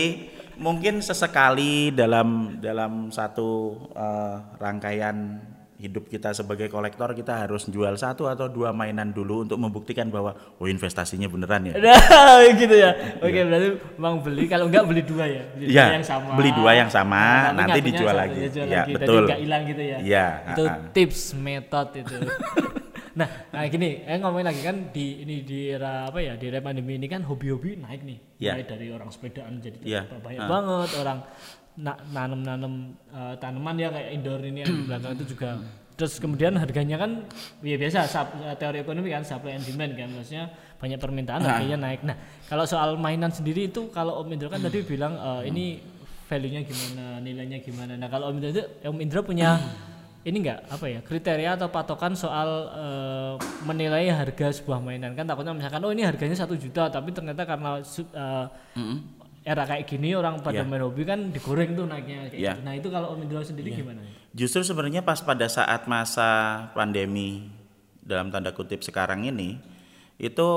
mungkin 0.59 0.99
sesekali 0.99 1.95
dalam 1.95 2.59
dalam 2.59 3.15
satu 3.15 3.79
eh, 3.95 4.37
rangkaian 4.59 5.39
hidup 5.83 6.07
kita 6.07 6.31
sebagai 6.31 6.71
kolektor 6.71 7.11
kita 7.11 7.43
harus 7.43 7.67
jual 7.67 7.91
satu 7.95 8.31
atau 8.31 8.47
dua 8.47 8.71
mainan 8.71 9.11
dulu 9.11 9.43
untuk 9.43 9.59
membuktikan 9.59 10.07
bahwa 10.07 10.31
oh 10.57 10.65
investasinya 10.65 11.27
beneran 11.27 11.67
ya. 11.67 11.75
Nah, 11.75 12.39
gitu 12.63 12.71
ya. 12.71 12.95
Oke, 13.19 13.43
berarti 13.43 13.69
memang 13.99 14.23
beli 14.23 14.47
kalau 14.47 14.71
enggak 14.71 14.87
beli 14.87 15.03
dua 15.03 15.25
ya. 15.27 15.43
Beli 15.53 15.67
Iya, 15.69 15.85
dua 15.85 15.97
yang 15.99 16.07
sama. 16.07 16.31
beli 16.39 16.51
dua 16.55 16.71
yang 16.73 16.87
sama, 16.87 17.23
tapi 17.51 17.59
nanti 17.59 17.79
dijual 17.83 18.15
satu, 18.15 18.21
lagi. 18.23 18.39
ya, 18.39 18.49
jual 18.49 18.67
Iya, 18.67 18.79
lagi. 18.79 18.93
Betul. 18.95 19.23
enggak 19.27 19.41
hilang 19.43 19.63
gitu 19.67 19.83
ya. 19.83 19.97
Iya, 19.99 20.27
Itu 20.55 20.63
ha-ha. 20.65 20.87
tips 20.95 21.21
metode 21.35 21.93
itu. 21.99 22.15
nah, 23.19 23.29
nah 23.51 23.63
gini, 23.67 23.91
eh 24.03 24.17
ngomongin 24.17 24.47
lagi 24.47 24.63
kan 24.63 24.77
di 24.89 25.07
ini 25.21 25.37
di 25.43 25.59
era 25.69 26.07
apa 26.07 26.19
ya? 26.19 26.39
Di 26.39 26.47
era 26.47 26.63
pandemi 26.63 26.95
ini 26.95 27.11
kan 27.11 27.27
hobi-hobi 27.27 27.75
naik 27.77 28.07
nih. 28.07 28.19
Iya. 28.39 28.53
Mulai 28.55 28.67
dari 28.71 28.87
orang 28.89 29.11
sepedaan 29.11 29.59
jadi 29.59 29.79
Iya, 29.83 30.01
banyak 30.17 30.39
ha. 30.39 30.47
banget 30.47 30.91
orang 30.97 31.19
na 31.77 31.97
nanam-nanam 32.13 32.93
eh, 33.09 33.35
tanaman 33.41 33.77
ya 33.81 33.89
kayak 33.89 34.11
indoor 34.13 34.41
ini 34.45 34.61
yang 34.61 34.73
di 34.73 34.83
belakang 34.85 35.13
itu 35.17 35.25
juga. 35.33 35.57
Terus 35.93 36.17
kemudian 36.19 36.57
harganya 36.57 36.97
kan 36.97 37.25
ya 37.61 37.77
biasa 37.77 38.09
sap- 38.09 38.35
teori 38.57 38.81
ekonomi 38.81 39.09
kan 39.09 39.23
supply 39.23 39.57
and 39.57 39.65
demand 39.65 39.93
kan 39.93 40.09
maksudnya 40.09 40.49
banyak 40.81 40.99
permintaan 40.99 41.41
harganya 41.45 41.79
naik. 41.79 42.01
Nah 42.03 42.17
kalau 42.49 42.65
soal 42.65 42.97
mainan 42.97 43.31
sendiri 43.31 43.69
itu 43.69 43.89
kalau 43.89 44.19
Om 44.21 44.33
Indra 44.33 44.49
kan 44.51 44.61
tadi 44.61 44.83
bilang 44.83 45.15
eh, 45.15 45.49
ini 45.49 45.65
value-nya 46.27 46.65
gimana 46.65 47.05
nilainya 47.21 47.61
gimana. 47.61 47.93
Nah 47.97 48.09
kalau 48.09 48.33
Om 48.33 48.41
Indra 48.41 48.51
itu 48.51 48.63
Om 48.83 48.99
Indra 48.99 49.21
punya 49.23 49.61
ini 50.23 50.39
enggak 50.39 50.71
apa 50.71 50.87
ya 50.87 51.01
kriteria 51.03 51.51
atau 51.57 51.69
patokan 51.69 52.17
soal 52.17 52.49
eh, 52.73 53.33
menilai 53.63 54.11
harga 54.11 54.49
sebuah 54.51 54.81
mainan. 54.81 55.13
Kan 55.13 55.29
takutnya 55.29 55.55
misalkan 55.55 55.81
oh 55.85 55.93
ini 55.93 56.03
harganya 56.03 56.35
satu 56.35 56.57
juta 56.57 56.89
tapi 56.89 57.13
ternyata 57.13 57.45
karena 57.45 57.79
su- 57.85 58.11
eh, 58.11 58.47
era 59.43 59.67
kayak 59.67 59.85
gini 59.85 60.15
orang 60.15 60.39
pada 60.39 60.63
Iya. 60.63 60.67
main 60.67 60.83
hobi 60.83 61.03
kan 61.03 61.19
digoreng 61.29 61.75
tuh 61.75 61.85
naiknya 61.85 62.31
kayak 62.31 62.39
Iya. 62.39 62.53
gitu. 62.55 62.61
Nah 62.63 62.73
itu 62.75 62.89
kalau 62.89 63.07
Om 63.13 63.21
Indra 63.23 63.43
sendiri 63.43 63.75
gimana? 63.75 64.01
Justru 64.31 64.63
sebenarnya 64.63 65.03
pas 65.03 65.19
pada 65.19 65.47
saat 65.47 65.85
masa 65.85 66.31
pandemi 66.73 67.51
dalam 67.99 68.31
tanda 68.31 68.51
kutip 68.51 68.81
sekarang 68.81 69.23
ini 69.25 69.59
itu 70.17 70.49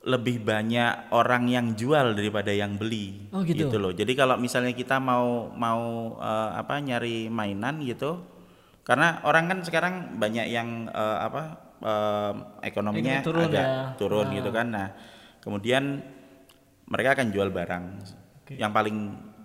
lebih 0.00 0.40
banyak 0.40 1.12
orang 1.12 1.44
yang 1.44 1.66
jual 1.72 2.16
daripada 2.16 2.48
yang 2.48 2.76
beli 2.76 3.28
Oh, 3.32 3.44
gitu. 3.44 3.68
loh. 3.76 3.92
Jadi 3.92 4.12
kalau 4.12 4.36
misalnya 4.36 4.72
kita 4.72 4.96
mau 4.96 5.52
mau 5.52 5.80
eh, 6.16 6.50
apa 6.56 6.80
nyari 6.80 7.28
mainan 7.28 7.84
gitu 7.84 8.20
karena 8.80 9.20
orang 9.24 9.44
kan 9.46 9.58
sekarang 9.60 9.94
banyak 10.16 10.48
yang 10.48 10.88
eh, 10.88 11.18
apa 11.20 11.42
eh, 11.80 12.32
ekonominya 12.64 13.20
Ekonomi 13.20 13.28
turun 13.28 13.44
agak 13.44 13.64
ya. 13.64 13.80
turun 13.96 14.26
gitu 14.32 14.50
kan. 14.52 14.66
Nah, 14.68 14.88
kemudian 15.40 16.00
mereka 16.90 17.14
akan 17.14 17.26
jual 17.30 17.48
barang. 17.48 17.84
Yang 18.50 18.72
paling 18.74 18.96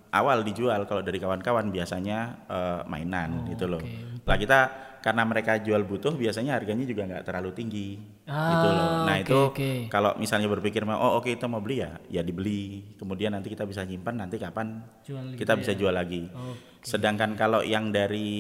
awal 0.10 0.42
dijual 0.42 0.82
kalau 0.84 1.00
dari 1.00 1.18
kawan-kawan 1.18 1.70
biasanya 1.70 2.18
eh, 2.46 2.82
mainan 2.86 3.46
gitu 3.48 3.70
loh. 3.70 3.78
Oh, 3.78 3.86
oke. 3.86 4.26
Lah 4.26 4.36
kita 4.36 4.60
karena 5.06 5.22
mereka 5.22 5.62
jual 5.62 5.86
butuh 5.86 6.18
biasanya 6.18 6.58
harganya 6.58 6.82
juga 6.82 7.06
nggak 7.06 7.24
terlalu 7.24 7.54
tinggi 7.54 8.02
gitu 8.26 8.34
Ah, 8.66 8.74
loh. 8.74 8.90
Nah 9.06 9.16
oke, 9.16 9.24
itu 9.24 9.38
oke. 9.54 9.72
kalau 9.86 10.18
misalnya 10.18 10.50
berpikir 10.50 10.82
oh 10.82 11.22
oke 11.22 11.30
kita 11.30 11.46
mau 11.46 11.62
beli 11.62 11.86
ya 11.86 12.02
ya 12.10 12.26
dibeli. 12.26 12.98
Kemudian 12.98 13.38
nanti 13.38 13.54
kita 13.54 13.70
bisa 13.70 13.86
nyimpan 13.86 14.26
nanti 14.26 14.42
kapan 14.42 14.82
Jual 15.06 15.38
kita 15.38 15.54
gitu 15.54 15.62
bisa 15.62 15.72
ya. 15.72 15.78
jual 15.78 15.94
lagi. 15.94 16.26
Oke. 16.26 16.82
Sedangkan 16.82 17.38
kalau 17.38 17.62
yang 17.62 17.94
dari 17.94 18.34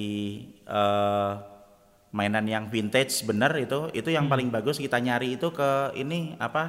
eh, 0.65 1.32
mainan 2.10 2.50
yang 2.50 2.65
vintage 2.65 3.13
bener 3.22 3.54
itu 3.60 3.94
itu 3.94 4.10
yang 4.10 4.26
Hmm. 4.26 4.34
paling 4.34 4.50
bagus 4.50 4.82
kita 4.82 4.98
nyari 4.98 5.38
itu 5.38 5.52
ke 5.52 5.94
ini 5.94 6.34
apa 6.41 6.63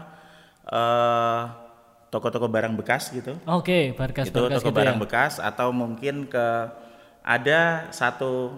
eh 0.67 1.43
toko-toko 2.17 2.49
barang 2.49 2.73
bekas 2.81 3.13
gitu. 3.13 3.37
Oke, 3.45 3.93
barkas 3.93 4.33
itu 4.33 4.41
barkas 4.41 4.65
toko 4.65 4.73
gitu 4.73 4.79
barang 4.81 4.97
ya. 4.97 5.03
bekas 5.05 5.33
atau 5.37 5.69
mungkin 5.77 6.25
ke 6.25 6.47
ada 7.21 7.93
satu 7.93 8.57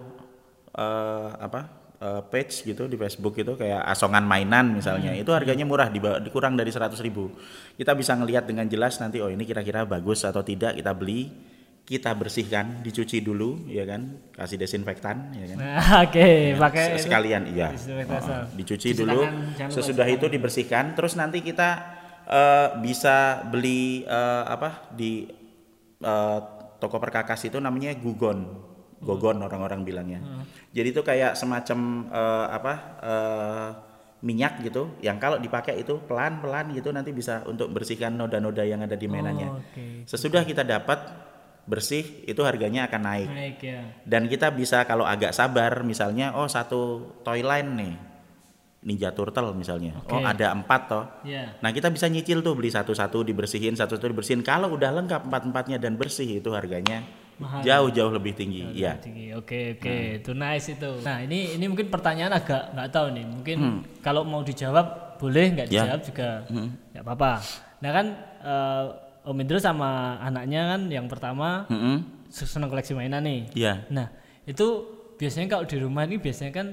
eh, 0.71 1.29
apa 1.35 1.67
eh, 1.99 2.21
page 2.31 2.63
gitu 2.63 2.87
di 2.87 2.95
Facebook 2.95 3.35
itu 3.35 3.59
kayak 3.59 3.83
asongan 3.91 4.23
mainan 4.23 4.79
misalnya 4.79 5.11
Hmm. 5.11 5.21
itu 5.25 5.31
harganya 5.35 5.65
murah 5.67 5.91
di 5.91 5.99
dikurang 5.99 6.55
dari 6.55 6.71
100.000 6.71 6.95
ribu 7.03 7.33
kita 7.75 7.91
bisa 7.97 8.15
ngelihat 8.15 8.47
dengan 8.47 8.69
jelas 8.69 9.01
nanti 9.03 9.19
oh 9.19 9.27
ini 9.27 9.43
kira-kira 9.43 9.83
bagus 9.83 10.23
atau 10.23 10.39
tidak 10.45 10.79
kita 10.79 10.93
beli 10.95 11.49
kita 11.89 12.13
bersihkan, 12.13 12.85
dicuci 12.85 13.17
dulu, 13.25 13.65
ya 13.65 13.81
kan, 13.81 14.21
kasih 14.37 14.61
desinfektan, 14.61 15.33
ya 15.33 15.45
kan. 15.49 15.57
Oke, 16.05 16.53
Ya, 16.53 16.61
pakai 16.61 17.01
sekalian 17.01 17.49
iya. 17.49 17.73
Oh, 17.73 18.45
dicuci 18.53 18.93
Cuci 18.93 19.01
dulu 19.01 19.25
tangan, 19.25 19.73
sesudah 19.73 20.05
itu 20.05 20.29
dibersihkan 20.29 20.93
terus 20.93 21.17
nanti 21.17 21.41
kita 21.41 21.97
eh, 22.29 22.69
bisa 22.79 23.41
beli 23.49 24.05
eh, 24.05 24.43
apa 24.45 24.93
di 24.93 25.25
eh, 25.99 26.39
toko 26.79 26.95
perkakas 27.01 27.49
itu 27.49 27.57
namanya 27.57 27.91
gugon. 27.97 28.69
Gogon 28.99 29.39
orang-orang 29.39 29.87
bilangnya. 29.87 30.19
Jadi 30.75 30.87
itu 30.91 31.01
kayak 31.01 31.33
semacam 31.33 31.79
eh, 32.11 32.47
apa 32.51 32.73
eh, 32.99 33.69
minyak 34.19 34.59
gitu 34.59 34.99
yang 34.99 35.15
kalau 35.15 35.39
dipakai 35.39 35.79
itu 35.79 36.03
pelan-pelan 36.03 36.75
gitu 36.75 36.91
nanti 36.91 37.15
bisa 37.15 37.39
untuk 37.47 37.71
bersihkan 37.71 38.19
noda-noda 38.19 38.67
yang 38.67 38.83
ada 38.83 38.99
di 38.99 39.07
mainannya. 39.07 39.47
Oh, 39.47 39.63
Oke. 39.63 40.03
sesudah 40.03 40.43
kita 40.43 40.67
dapat 40.67 40.99
bersih 41.63 42.03
itu 42.27 42.41
harganya 42.43 42.91
akan 42.91 43.01
naik. 43.07 43.29
Baik 43.31 43.59
ya. 43.63 43.81
dan 44.03 44.27
kita 44.27 44.51
bisa 44.51 44.83
kalau 44.83 45.07
agak 45.07 45.31
sabar 45.31 45.85
misalnya 45.87 46.35
oh 46.35 46.49
satu 46.51 47.13
toy 47.23 47.39
line 47.39 47.71
nih 47.79 47.93
Ninja 48.79 49.11
Turtle 49.11 49.51
misalnya 49.51 49.91
Oke. 49.99 50.13
oh 50.13 50.23
ada 50.23 50.51
empat 50.51 50.81
toh 50.85 51.03
Ya. 51.21 51.51
nah 51.59 51.69
kita 51.69 51.87
bisa 51.87 52.05
nyicil 52.05 52.39
tuh 52.39 52.53
beli 52.53 52.67
satu-satu 52.67 53.21
dibersihin 53.21 53.73
satu-satu 53.73 54.07
dibersihin 54.07 54.39
kalau 54.39 54.71
udah 54.71 54.91
lengkap 54.93 55.25
empat-empatnya 55.25 55.75
dan 55.77 55.93
bersih 55.93 56.39
itu 56.39 56.49
harganya 56.49 57.03
jauh-jauh 57.39 58.11
lebih 58.11 58.33
tinggi 58.33 58.67
ya 58.73 58.95
Tinggi. 58.95 59.31
Oke 59.31 59.75
oke, 59.75 59.95
itu 60.19 60.31
nice 60.33 60.67
itu. 60.69 60.91
Nah 60.99 61.19
ini 61.19 61.55
ini 61.55 61.65
mungkin 61.65 61.87
pertanyaan 61.87 62.31
agak 62.33 62.75
nggak 62.75 62.89
tahu 62.89 63.15
nih. 63.15 63.25
Mungkin 63.25 63.57
kalau 63.99 64.23
mau 64.23 64.43
dijawab 64.43 65.15
boleh, 65.15 65.47
nggak 65.49 65.67
Hmm. 65.67 65.73
Ya. 65.73 65.83
dijawab 65.87 66.01
juga 66.03 66.29
nggak 66.91 66.99
apa-apa. 67.01 67.31
Nah 67.79 67.91
kan 67.93 68.05
eh, 68.41 68.85
Om 69.23 69.37
Indro 69.37 69.55
sama 69.55 69.89
anaknya 70.17 70.67
kan 70.69 70.81
yang 70.89 71.07
pertama 71.07 71.63
Mm-mm. 71.67 72.27
senang 72.27 72.67
koleksi 72.67 72.91
mainan 72.91 73.23
nih. 73.23 73.47
Iya. 73.55 73.87
Nah 73.87 74.11
itu 74.43 74.83
biasanya 75.15 75.47
kalau 75.49 75.63
di 75.63 75.77
rumah 75.77 76.03
ini 76.03 76.17
biasanya 76.17 76.51
kan 76.51 76.67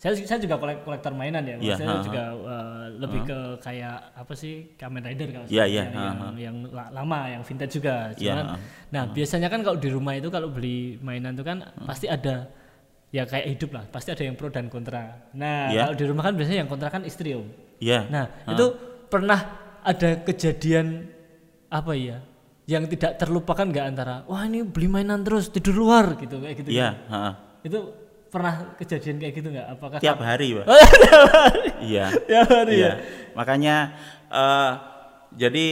saya 0.00 0.16
saya 0.24 0.40
juga 0.40 0.56
kolek, 0.56 0.80
kolektor 0.80 1.12
mainan 1.12 1.44
ya. 1.44 1.60
Iya, 1.60 1.76
Saya 1.76 1.88
ha. 1.92 2.00
juga 2.00 2.22
eh, 2.32 2.84
lebih 3.04 3.20
ke 3.20 3.38
kayak 3.60 4.16
apa 4.16 4.32
sih 4.32 4.72
Kamen 4.80 5.04
Rider 5.04 5.28
kalau 5.28 5.44
saya 5.44 5.68
iya, 5.68 5.84
yang, 5.84 5.88
ha, 5.92 6.00
yang, 6.00 6.16
yang 6.40 6.56
la- 6.72 6.88
lama 6.88 7.18
yang 7.28 7.42
vintage 7.44 7.76
juga. 7.76 8.08
Iya, 8.16 8.32
Cuman, 8.32 8.44
ha. 8.48 8.56
nah 8.88 9.04
biasanya 9.12 9.52
kan 9.52 9.60
kalau 9.60 9.76
di 9.76 9.92
rumah 9.92 10.16
itu 10.16 10.32
kalau 10.32 10.48
beli 10.48 10.96
mainan 11.04 11.36
itu 11.36 11.44
kan 11.44 11.60
pasti 11.84 12.08
ada 12.08 12.48
ya 13.12 13.28
kayak 13.28 13.46
hidup 13.52 13.70
lah. 13.76 13.84
Pasti 13.92 14.08
ada 14.08 14.24
yang 14.24 14.40
pro 14.40 14.48
dan 14.48 14.72
kontra. 14.72 15.28
Nah 15.36 15.68
Iya. 15.68 15.92
kalau 15.92 15.96
di 16.00 16.04
rumah 16.08 16.24
kan 16.24 16.32
biasanya 16.32 16.58
yang 16.64 16.70
kontra 16.72 16.88
kan 16.88 17.04
istri 17.04 17.36
om. 17.36 17.44
Iya. 17.76 18.08
Nah 18.08 18.24
itu 18.48 18.66
pernah 19.12 19.40
ada 19.84 20.16
kejadian 20.24 21.12
apa 21.68 21.92
ya? 21.92 22.24
Yang 22.64 22.96
tidak 22.96 23.20
terlupakan 23.20 23.68
nggak 23.68 23.84
antara 23.84 24.24
wah 24.24 24.48
ini 24.48 24.64
beli 24.64 24.88
mainan 24.88 25.20
terus 25.20 25.52
tidur 25.52 25.76
luar 25.76 26.16
gitu 26.16 26.40
kayak 26.40 26.56
gitu. 26.56 26.72
Iya, 26.72 26.88
ha. 27.12 27.36
Itu 27.60 28.08
pernah 28.30 28.54
kejadian 28.78 29.18
kayak 29.18 29.34
gitu 29.34 29.48
nggak? 29.50 29.66
Apakah 29.68 29.98
tiap 29.98 30.18
hari, 30.18 30.54
Pak. 30.54 30.66
Iya. 31.90 32.06
Tiap 32.14 32.48
hari 32.48 32.74
ya. 32.74 32.78
Iya. 32.78 32.92
Makanya 33.34 33.76
eh, 34.28 34.70
jadi 35.34 35.66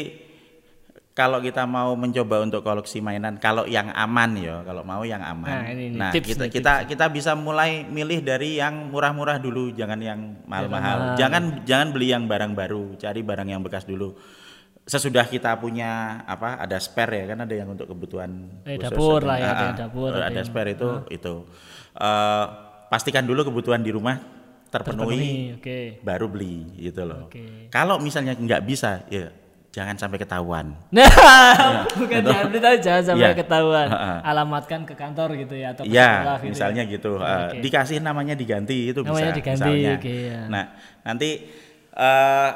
kalau 1.12 1.42
kita 1.42 1.66
mau 1.66 1.98
mencoba 1.98 2.46
untuk 2.46 2.62
koleksi 2.62 3.02
mainan, 3.02 3.34
kalau 3.36 3.66
yang 3.66 3.90
aman 3.90 4.38
ya, 4.38 4.62
kalau 4.62 4.86
mau 4.86 5.02
yang 5.02 5.18
aman. 5.18 5.50
Nah, 5.50 5.66
ini 5.66 5.90
nih, 5.90 5.98
Nah, 5.98 6.10
tips 6.14 6.28
kita 6.30 6.44
nih, 6.46 6.50
kita 6.54 6.72
kita 6.86 7.04
bisa 7.10 7.34
mulai 7.34 7.82
milih 7.82 8.22
dari 8.22 8.54
yang 8.56 8.86
murah-murah 8.86 9.42
dulu, 9.42 9.74
jangan 9.74 9.98
yang 9.98 10.38
mahal-mahal. 10.46 11.18
Jangan 11.18 11.66
jangan 11.66 11.90
beli 11.90 12.14
yang 12.14 12.30
barang 12.30 12.54
baru, 12.54 12.94
cari 12.94 13.26
barang 13.26 13.50
yang 13.50 13.58
bekas 13.60 13.82
dulu. 13.82 14.14
Sesudah 14.86 15.26
kita 15.26 15.58
punya 15.58 16.22
apa? 16.22 16.54
Ada 16.56 16.78
spare 16.78 17.20
ya 17.20 17.34
kan 17.34 17.44
ada 17.44 17.52
yang 17.52 17.68
untuk 17.68 17.90
kebutuhan 17.90 18.62
Eh, 18.62 18.78
khusus, 18.78 18.88
dapur 18.88 19.20
lah 19.20 19.36
ya, 19.36 19.50
ada 19.50 19.66
dapur, 19.76 20.08
ada 20.08 20.22
ada 20.24 20.32
yang- 20.32 20.46
spare 20.46 20.70
itu 20.72 20.88
itu. 21.10 21.34
Eh, 21.98 22.44
pastikan 22.88 23.26
dulu 23.26 23.42
kebutuhan 23.44 23.82
di 23.82 23.90
rumah 23.90 24.16
terpenuhi 24.68 25.18
Terpenuhi, 25.18 25.58
Oke. 25.58 25.78
baru 26.00 26.26
beli 26.28 26.62
gitu 26.78 27.02
loh. 27.02 27.26
Oke. 27.26 27.66
Kalau 27.68 27.98
misalnya 27.98 28.32
nggak 28.32 28.62
bisa, 28.62 29.02
ya 29.08 29.32
jangan 29.68 29.98
sampai 29.98 30.16
ketahuan. 30.16 30.78
Nah, 30.94 31.84
bukan 31.90 32.20
jangan 32.22 32.44
beli 32.48 32.60
tahu 32.60 32.76
jangan 32.78 33.02
sampai 33.04 33.28
Iya. 33.28 33.36
ketahuan. 33.36 33.88
Alamatkan 34.22 34.80
ke 34.84 34.94
kantor 34.94 35.28
gitu 35.36 35.54
ya 35.54 35.72
atau 35.72 35.82
ke 35.82 35.90
Ya, 35.90 36.22
sekolah 36.22 36.38
gitu. 36.38 36.50
misalnya 36.54 36.82
gitu. 36.84 37.10
Eh, 37.18 37.48
dikasih 37.60 37.98
namanya 37.98 38.34
diganti 38.34 38.92
itu 38.92 39.00
Namanya 39.02 39.32
bisa. 39.32 39.36
diganti, 39.36 39.62
misalnya. 39.74 39.92
oke, 39.98 40.14
ya. 40.14 40.40
Nah, 40.46 40.64
nanti 41.02 41.30
eh, 41.90 42.50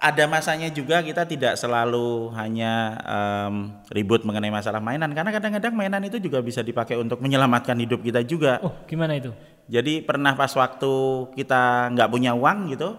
ada 0.00 0.24
masanya 0.24 0.72
juga 0.72 1.04
kita 1.04 1.28
tidak 1.28 1.60
selalu 1.60 2.32
hanya 2.32 2.96
em, 3.04 3.76
ribut 3.92 4.24
mengenai 4.24 4.48
masalah 4.48 4.80
mainan, 4.80 5.12
karena 5.12 5.28
kadang-kadang 5.28 5.76
mainan 5.76 6.00
itu 6.08 6.16
juga 6.16 6.40
bisa 6.40 6.64
dipakai 6.64 6.96
untuk 6.96 7.20
menyelamatkan 7.20 7.76
hidup 7.76 8.00
kita 8.00 8.24
juga. 8.24 8.64
Oh, 8.64 8.72
gimana 8.88 9.20
itu? 9.20 9.28
Jadi 9.68 10.00
pernah 10.00 10.32
pas 10.32 10.50
waktu 10.56 10.92
kita 11.36 11.92
nggak 11.92 12.08
punya 12.08 12.32
uang 12.32 12.72
gitu, 12.72 12.96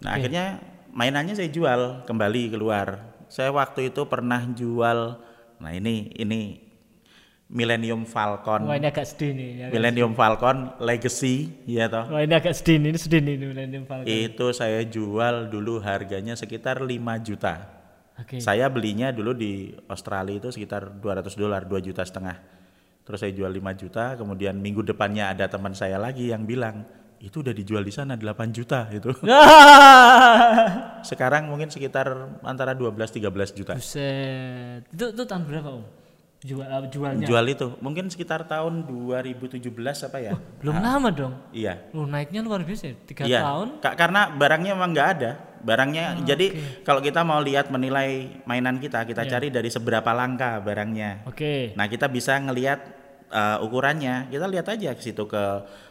nah 0.00 0.16
akhirnya 0.16 0.58
mainannya 0.90 1.36
saya 1.36 1.52
jual 1.52 2.08
kembali 2.08 2.56
keluar. 2.56 3.06
Saya 3.28 3.52
waktu 3.52 3.92
itu 3.92 4.08
pernah 4.08 4.40
jual, 4.48 5.20
nah 5.60 5.70
ini 5.70 6.16
ini 6.16 6.67
Millennium 7.48 8.04
Falcon, 8.04 8.68
Wah, 8.68 8.76
ini 8.76 8.92
agak 8.92 9.08
sedih 9.08 9.32
nih. 9.32 9.48
ya. 9.56 9.66
Millennium 9.72 10.12
Falcon 10.12 10.68
Legacy, 10.84 11.48
ya 11.64 11.88
toh. 11.88 12.04
Wah, 12.12 12.20
ini 12.20 12.36
agak 12.36 12.52
sedih 12.52 12.76
nih, 12.76 12.88
ini 12.92 12.98
sedih 13.00 13.20
nih 13.24 13.34
ini 13.40 13.46
Millennium 13.48 13.84
Falcon. 13.88 14.04
Itu 14.04 14.52
saya 14.52 14.84
jual 14.84 15.48
dulu 15.48 15.80
harganya 15.80 16.36
sekitar 16.36 16.84
5 16.84 16.92
juta. 17.24 17.64
Oke. 18.20 18.44
Saya 18.44 18.68
belinya 18.68 19.08
dulu 19.16 19.32
di 19.32 19.72
Australia 19.88 20.36
itu 20.36 20.52
sekitar 20.52 20.92
200 21.00 21.32
dolar, 21.40 21.64
2 21.64 21.80
juta 21.80 22.04
setengah. 22.04 22.36
Terus 23.08 23.16
saya 23.24 23.32
jual 23.32 23.48
5 23.48 23.80
juta, 23.80 24.12
kemudian 24.20 24.52
minggu 24.60 24.84
depannya 24.84 25.32
ada 25.32 25.48
teman 25.48 25.72
saya 25.72 25.96
lagi 25.96 26.28
yang 26.28 26.44
bilang, 26.44 26.84
itu 27.16 27.40
udah 27.40 27.56
dijual 27.56 27.80
di 27.80 27.88
sana 27.96 28.12
8 28.20 28.52
juta 28.52 28.92
itu. 28.92 29.08
Sekarang 31.08 31.48
mungkin 31.48 31.72
sekitar 31.72 32.12
antara 32.44 32.76
12 32.76 32.92
13 32.92 33.56
juta. 33.56 33.72
Buset. 33.72 34.84
Itu 34.92 35.16
itu 35.16 35.22
tahun 35.24 35.48
berapa, 35.48 35.80
Om? 35.80 36.07
Jual 36.38 36.70
uh, 36.70 36.86
jualnya. 36.86 37.26
Jual 37.26 37.50
itu 37.50 37.74
mungkin 37.82 38.06
sekitar 38.06 38.46
tahun 38.46 38.86
2017 38.86 39.58
apa 40.06 40.18
ya? 40.22 40.38
Belum 40.62 40.78
lama 40.78 41.10
dong. 41.10 41.34
Iya. 41.50 41.90
Lu 41.90 42.06
naiknya 42.06 42.46
luar 42.46 42.62
biasa. 42.62 42.84
ya. 42.86 42.94
Tiga 43.02 43.22
Iya. 43.26 43.40
tahun. 43.42 43.68
Ka- 43.82 43.98
karena 43.98 44.30
barangnya 44.30 44.72
memang 44.78 44.90
nggak 44.94 45.10
ada. 45.18 45.30
Barangnya 45.58 46.14
jadi 46.22 46.54
kalau 46.86 47.02
kita 47.02 47.26
mau 47.26 47.42
lihat 47.42 47.74
menilai 47.74 48.38
mainan 48.46 48.78
kita, 48.78 49.02
kita 49.02 49.26
Iya. 49.26 49.30
cari 49.34 49.48
dari 49.50 49.66
seberapa 49.66 50.06
langka 50.14 50.62
barangnya. 50.62 51.26
Oke. 51.26 51.74
Nah, 51.74 51.90
kita 51.90 52.06
bisa 52.06 52.38
ngelihat 52.38 52.86
uh, 53.34 53.58
ukurannya. 53.58 54.30
Kita 54.30 54.46
lihat 54.46 54.70
aja 54.70 54.94
ke 54.94 55.02
situ 55.02 55.26
ke 55.26 55.44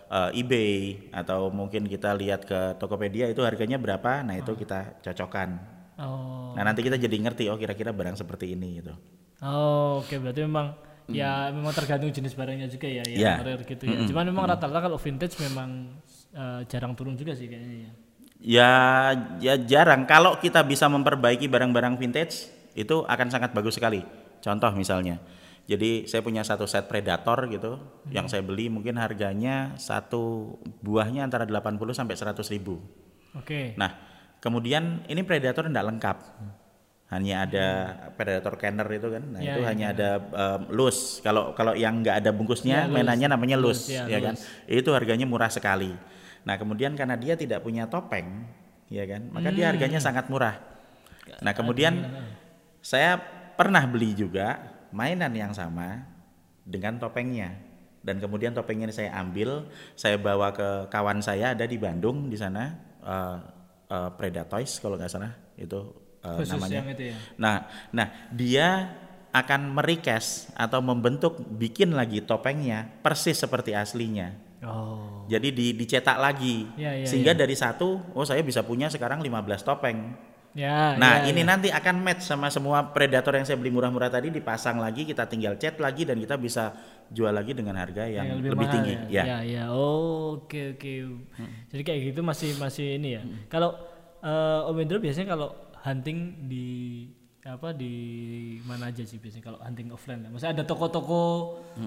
uh, 0.07 0.31
eBay 0.31 1.11
atau 1.11 1.51
mungkin 1.51 1.83
kita 1.85 2.15
lihat 2.15 2.47
ke 2.47 2.79
Tokopedia 2.79 3.27
itu 3.27 3.43
harganya 3.43 3.75
berapa. 3.75 4.23
Nah, 4.23 4.39
itu 4.39 4.55
kita 4.55 5.03
cocokkan. 5.03 5.59
Oh. 5.99 6.55
Nah, 6.55 6.63
nanti 6.63 6.79
kita 6.79 6.95
jadi 6.95 7.19
ngerti 7.19 7.51
oh 7.51 7.59
kira-kira 7.59 7.91
barang 7.91 8.15
seperti 8.15 8.55
ini 8.55 8.79
gitu. 8.79 8.95
Oh, 9.41 10.01
oke 10.01 10.17
berarti 10.17 10.41
memang 10.45 10.73
ya 11.07 11.53
memang 11.53 11.71
tergantung 11.71 12.11
jenis 12.11 12.35
barangnya 12.35 12.67
juga 12.67 12.87
ya, 12.89 13.03
yang 13.07 13.19
Iya. 13.21 13.33
rare 13.45 13.63
gitu 13.63 13.83
ya. 13.87 13.97
Cuman 14.09 14.27
memang 14.27 14.49
rata-rata 14.49 14.89
kalau 14.89 14.97
vintage 14.99 15.37
memang 15.39 15.93
eh, 16.33 16.61
jarang 16.67 16.93
turun 16.93 17.15
juga 17.15 17.33
sih 17.37 17.47
kayaknya 17.47 17.87
ya. 17.87 17.91
Ya, 18.37 18.71
ya 19.41 19.53
jarang. 19.57 20.05
Kalau 20.05 20.37
kita 20.37 20.61
bisa 20.61 20.85
memperbaiki 20.85 21.49
barang-barang 21.49 21.97
vintage, 21.97 22.45
itu 22.77 23.01
akan 23.01 23.27
sangat 23.33 23.49
bagus 23.49 23.81
sekali. 23.81 24.05
Contoh 24.37 24.69
misalnya, 24.77 25.17
jadi 25.65 26.05
saya 26.05 26.21
punya 26.21 26.45
satu 26.45 26.69
set 26.69 26.85
Predator 26.85 27.49
gitu, 27.49 27.81
yang 28.13 28.29
saya 28.29 28.45
beli 28.45 28.69
mungkin 28.69 29.01
harganya 29.01 29.73
satu 29.81 30.53
buahnya 30.85 31.25
antara 31.25 31.49
80 31.49 31.97
sampai 31.97 32.13
100 32.13 32.45
ribu. 32.53 32.77
Oke. 33.33 33.73
Nah, 33.73 33.97
kemudian 34.37 35.01
ini 35.09 35.25
Predator 35.25 35.65
tidak 35.65 35.85
lengkap. 35.89 36.17
Hanya 37.07 37.47
ada 37.47 37.65
Predator 38.19 38.59
Canner 38.59 38.83
itu 38.91 39.07
kan. 39.07 39.23
Nah, 39.31 39.39
Ya, 39.39 39.55
itu 39.55 39.61
ya, 39.63 39.67
hanya 39.71 39.85
ada 39.95 40.09
um, 40.19 40.61
loose. 40.75 41.23
Kalau 41.23 41.55
kalau 41.55 41.71
yang 41.71 42.03
nggak 42.03 42.19
ada 42.19 42.35
bungkusnya, 42.35 42.75
Ya, 42.75 42.83
loose. 42.83 42.95
mainannya 42.99 43.27
namanya 43.31 43.55
loose, 43.55 43.87
Loose, 43.87 43.95
ya, 43.95 44.03
ya 44.11 44.19
kan. 44.19 44.35
Itu 44.67 44.91
harganya 44.91 45.23
murah 45.23 45.47
sekali. 45.47 45.95
Nah, 46.43 46.59
kemudian 46.59 46.99
karena 46.99 47.15
dia 47.15 47.39
tidak 47.39 47.63
punya 47.63 47.87
topeng, 47.87 48.43
ya 48.91 49.07
kan, 49.07 49.23
maka 49.31 49.51
dia 49.51 49.67
Hmm. 49.67 49.71
harganya 49.75 49.99
sangat 49.99 50.27
murah. 50.27 50.59
Nah, 51.39 51.51
kemudian 51.51 52.07
saya 52.79 53.19
pernah 53.55 53.83
beli 53.87 54.11
juga 54.11 54.59
mainan 54.91 55.31
yang 55.31 55.51
sama 55.51 56.03
dengan 56.63 56.99
topengnya. 56.99 57.55
Dan 57.99 58.23
kemudian 58.23 58.55
topengnya 58.55 58.87
ini 58.87 58.95
saya 58.95 59.11
ambil, 59.19 59.67
saya 59.91 60.15
bawa 60.15 60.51
ke 60.51 60.87
kawan 60.87 61.19
saya 61.19 61.51
ada 61.51 61.67
di 61.67 61.75
Bandung 61.75 62.27
di 62.27 62.35
sana 62.35 62.71
eh, 62.99 63.37
eh, 63.91 64.09
Predatoys 64.15 64.79
kalau 64.79 64.95
nggak 64.95 65.11
salah 65.11 65.31
itu 65.59 66.06
eh, 66.23 66.35
Khusus 66.41 66.53
namanya. 66.57 66.77
yang 66.81 66.89
itu 66.93 67.03
ya. 67.11 67.17
Nah, 67.37 67.55
nah 67.93 68.07
dia 68.33 68.67
akan 69.33 69.75
merecash 69.75 70.49
atau 70.57 70.81
membentuk 70.81 71.37
bikin 71.45 71.93
lagi 71.93 72.23
topengnya 72.23 72.89
persis 73.05 73.37
seperti 73.37 73.75
aslinya. 73.77 74.33
Oh. 74.65 75.27
Jadi 75.29 75.53
di, 75.53 75.65
dicetak 75.77 76.17
lagi. 76.17 76.65
Ya, 76.73 76.97
ya, 76.97 77.05
Sehingga 77.05 77.37
dari 77.37 77.53
satu, 77.53 78.01
oh 78.17 78.25
saya 78.25 78.41
bisa 78.41 78.65
punya 78.65 78.89
sekarang 78.89 79.21
15 79.21 79.61
topeng. 79.61 80.17
Ya. 80.57 80.97
Nah, 80.97 81.21
ya, 81.21 81.29
ini 81.29 81.45
ya. 81.45 81.49
nanti 81.53 81.69
akan 81.69 82.01
match 82.01 82.25
sama 82.25 82.49
semua 82.49 82.81
predator 82.89 83.37
yang 83.37 83.45
saya 83.45 83.61
beli 83.61 83.69
murah-murah 83.69 84.09
tadi 84.09 84.33
dipasang 84.33 84.81
lagi, 84.81 85.05
kita 85.05 85.29
tinggal 85.29 85.53
cat 85.61 85.77
lagi 85.77 86.01
dan 86.01 86.17
kita 86.17 86.33
bisa 86.33 86.73
jual 87.13 87.29
lagi 87.29 87.53
dengan 87.53 87.77
harga 87.77 88.09
yang, 88.09 88.25
Yang 88.25 88.37
lebih, 88.41 88.57
mahal 88.57 88.73
tinggi. 88.73 88.93
Ya, 88.97 89.05
Ya. 89.05 89.23
ya, 89.23 89.37
ya. 89.45 89.63
Oh, 89.69 90.41
oke 90.41 90.73
oke. 90.73 90.93
Jadi 91.69 91.81
kayak 91.85 91.99
gitu 92.09 92.25
masih 92.25 92.57
masih 92.57 92.97
ini 92.97 93.09
ya. 93.13 93.21
Kalau 93.53 93.77
eh, 94.25 94.69
Om 94.73 94.81
Indro 94.81 94.97
biasanya 94.97 95.37
kalau 95.37 95.53
hunting 95.81 96.47
di 96.47 96.67
apa 97.41 97.71
di 97.71 97.95
mana 98.67 98.91
aja 98.91 99.01
sih 99.01 99.17
biasanya 99.17 99.45
kalau 99.45 99.59
hunting 99.61 99.87
offline 99.87 100.19
ya? 100.19 100.27
Maksudnya 100.27 100.53
ada 100.53 100.63
toko-toko 100.63 101.21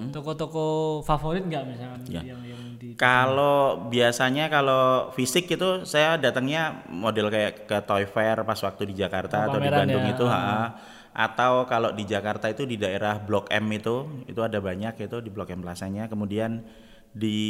toko-toko 0.09 0.65
favorit 1.03 1.45
nggak 1.45 1.65
misalkan 1.69 2.01
Ya. 2.09 2.25
yang 2.25 2.41
yang 2.41 2.63
di 2.81 2.97
Kalau 2.97 3.87
biasanya 3.87 4.49
kalau 4.49 5.13
fisik 5.13 5.47
itu 5.47 5.85
saya 5.85 6.17
datangnya 6.17 6.81
model 6.89 7.29
kayak 7.29 7.69
ke 7.69 7.77
Toy 7.85 8.05
Fair 8.05 8.41
pas 8.41 8.57
waktu 8.57 8.89
di 8.89 8.95
Jakarta 8.97 9.45
Oh, 9.45 9.53
atau 9.53 9.59
di 9.61 9.69
Bandung 9.69 10.05
ya. 10.05 10.13
itu, 10.17 10.25
ha. 10.25 10.81
atau 11.13 11.69
kalau 11.69 11.93
di 11.93 12.09
Jakarta 12.09 12.49
itu 12.49 12.65
di 12.65 12.81
daerah 12.81 13.21
Blok 13.21 13.53
M 13.53 13.69
itu, 13.69 14.25
itu 14.25 14.41
ada 14.41 14.59
banyak 14.59 14.97
itu 14.97 15.17
di 15.21 15.29
Blok 15.29 15.53
M 15.53 15.61
Plasanya. 15.61 16.09
Kemudian 16.09 16.65
di 17.11 17.41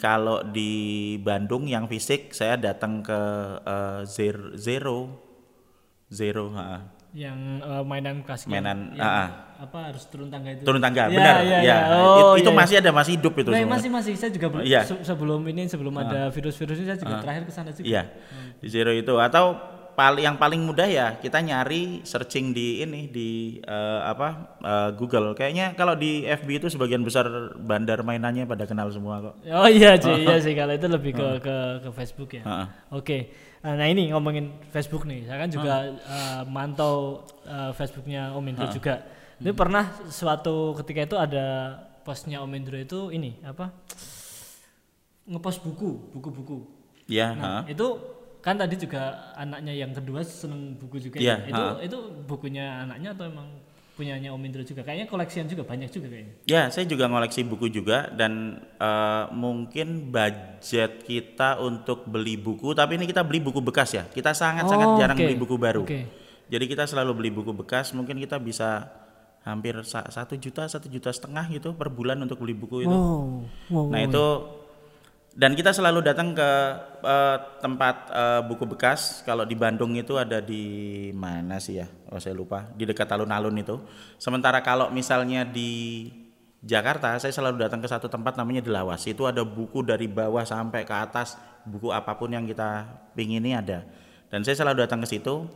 kalau 0.00 0.40
di 0.46 0.70
Bandung 1.20 1.68
yang 1.68 1.84
fisik 1.84 2.32
saya 2.32 2.56
datang 2.56 3.02
ke 3.02 3.20
eh, 3.66 4.00
Zer- 4.08 4.56
Zero, 4.56 5.28
Zero, 6.10 6.50
ha. 6.52 6.82
yang 7.10 7.58
eh, 7.58 7.82
mainan 7.82 8.22
klasik 8.22 8.46
Mainan, 8.46 8.94
yang, 8.94 9.02
ah. 9.02 9.28
apa 9.58 9.90
harus 9.90 10.06
turun 10.06 10.30
tangga 10.30 10.54
itu 10.54 10.62
turun 10.62 10.78
tangga, 10.78 11.06
Ya, 11.06 11.14
benar, 11.14 11.36
ya, 11.42 11.46
ya. 11.46 11.58
ya. 11.62 11.78
Oh, 11.98 12.34
It- 12.34 12.42
itu 12.42 12.46
iya, 12.46 12.54
iya. 12.54 12.60
masih 12.62 12.76
ada, 12.78 12.90
masih 12.90 13.12
hidup 13.18 13.34
itu 13.34 13.48
Nah, 13.50 13.66
masih 13.66 13.90
masih 13.90 14.12
saya 14.14 14.30
juga 14.30 14.46
belum 14.46 14.62
se- 14.66 15.02
sebelum 15.02 15.40
ini 15.46 15.62
sebelum 15.66 15.94
ada 15.96 16.30
virus-virus 16.30 16.76
ini 16.78 16.86
saya 16.86 16.98
juga 16.98 17.18
terakhir 17.18 17.42
ke 17.46 17.52
sana 17.52 17.70
juga. 17.70 17.86
Iya, 17.86 18.02
di 18.58 18.68
Zero 18.68 18.90
itu 18.90 19.14
atau 19.16 19.58
paling 19.90 20.22
yang 20.22 20.36
paling 20.38 20.62
mudah 20.62 20.86
ya 20.86 21.18
kita 21.18 21.42
nyari 21.42 22.00
searching 22.06 22.54
di 22.54 22.80
ini 22.80 23.10
di 23.10 23.28
eh, 23.58 24.00
apa 24.00 24.56
eh, 24.62 24.90
Google. 24.94 25.34
Kayaknya 25.34 25.74
kalau 25.74 25.94
di 25.94 26.22
FB 26.22 26.48
itu 26.58 26.66
sebagian 26.70 27.02
besar 27.02 27.26
bandar 27.58 28.00
mainannya 28.00 28.46
pada 28.46 28.66
kenal 28.66 28.86
semua 28.88 29.18
kok. 29.20 29.34
Oh 29.50 29.66
iya 29.66 29.98
sih, 29.98 30.14
iya 30.24 30.38
sih 30.38 30.54
kalau 30.54 30.72
itu 30.72 30.86
lebih 30.86 31.10
ke 31.12 31.26
ke 31.42 31.56
ke 31.82 31.90
Facebook 31.90 32.30
ya. 32.34 32.42
Heeh. 32.46 32.66
Oke. 32.94 33.18
Nah, 33.18 33.49
nah 33.60 33.84
ini 33.84 34.08
ngomongin 34.08 34.56
Facebook 34.72 35.04
nih, 35.04 35.28
saya 35.28 35.44
kan 35.44 35.50
juga 35.52 35.74
eh, 35.92 36.42
mantau 36.48 37.24
eh, 37.44 37.70
Facebooknya 37.76 38.32
Om 38.32 38.48
Indro 38.48 38.66
juga. 38.72 39.04
Ini 39.40 39.52
pernah 39.56 39.88
suatu 40.08 40.76
ketika 40.80 41.00
itu 41.04 41.16
ada 41.16 41.76
postnya 42.04 42.40
Om 42.40 42.52
Indro 42.56 42.76
itu 42.80 43.12
ini 43.12 43.36
apa? 43.44 43.72
Ngepost 45.28 45.60
buku, 45.62 46.10
buku-buku. 46.16 46.58
Ya, 47.10 47.34
Nah, 47.34 47.66
itu 47.66 47.98
kan 48.40 48.56
tadi 48.56 48.74
juga 48.80 49.32
anaknya 49.36 49.76
yang 49.76 49.92
kedua 49.92 50.24
seneng 50.24 50.74
buku 50.80 50.96
juga 50.96 51.20
Iya, 51.20 51.44
ya. 51.44 51.48
Itu 51.52 51.62
ha. 51.62 51.76
itu 51.84 51.98
bukunya 52.24 52.88
anaknya 52.88 53.12
atau 53.12 53.28
emang 53.28 53.48
punyanya 54.00 54.32
Om 54.32 54.40
Indro 54.40 54.64
juga? 54.64 54.80
Kayaknya 54.80 55.04
koleksian 55.04 55.44
juga 55.44 55.68
banyak 55.68 55.92
juga 55.92 56.08
kayaknya. 56.08 56.34
Ya, 56.48 56.72
saya 56.72 56.88
juga 56.88 57.04
ngoleksi 57.04 57.44
buku 57.44 57.68
juga 57.68 58.08
dan 58.08 58.56
eh, 58.80 59.24
mungkin 59.36 60.08
budget 60.08 61.04
kita 61.04 61.60
untuk 61.60 62.08
beli 62.08 62.40
buku, 62.40 62.72
tapi 62.72 62.96
ini 62.96 63.04
kita 63.04 63.20
beli 63.20 63.44
buku 63.44 63.60
bekas 63.60 63.92
ya. 63.92 64.08
Kita 64.08 64.32
sangat-sangat 64.32 64.88
Oh, 64.88 64.96
jarang 64.96 65.20
oke. 65.20 65.24
beli 65.28 65.36
buku 65.36 65.54
baru. 65.54 65.84
Oke. 65.84 66.08
Jadi 66.48 66.64
kita 66.64 66.88
selalu 66.88 67.12
beli 67.12 67.30
buku 67.30 67.52
bekas. 67.54 67.92
Mungkin 67.92 68.16
kita 68.16 68.40
bisa 68.40 68.88
hampir 69.40 69.76
sa- 69.84 70.08
satu 70.08 70.34
juta, 70.34 70.64
satu 70.64 70.88
juta 70.88 71.08
setengah 71.08 71.44
gitu 71.48 71.72
per 71.72 71.88
bulan 71.88 72.16
untuk 72.18 72.40
beli 72.40 72.52
buku 72.52 72.84
itu. 72.84 72.92
Wow. 72.92 73.44
wow. 73.68 73.86
Nah 73.88 74.00
itu 74.02 74.24
dan 75.30 75.54
kita 75.54 75.70
selalu 75.70 76.02
datang 76.02 76.34
ke 76.34 76.50
eh, 77.06 77.36
tempat 77.62 77.96
eh, 78.10 78.40
buku 78.50 78.66
bekas. 78.66 79.22
Kalau 79.22 79.46
di 79.46 79.54
Bandung 79.54 79.94
itu 79.94 80.18
ada 80.18 80.42
di 80.42 81.08
mana 81.14 81.62
sih 81.62 81.78
ya? 81.78 81.86
Oh 82.10 82.18
saya 82.18 82.34
lupa. 82.34 82.66
Di 82.74 82.82
dekat 82.82 83.06
alun-alun 83.14 83.54
itu. 83.54 83.78
Sementara 84.18 84.58
kalau 84.66 84.90
misalnya 84.90 85.46
di 85.46 86.10
Jakarta, 86.60 87.16
saya 87.16 87.32
selalu 87.32 87.62
datang 87.62 87.80
ke 87.80 87.88
satu 87.88 88.10
tempat 88.10 88.36
namanya 88.36 88.60
Delawas. 88.60 89.06
Itu 89.08 89.24
ada 89.24 89.40
buku 89.46 89.80
dari 89.80 90.10
bawah 90.10 90.44
sampai 90.44 90.84
ke 90.84 90.92
atas, 90.92 91.40
buku 91.64 91.88
apa 91.88 92.18
pun 92.20 92.28
yang 92.36 92.44
kita 92.44 92.84
pingini 93.16 93.56
ada. 93.56 93.86
Dan 94.28 94.44
saya 94.44 94.58
selalu 94.60 94.84
datang 94.84 95.00
ke 95.00 95.08
situ. 95.08 95.48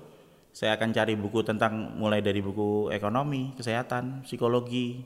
Saya 0.54 0.78
akan 0.78 0.94
cari 0.94 1.18
buku 1.18 1.42
tentang 1.42 1.98
mulai 1.98 2.22
dari 2.22 2.38
buku 2.38 2.88
ekonomi, 2.94 3.52
kesehatan, 3.58 4.22
psikologi, 4.22 5.02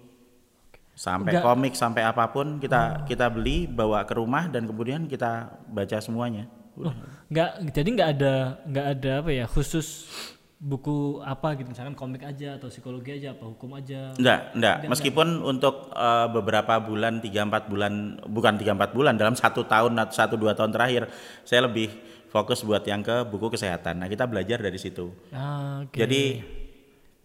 sampai 0.99 1.39
Enggak. 1.39 1.45
komik 1.47 1.75
sampai 1.79 2.03
apa 2.03 2.27
pun 2.35 2.59
kita 2.59 3.07
kita 3.07 3.31
beli 3.31 3.71
bawa 3.71 4.03
ke 4.03 4.19
rumah 4.19 4.51
dan 4.51 4.67
kemudian 4.67 5.07
kita 5.07 5.47
baca 5.71 6.03
semuanya. 6.03 6.51
Oh, 6.75 6.91
nggak 7.31 7.71
jadi 7.71 7.89
nggak 7.95 8.11
ada 8.19 8.35
nggak 8.67 8.87
ada 8.99 9.13
apa 9.23 9.31
ya 9.31 9.47
khusus 9.47 10.11
buku 10.59 11.23
apa 11.23 11.55
gitu 11.55 11.71
misalkan 11.71 11.95
komik 11.95 12.27
aja 12.27 12.59
atau 12.59 12.67
psikologi 12.67 13.15
aja 13.15 13.31
apa 13.31 13.47
hukum 13.47 13.79
aja? 13.79 14.11
Enggak 14.19 14.41
enggak 14.59 14.77
meskipun 14.91 15.39
untuk 15.47 15.95
eh, 15.95 16.27
beberapa 16.35 16.83
bulan 16.83 17.23
3 17.23 17.31
4 17.31 17.71
bulan 17.71 17.93
bukan 18.27 18.59
3 18.59 18.75
4 18.75 18.91
bulan 18.91 19.15
dalam 19.15 19.39
satu 19.39 19.71
tahun 19.71 19.95
atau 20.03 20.15
satu 20.19 20.35
dua 20.35 20.59
tahun 20.59 20.75
terakhir 20.75 21.07
saya 21.47 21.71
lebih 21.71 21.95
fokus 22.27 22.67
buat 22.67 22.83
yang 22.83 23.07
ke 23.07 23.23
buku 23.23 23.55
kesehatan. 23.55 24.03
Nah 24.03 24.11
kita 24.11 24.27
belajar 24.27 24.59
dari 24.59 24.77
situ. 24.77 25.15
Ah, 25.31 25.87
oke. 25.87 25.95
jadi 25.95 26.43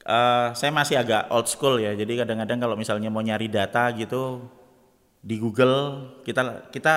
eh, 0.05 0.47
saya 0.51 0.69
masih 0.69 0.95
agak 0.95 1.27
old 1.29 1.45
school 1.45 1.75
ya 1.77 1.91
jadi 1.93 2.23
kadang-kadang 2.23 2.59
kalau 2.59 2.75
misalnya 2.75 3.07
mau 3.07 3.19
nyari 3.19 3.47
data 3.47 3.87
gitu 3.91 4.43
di 5.19 5.35
Google 5.37 5.75
kita 6.21 6.41
kita 6.69 6.93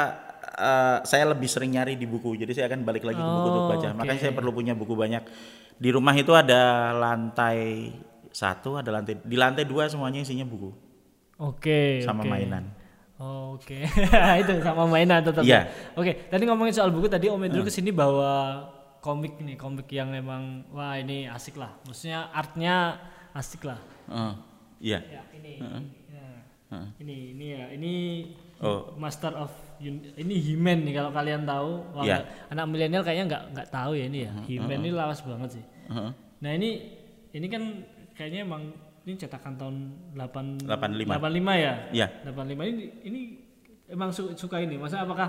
eh, 0.52 0.98
saya 1.02 1.24
lebih 1.26 1.46
sering 1.46 1.72
nyari 1.72 1.94
di 1.94 2.04
buku 2.04 2.34
jadi 2.34 2.50
saya 2.52 2.66
akan 2.66 2.82
balik 2.82 3.02
lagi 3.02 3.16
ke 3.16 3.28
buku 3.28 3.46
untuk 3.48 3.62
Oh, 3.62 3.70
baca 3.72 3.88
makanya 3.92 4.14
oke. 4.14 4.22
saya 4.22 4.32
perlu 4.32 4.50
punya 4.50 4.72
buku 4.72 4.94
banyak 4.94 5.22
di 5.76 5.88
rumah 5.88 6.12
itu 6.12 6.32
ada 6.32 6.60
lantai 6.92 7.92
satu 8.28 8.76
ada 8.76 8.90
lantai 8.90 9.16
di 9.18 9.34
lantai 9.34 9.62
dua 9.62 9.86
semuanya 9.86 10.20
isinya 10.20 10.44
buku 10.44 10.70
oke 11.36 12.02
sama 12.02 12.22
oke. 12.22 12.28
mainan 12.28 12.64
Oh, 13.16 13.56
oke 13.56 13.72
itu 14.44 14.52
sama 14.60 14.84
mainan 14.84 15.24
tetap 15.24 15.40
Iya. 15.40 15.64
ya. 15.64 15.94
oke 15.94 16.28
tadi 16.28 16.42
ngomongin 16.44 16.68
soal 16.70 16.92
buku 16.92 17.08
tadi 17.08 17.26
om 17.26 17.40
Indro 17.40 17.62
ke 17.62 17.70
sini 17.70 17.88
bawa 17.88 18.60
komik 19.06 19.38
nih 19.38 19.54
komik 19.54 19.86
yang 19.88 20.10
emang 20.12 20.42
wah 20.68 20.98
ini 20.98 21.24
asik 21.26 21.54
lah. 21.54 21.70
Maksudnya 21.86 22.26
artnya 22.30 22.98
asik 23.32 23.62
lah. 23.62 23.78
Eh, 24.08 24.34
iya. 24.82 24.98
Ya 25.00 25.22
ini 25.32 25.52
ya. 26.10 26.28
ini 26.98 27.16
ini 27.30 27.46
ya 27.52 27.64
ini 27.70 27.92
Oh. 28.56 28.96
Master 28.96 29.36
of 29.36 29.52
ini 29.78 30.40
He-Man 30.40 30.80
nih 30.82 30.96
kalau 30.96 31.12
kalian 31.12 31.44
tahu. 31.44 31.84
Wah, 31.92 32.02
nggak- 32.16 32.26
anak 32.48 32.64
milenial 32.66 33.04
kayaknya 33.04 33.24
nggak 33.28 33.42
nggak 33.52 33.68
tahu 33.70 33.92
ya 33.92 34.04
ini 34.06 34.18
ya. 34.24 34.32
He-Man 34.42 34.80
ini 34.80 34.90
lawas 34.90 35.20
banget 35.20 35.60
sih. 35.60 35.64
Heeh. 35.86 36.10
nah 36.36 36.50
ini 36.50 36.70
ini 37.30 37.46
kan 37.46 37.62
kayaknya 38.12 38.42
emang 38.42 38.72
ini 39.02 39.14
cetakan 39.14 39.54
tahun 39.54 39.76
8 40.12 40.64
85. 40.64 41.20
85 41.20 41.52
ya? 41.54 41.72
Iya. 41.92 42.06
85 42.24 42.64
ini 42.66 42.82
ini 43.04 43.20
emang 43.86 44.08
su- 44.10 44.32
suka 44.34 44.56
ini. 44.58 44.74
Masa 44.76 45.00
apakah 45.00 45.28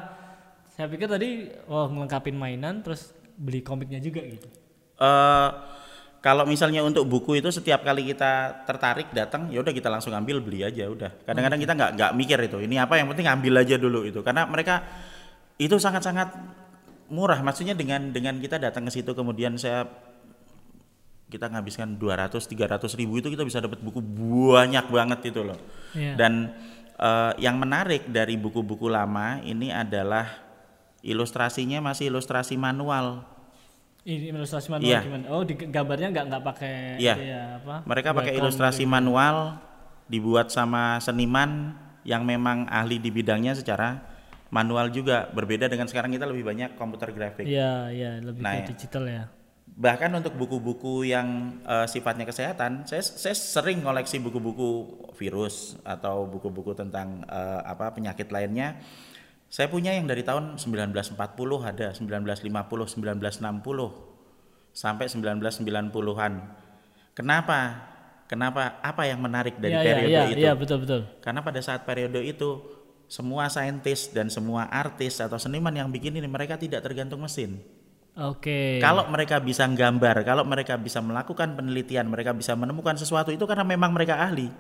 saya 0.70 0.88
pikir 0.88 1.06
tadi 1.06 1.30
oh 1.66 1.86
ngelengkapin 1.86 2.34
mainan 2.34 2.80
terus 2.80 3.12
beli 3.38 3.62
komiknya 3.62 4.02
juga 4.02 4.26
gitu? 4.26 4.50
Eh, 4.98 5.50
kalau 6.18 6.44
misalnya 6.50 6.82
untuk 6.82 7.06
buku 7.06 7.38
itu 7.38 7.54
setiap 7.54 7.86
kali 7.86 8.04
kita 8.04 8.66
tertarik 8.66 9.14
datang 9.14 9.54
ya 9.54 9.62
udah 9.62 9.72
kita 9.72 9.88
langsung 9.88 10.12
ambil 10.12 10.42
beli 10.42 10.66
aja 10.66 10.90
udah. 10.90 11.14
Kadang-kadang 11.24 11.62
kita 11.62 11.74
nggak 11.78 11.92
nggak 11.94 12.12
mikir 12.18 12.40
itu 12.50 12.58
ini 12.66 12.82
apa 12.82 12.98
yang 12.98 13.08
penting 13.14 13.30
ambil 13.30 13.62
aja 13.62 13.78
dulu 13.78 14.04
itu. 14.04 14.20
Karena 14.26 14.50
mereka 14.50 14.82
itu 15.62 15.78
sangat-sangat 15.78 16.34
murah. 17.14 17.40
Maksudnya 17.46 17.78
dengan 17.78 18.10
dengan 18.10 18.42
kita 18.42 18.58
datang 18.58 18.90
ke 18.90 18.92
situ 18.92 19.14
kemudian 19.14 19.56
saya 19.62 19.86
kita 21.28 21.52
nghabiskan 21.54 22.00
200 22.00 22.34
300 22.34 23.00
ribu 23.00 23.20
itu 23.20 23.28
kita 23.28 23.44
bisa 23.44 23.60
dapat 23.60 23.84
buku 23.84 24.00
banyak 24.02 24.90
banget 24.90 25.20
itu 25.30 25.44
loh. 25.46 25.60
Iya. 25.94 26.16
dan 26.18 26.34
eh, 26.98 27.32
yang 27.40 27.62
menarik 27.62 28.10
dari 28.10 28.40
buku-buku 28.40 28.90
lama 28.90 29.38
ini 29.44 29.70
adalah 29.70 30.47
ilustrasinya 31.02 31.82
masih 31.84 32.10
ilustrasi 32.10 32.56
manual 32.56 33.24
ini 34.04 34.32
ilustrasi 34.32 34.72
manual 34.72 34.88
Iya. 34.88 35.00
gimana 35.04 35.26
oh 35.30 35.44
di 35.44 35.54
gambarnya 35.54 36.08
nggak 36.10 36.26
nggak 36.28 36.44
pakai 36.46 36.76
itu 36.96 37.24
ya 37.28 37.60
apa 37.60 37.76
Mereka 37.84 38.10
pakai 38.16 38.34
ilustrasi 38.36 38.84
gitu. 38.84 38.90
manual 38.90 39.60
dibuat 40.08 40.48
sama 40.48 40.98
seniman 40.98 41.76
yang 42.08 42.24
memang 42.24 42.64
ahli 42.72 42.98
di 42.98 43.12
bidangnya 43.12 43.52
secara 43.52 44.00
manual 44.48 44.88
juga. 44.88 45.28
Berbeda 45.28 45.68
dengan 45.68 45.84
sekarang 45.86 46.08
kita 46.10 46.24
lebih 46.24 46.48
banyak 46.48 46.80
komputer 46.80 47.12
grafik. 47.12 47.44
iya 47.44 47.92
iya 47.92 48.12
lebih 48.18 48.40
Nah, 48.40 48.56
ke 48.56 48.60
ya. 48.64 48.68
digital 48.72 49.04
ya 49.06 49.24
Bahkan 49.68 50.10
untuk 50.16 50.34
buku-buku 50.34 51.04
yang 51.04 51.60
eh, 51.62 51.86
sifatnya 51.86 52.24
kesehatan, 52.24 52.88
saya 52.88 53.04
saya 53.04 53.36
sering 53.36 53.84
koleksi 53.84 54.18
buku-buku 54.18 54.70
virus 55.14 55.76
atau 55.84 56.24
buku-buku 56.24 56.72
tentang 56.74 57.22
eh, 57.28 57.62
apa 57.62 57.92
penyakit 57.92 58.32
lainnya. 58.32 58.80
Saya 59.48 59.72
punya 59.72 59.96
yang 59.96 60.08
dari 60.08 60.28
tahun 60.28 60.60
1940 60.60 61.16
ada, 61.64 61.96
1950, 61.96 62.52
1960 62.52 64.76
sampai 64.76 65.06
1990-an. 65.08 66.34
Kenapa? 67.16 67.60
Kenapa? 68.28 68.84
Apa 68.84 69.08
yang 69.08 69.24
menarik 69.24 69.56
dari 69.56 69.74
iya 69.74 69.82
periode 69.82 70.12
iya 70.12 70.24
itu? 70.28 70.40
iya 70.44 70.54
betul 70.54 70.84
betul 70.84 71.02
Karena 71.24 71.40
pada 71.40 71.64
saat 71.64 71.88
periode 71.88 72.20
itu 72.20 72.60
semua 73.08 73.48
saintis 73.48 74.12
dan 74.12 74.28
semua 74.28 74.68
artis 74.68 75.24
atau 75.24 75.40
seniman 75.40 75.72
yang 75.72 75.88
bikin 75.88 76.20
ini 76.20 76.28
mereka 76.28 76.60
tidak 76.60 76.84
tergantung 76.84 77.24
mesin. 77.24 77.64
Oke. 78.20 78.84
Kalau 78.84 79.08
mereka 79.08 79.40
bisa 79.40 79.64
gambar, 79.64 80.28
kalau 80.28 80.44
mereka 80.44 80.76
bisa 80.76 81.00
melakukan 81.00 81.56
penelitian, 81.56 82.12
mereka 82.12 82.36
bisa 82.36 82.52
menemukan 82.58 83.00
sesuatu 83.00 83.32
itu 83.32 83.48
karena 83.48 83.64
memang 83.64 83.96
mereka 83.96 84.20
ahli. 84.20 84.52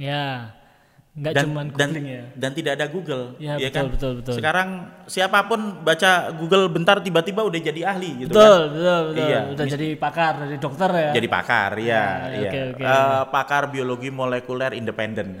Ya. 0.00 0.56
Enggak 1.16 1.32
dan 1.32 1.44
cuman 1.48 1.64
dan, 1.72 1.90
ya. 1.96 2.22
dan 2.36 2.50
tidak 2.52 2.72
ada 2.76 2.86
Google, 2.86 3.24
Ya, 3.38 3.56
ya 3.56 3.66
betul, 3.66 3.72
kan? 3.72 3.84
betul, 3.88 4.12
betul. 4.20 4.34
Sekarang 4.36 4.68
siapa 5.06 5.48
pun 5.48 5.60
baca 5.80 6.10
Google 6.30 6.68
bentar 6.68 7.00
tiba-tiba 7.00 7.40
udah 7.40 7.56
jadi 7.58 7.88
ahli 7.88 8.20
gitu 8.20 8.30
Betul, 8.30 8.44
kan? 8.44 8.68
betul, 8.68 9.00
betul. 9.08 9.24
Iya. 9.24 9.40
Udah 9.48 9.64
jadi 9.66 9.88
pakar, 9.96 10.32
jadi 10.44 10.58
dokter 10.60 10.90
ya. 10.92 11.10
Jadi 11.16 11.28
pakar, 11.30 11.70
ya, 11.78 12.04
Ah, 12.04 12.20
iya. 12.30 12.50
oke, 12.52 12.60
oke. 12.70 12.82
Eh, 12.84 13.22
pakar 13.26 13.62
biologi 13.66 14.08
molekuler 14.10 14.76
independen. 14.76 15.40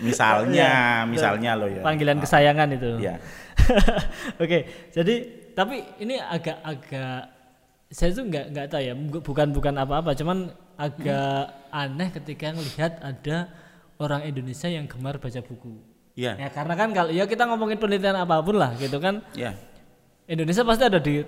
misalnya, 0.00 0.70
misalnya 1.04 1.50
loh 1.56 1.68
ya. 1.68 1.82
Panggilan 1.82 2.18
kesayangan 2.18 2.68
itu. 2.72 2.90
Iya. 3.00 3.14
Oke, 4.42 4.58
jadi 4.90 5.14
tapi 5.52 5.84
ini 5.98 6.16
agak-agak 6.16 7.36
saya 7.86 8.10
tuh 8.10 8.24
nggak 8.24 8.44
nggak 8.50 8.66
tahu 8.66 8.82
ya, 8.82 8.94
bu- 8.94 9.20
bukan 9.22 9.48
bukan 9.50 9.74
apa-apa, 9.76 10.14
cuman 10.14 10.48
agak 10.80 11.40
aneh 11.68 12.08
ketika 12.08 12.56
ngelihat 12.56 12.92
ada 13.04 13.52
orang 14.00 14.24
Indonesia 14.24 14.64
yang 14.66 14.88
gemar 14.88 15.20
baca 15.20 15.40
buku. 15.44 15.76
Iya. 16.16 16.40
Ya 16.40 16.48
karena 16.48 16.74
kan 16.74 16.88
kalau 16.96 17.12
ya 17.12 17.28
kita 17.28 17.44
ngomongin 17.44 17.76
penelitian 17.76 18.16
apa 18.16 18.40
pun 18.40 18.56
lah 18.56 18.72
gitu 18.80 18.96
kan, 18.96 19.20
Iya. 19.36 19.52
Indonesia 20.24 20.64
pasti 20.64 20.84
ada 20.88 20.96
di 20.96 21.20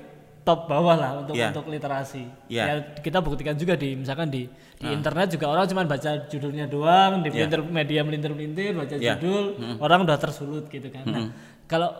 top 0.43 0.67
bawah 0.67 0.97
lah 0.99 1.11
untuk 1.23 1.37
Iya. 1.37 1.53
untuk 1.53 1.69
literasi. 1.71 2.25
Iya. 2.51 2.62
Ya 2.65 2.75
kita 2.99 3.21
buktikan 3.23 3.55
juga 3.55 3.77
di 3.77 3.95
misalkan 3.95 4.33
di 4.33 4.49
di 4.83 4.88
internet 4.91 5.31
juga 5.38 5.47
orang 5.55 5.69
cuma 5.71 5.87
baca 5.87 6.11
judulnya 6.27 6.67
doang, 6.67 7.23
di 7.23 7.31
Iya. 7.31 7.47
melintir 7.47 7.61
media 7.62 8.01
melintir-melintir 8.03 8.73
baca 8.75 8.95
Iya. 8.99 9.15
judul, 9.21 9.45
orang 9.79 10.03
udah 10.09 10.17
tersulut 10.19 10.67
gitu 10.67 10.88
kan. 10.91 11.05
Nah, 11.07 11.29
kalau 11.69 11.93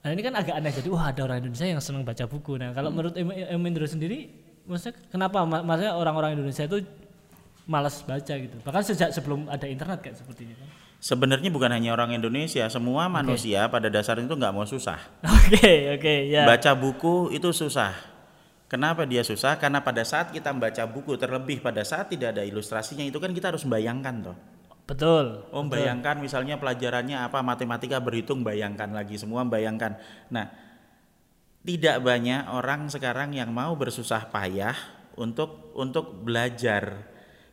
nah 0.00 0.10
ini 0.10 0.24
kan 0.24 0.32
agak 0.32 0.56
aneh 0.56 0.72
jadi 0.72 0.88
wah 0.88 1.12
ada 1.12 1.28
orang 1.28 1.44
Indonesia 1.44 1.68
yang 1.68 1.78
senang 1.78 2.02
baca 2.02 2.24
buku. 2.26 2.56
Nah, 2.56 2.72
kalau 2.72 2.88
menurut 2.90 3.14
Em, 3.20 3.28
Em 3.30 3.62
Indro 3.68 3.84
sendiri 3.86 4.39
maksudnya 4.70 4.94
kenapa 5.10 5.42
Ma- 5.42 5.66
maksudnya 5.66 5.98
orang-orang 5.98 6.38
Indonesia 6.38 6.64
itu 6.70 6.86
malas 7.66 8.02
baca 8.06 8.34
gitu. 8.38 8.56
Bahkan 8.62 8.82
sejak 8.86 9.10
sebelum 9.10 9.50
ada 9.50 9.66
internet 9.66 9.98
kayak 9.98 10.22
seperti 10.22 10.46
ini 10.46 10.54
kan. 10.54 10.68
Sebenarnya 11.00 11.48
bukan 11.48 11.72
hanya 11.72 11.96
orang 11.96 12.12
Indonesia, 12.12 12.68
semua 12.68 13.08
manusia 13.08 13.64
pada 13.72 13.88
dasarnya 13.88 14.28
itu 14.28 14.36
nggak 14.36 14.52
mau 14.52 14.68
susah. 14.68 15.00
Oke, 15.24 15.96
oke, 15.96 16.14
ya. 16.28 16.44
Baca 16.44 16.76
buku 16.76 17.32
itu 17.32 17.48
susah. 17.56 17.96
Kenapa 18.68 19.08
dia 19.08 19.24
susah? 19.24 19.56
Karena 19.56 19.80
pada 19.80 20.04
saat 20.04 20.30
kita 20.30 20.52
membaca 20.52 20.84
buku, 20.84 21.16
terlebih 21.16 21.58
pada 21.64 21.82
saat 21.82 22.12
tidak 22.12 22.36
ada 22.36 22.44
ilustrasinya, 22.44 23.02
itu 23.02 23.16
kan 23.16 23.32
kita 23.32 23.50
harus 23.50 23.64
membayangkan 23.64 24.30
toh. 24.30 24.36
Betul. 24.84 25.46
Oh, 25.54 25.64
bayangkan 25.64 26.20
misalnya 26.20 26.60
pelajarannya 26.60 27.16
apa, 27.16 27.40
matematika 27.40 27.96
berhitung, 27.96 28.44
bayangkan 28.44 28.92
lagi 28.92 29.16
semua 29.16 29.40
bayangkan. 29.46 29.96
Nah, 30.28 30.52
tidak 31.60 32.00
banyak 32.00 32.48
orang 32.48 32.88
sekarang 32.88 33.36
yang 33.36 33.52
mau 33.52 33.76
bersusah 33.76 34.28
payah 34.32 34.76
untuk 35.16 35.72
untuk 35.76 36.24
belajar. 36.24 37.04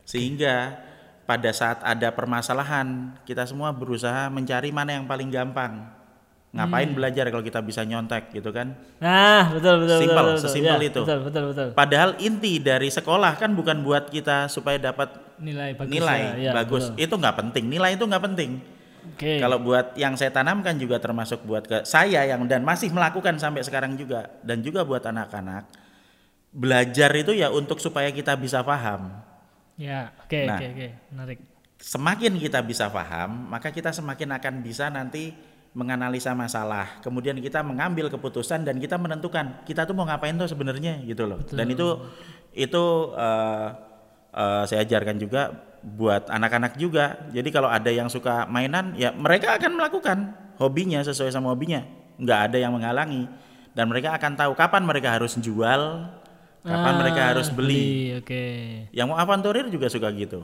Sehingga 0.08 0.80
pada 1.28 1.52
saat 1.52 1.84
ada 1.84 2.08
permasalahan, 2.16 3.12
kita 3.28 3.44
semua 3.44 3.68
berusaha 3.76 4.32
mencari 4.32 4.72
mana 4.72 4.96
yang 4.96 5.04
paling 5.04 5.28
gampang. 5.28 5.92
Ngapain 6.48 6.88
belajar 6.96 7.28
kalau 7.28 7.44
kita 7.44 7.60
bisa 7.60 7.84
nyontek 7.84 8.32
gitu 8.32 8.48
kan? 8.48 8.72
Nah, 9.04 9.52
betul 9.52 9.84
betul 9.84 10.00
Simpel, 10.00 10.16
betul, 10.16 10.32
betul, 10.32 10.44
sesimpel 10.48 10.80
Ya, 10.80 10.88
itu. 10.88 11.00
Betul 11.04 11.18
betul 11.28 11.44
betul. 11.52 11.68
Padahal 11.76 12.10
inti 12.24 12.56
dari 12.56 12.88
sekolah 12.88 13.36
kan 13.36 13.52
bukan 13.52 13.84
buat 13.84 14.08
kita 14.08 14.48
supaya 14.48 14.80
dapat 14.80 15.12
Nilai 15.38 15.76
bagus. 15.76 15.92
nilai 15.92 16.20
ya, 16.40 16.50
ya, 16.50 16.52
bagus. 16.56 16.88
betul. 16.88 17.04
Itu 17.04 17.14
nggak 17.20 17.36
penting. 17.36 17.64
Nilai 17.68 17.90
itu 18.00 18.04
nggak 18.08 18.24
penting. 18.32 18.50
Oke. 19.14 19.40
Kalau 19.40 19.58
buat 19.62 19.96
yang 19.96 20.14
saya 20.18 20.32
tanamkan 20.34 20.76
juga 20.76 21.00
termasuk 21.00 21.44
buat 21.46 21.64
ke 21.64 21.84
saya 21.88 22.26
yang 22.28 22.44
dan 22.44 22.64
masih 22.66 22.92
melakukan 22.92 23.36
sampai 23.40 23.64
sekarang 23.64 23.96
juga 23.96 24.28
dan 24.44 24.60
juga 24.60 24.84
buat 24.84 25.04
anak-anak 25.04 25.68
belajar 26.52 27.10
itu 27.16 27.36
ya 27.36 27.52
untuk 27.52 27.78
supaya 27.78 28.08
kita 28.08 28.34
bisa 28.36 28.64
paham. 28.64 29.12
Ya, 29.78 30.10
oke 30.24 30.40
Nah. 30.42 30.58
oke 30.58 30.66
oke, 30.74 30.88
menarik. 31.14 31.38
Semakin 31.78 32.34
kita 32.42 32.58
bisa 32.66 32.90
paham, 32.90 33.46
maka 33.46 33.70
kita 33.70 33.94
semakin 33.94 34.34
akan 34.34 34.54
bisa 34.66 34.90
nanti 34.90 35.30
menganalisa 35.78 36.34
masalah. 36.34 36.98
Kemudian 37.04 37.38
kita 37.38 37.62
mengambil 37.62 38.10
keputusan 38.10 38.66
dan 38.66 38.82
kita 38.82 38.98
menentukan 38.98 39.62
kita 39.62 39.86
tuh 39.86 39.94
mau 39.94 40.02
ngapain 40.02 40.34
tuh 40.34 40.50
sebenarnya 40.50 40.98
gitu 41.06 41.30
loh. 41.30 41.38
Dan 41.46 41.70
itu 41.70 42.02
itu 42.50 42.84
eh, 43.14 43.68
eh, 44.34 44.62
saya 44.66 44.82
ajarkan 44.82 45.16
juga 45.22 45.67
buat 45.82 46.28
anak-anak 46.30 46.76
juga. 46.76 47.28
Jadi 47.30 47.48
kalau 47.50 47.70
ada 47.70 47.88
yang 47.88 48.10
suka 48.10 48.46
mainan, 48.50 48.94
ya 48.98 49.14
mereka 49.14 49.56
akan 49.56 49.78
melakukan 49.78 50.18
hobinya 50.58 51.00
sesuai 51.02 51.30
sama 51.30 51.54
hobinya. 51.54 51.86
Nggak 52.18 52.40
ada 52.50 52.56
yang 52.58 52.72
menghalangi. 52.74 53.30
Dan 53.72 53.86
mereka 53.86 54.18
akan 54.18 54.34
tahu 54.34 54.52
kapan 54.58 54.82
mereka 54.82 55.14
harus 55.14 55.38
jual, 55.38 56.10
kapan 56.66 56.94
Ah, 56.94 56.98
mereka 56.98 57.20
harus 57.30 57.48
beli. 57.54 58.18
Oke. 58.18 58.44
Yang 58.90 59.06
mau 59.06 59.18
avanturir 59.22 59.70
juga 59.70 59.86
suka 59.86 60.10
gitu. 60.10 60.42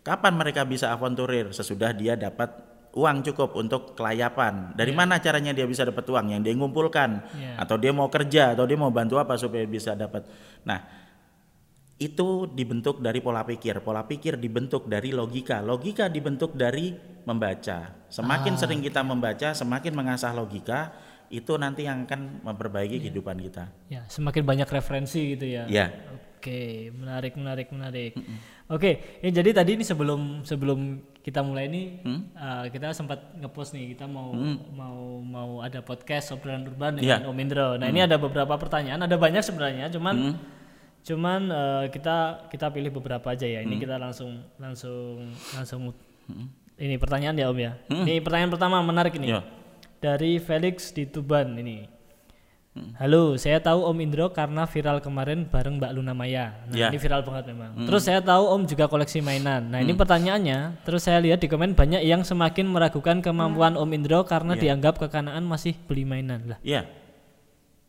Kapan 0.00 0.32
mereka 0.32 0.64
bisa 0.64 0.88
avanturir? 0.88 1.52
Sesudah 1.52 1.92
dia 1.92 2.16
dapat 2.16 2.48
uang 2.96 3.22
cukup 3.30 3.54
untuk 3.54 3.94
kelayapan. 3.94 4.74
Dari 4.74 4.90
mana 4.90 5.20
caranya 5.22 5.54
dia 5.54 5.68
bisa 5.68 5.84
dapat 5.86 6.02
uang? 6.08 6.32
Yang 6.34 6.40
dia 6.48 6.54
ngumpulkan. 6.56 7.10
Iya. 7.36 7.52
Atau 7.60 7.76
dia 7.76 7.92
mau 7.94 8.08
kerja, 8.08 8.56
atau 8.56 8.64
dia 8.64 8.78
mau 8.80 8.90
bantu 8.90 9.20
apa 9.20 9.36
supaya 9.36 9.62
bisa 9.68 9.94
dapat. 9.94 10.26
Nah, 10.64 10.99
itu 12.00 12.48
dibentuk 12.48 13.04
dari 13.04 13.20
pola 13.20 13.44
pikir. 13.44 13.84
Pola 13.84 14.08
pikir 14.08 14.40
dibentuk 14.40 14.88
dari 14.88 15.12
logika. 15.12 15.60
Logika 15.60 16.08
dibentuk 16.08 16.56
dari 16.56 16.96
membaca. 17.28 17.92
Semakin 18.08 18.56
sering 18.56 18.80
kita 18.80 19.04
membaca, 19.04 19.52
semakin 19.52 19.92
mengasah 19.92 20.32
logika, 20.32 20.96
itu 21.28 21.60
nanti 21.60 21.84
yang 21.84 22.08
akan 22.08 22.40
memperbaiki 22.40 23.04
kehidupan 23.04 23.36
kita. 23.44 23.68
Ya, 23.92 24.08
semakin 24.08 24.42
banyak 24.48 24.68
referensi 24.72 25.36
gitu 25.36 25.44
ya. 25.44 25.68
Ya. 25.68 25.92
Oke, 26.40 26.88
menarik 26.96 27.36
menarik 27.36 27.68
menarik. 27.68 28.16
Oke, 28.72 29.20
ini 29.20 29.28
jadi 29.28 29.52
tadi 29.52 29.76
ini 29.76 29.84
sebelum 29.84 30.40
sebelum 30.40 31.04
kita 31.20 31.44
mulai 31.44 31.68
ini 31.68 32.00
uh, 32.32 32.64
kita 32.72 32.96
sempat 32.96 33.36
ngepost 33.36 33.76
nih 33.76 33.92
kita 33.92 34.08
mau 34.08 34.32
mau 34.72 35.20
mau 35.20 35.50
ada 35.60 35.84
podcast 35.84 36.32
obrolan 36.32 36.64
urban 36.64 36.96
dengan 36.96 37.20
Iya. 37.20 37.28
Om 37.28 37.38
Indro. 37.44 37.76
Nah, 37.76 37.92
ini 37.92 38.00
ada 38.00 38.16
beberapa 38.16 38.56
pertanyaan, 38.56 39.04
ada 39.04 39.20
banyak 39.20 39.44
sebenarnya, 39.44 39.92
cuman 39.92 40.40
cuman 41.00 41.40
uh, 41.48 41.84
kita 41.88 42.48
kita 42.48 42.66
pilih 42.68 42.92
beberapa 42.92 43.32
aja 43.32 43.46
ya. 43.46 43.60
Ini 43.60 43.76
kita 43.76 43.96
langsung 43.96 44.44
langsung 44.56 45.32
langsung 45.52 45.80
ini 46.76 46.96
pertanyaan 46.96 47.36
ya 47.36 47.46
Om 47.48 47.58
ya. 47.60 47.72
Ini 47.88 48.20
pertanyaan 48.20 48.52
pertama 48.52 48.80
menarik 48.80 49.16
ini. 49.16 49.32
Ya. 49.32 49.44
Dari 50.00 50.40
Felix 50.40 50.92
di 50.92 51.04
Tuban 51.04 51.56
ini. 51.56 52.00
Halo, 52.96 53.34
saya 53.34 53.58
tahu 53.58 53.82
Om 53.82 53.98
Indro 53.98 54.30
karena 54.30 54.62
viral 54.62 55.02
kemarin 55.02 55.42
bareng 55.44 55.82
Mbak 55.82 55.90
Luna 55.90 56.14
Maya. 56.14 56.54
Nah, 56.70 56.78
Ya. 56.78 56.88
ini 56.88 57.02
viral 57.02 57.26
banget 57.26 57.50
memang. 57.50 57.74
Terus 57.82 58.06
saya 58.06 58.22
tahu 58.22 58.46
Om 58.46 58.62
juga 58.64 58.86
koleksi 58.86 59.18
mainan. 59.20 59.68
Nah, 59.68 59.82
ini 59.82 59.90
pertanyaannya, 59.92 60.86
terus 60.86 61.02
saya 61.02 61.18
lihat 61.18 61.42
di 61.42 61.50
komen 61.50 61.74
banyak 61.74 62.00
yang 62.06 62.22
semakin 62.22 62.70
meragukan 62.70 63.18
kemampuan 63.20 63.74
Om 63.74 63.90
Indro 63.90 64.22
karena 64.22 64.54
dianggap 64.54 64.96
kekanaan 64.96 65.42
masih 65.44 65.74
beli 65.90 66.06
mainan. 66.06 66.46
Lah, 66.46 66.58
Iya. 66.62 66.86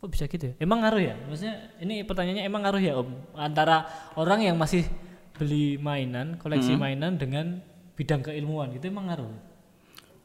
Kok 0.02 0.10
bisa 0.10 0.26
gitu 0.26 0.50
ya? 0.50 0.54
Emang 0.58 0.82
ngaruh 0.82 0.98
ya? 0.98 1.16
Maksudnya 1.30 1.78
ini 1.78 2.02
pertanyaannya 2.02 2.44
emang 2.50 2.66
ngaruh 2.66 2.82
ya, 2.82 2.94
Om? 2.98 3.38
Antara 3.38 3.86
orang 4.18 4.42
yang 4.42 4.58
masih 4.58 4.90
beli 5.38 5.78
mainan, 5.78 6.42
koleksi 6.42 6.74
mainan 6.74 7.22
dengan 7.22 7.62
bidang 7.94 8.26
keilmuan 8.26 8.74
gitu 8.74 8.90
emang 8.90 9.14
ngaruh? 9.14 9.30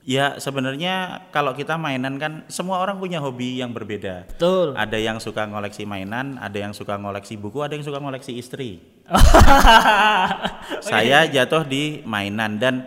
Ya 0.06 0.38
sebenarnya 0.38 1.26
kalau 1.34 1.50
kita 1.50 1.74
mainan 1.74 2.14
kan 2.22 2.46
semua 2.46 2.78
orang 2.78 3.02
punya 3.02 3.18
hobi 3.18 3.58
yang 3.58 3.74
berbeda. 3.74 4.30
Betul. 4.30 4.78
Ada 4.78 5.02
yang 5.02 5.18
suka 5.18 5.50
ngoleksi 5.50 5.82
mainan, 5.82 6.38
ada 6.38 6.54
yang 6.62 6.70
suka 6.70 6.94
ngoleksi 6.94 7.34
buku, 7.34 7.58
ada 7.66 7.74
yang 7.74 7.82
suka 7.82 7.98
ngoleksi 7.98 8.38
istri. 8.38 8.78
Saya 10.88 11.26
jatuh 11.26 11.66
di 11.66 12.06
mainan 12.06 12.62
dan 12.62 12.86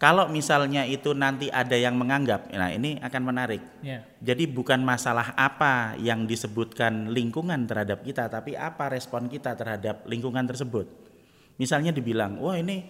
kalau 0.00 0.32
misalnya 0.32 0.88
itu 0.88 1.12
nanti 1.12 1.52
ada 1.52 1.76
yang 1.76 1.92
menganggap, 1.92 2.48
nah 2.56 2.72
ini 2.72 2.96
akan 3.04 3.20
menarik. 3.20 3.60
ya. 3.84 4.00
Jadi 4.24 4.48
bukan 4.48 4.80
masalah 4.80 5.36
apa 5.36 5.92
yang 6.00 6.24
disebutkan 6.24 7.12
lingkungan 7.12 7.68
terhadap 7.68 8.00
kita, 8.00 8.24
tapi 8.32 8.56
apa 8.56 8.88
respon 8.88 9.28
kita 9.28 9.52
terhadap 9.52 10.08
lingkungan 10.08 10.48
tersebut. 10.48 10.88
Misalnya 11.60 11.92
dibilang, 11.92 12.40
wah 12.40 12.56
ini 12.56 12.88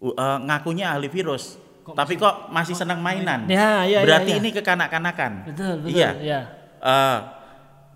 uh, 0.00 0.40
ngakunya 0.40 0.96
ahli 0.96 1.12
virus, 1.12 1.60
tapi 1.92 2.16
kok 2.16 2.48
masih 2.48 2.72
senang 2.72 3.04
mainan. 3.04 3.44
Ya, 3.44 3.84
ya, 3.84 4.00
ya, 4.00 4.08
Berarti 4.08 4.32
ya. 4.32 4.40
ini 4.40 4.48
kekanak-kanakan. 4.48 5.32
Betul, 5.52 5.74
betul. 5.84 5.92
Iya. 5.92 6.10
Ya. 6.24 6.40
Eh, 6.82 7.18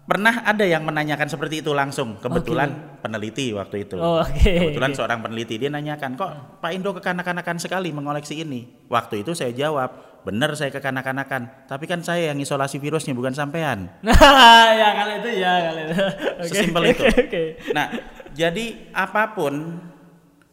pernah 0.06 0.46
ada 0.46 0.62
yang 0.62 0.86
menanyakan 0.86 1.26
seperti 1.26 1.60
itu 1.66 1.74
langsung. 1.74 2.22
Kebetulan 2.22 2.98
peneliti 3.02 3.50
waktu 3.50 3.90
itu. 3.90 3.98
Oh, 3.98 4.22
oke. 4.22 4.38
Kebetulan 4.38 4.94
seorang 4.94 5.18
peneliti 5.20 5.58
dia 5.58 5.68
nanyakan, 5.68 6.14
kok 6.14 6.62
Pak 6.62 6.70
Indo 6.70 6.94
kekanak-kanakan 6.94 7.58
sekali 7.58 7.90
mengoleksi 7.90 8.38
ini. 8.46 8.86
Waktu 8.86 9.26
itu 9.26 9.34
saya 9.34 9.50
jawab, 9.50 10.22
benar 10.22 10.54
saya 10.54 10.70
kekanak-kanakan. 10.70 11.66
Tapi 11.66 11.84
kan 11.90 12.06
saya 12.06 12.30
yang 12.30 12.38
isolasi 12.38 12.78
virusnya 12.78 13.18
bukan 13.18 13.34
sampean. 13.34 13.90
Nah, 14.06 14.14
ya 14.80 14.88
kali 14.94 15.12
itu 15.26 15.30
ya 15.42 15.52
kali 15.70 15.80
itu. 15.90 15.94
Oke, 16.42 16.48
Sesimpel 16.54 16.82
itu. 16.94 17.02
Oke. 17.26 17.44
Nah, 17.74 17.86
jadi 18.30 18.94
apa 18.94 19.34
pun 19.34 19.54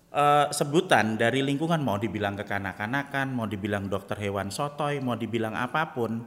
eh, 0.10 0.48
sebutan 0.50 1.14
dari 1.14 1.46
lingkungan 1.46 1.78
mau 1.78 2.02
dibilang 2.02 2.34
kekanak-kanakan, 2.42 3.30
mau 3.30 3.46
dibilang 3.46 3.86
dokter 3.86 4.18
hewan 4.18 4.50
sotoy, 4.50 4.98
mau 4.98 5.14
dibilang 5.14 5.54
apa 5.54 5.94
pun, 5.94 6.26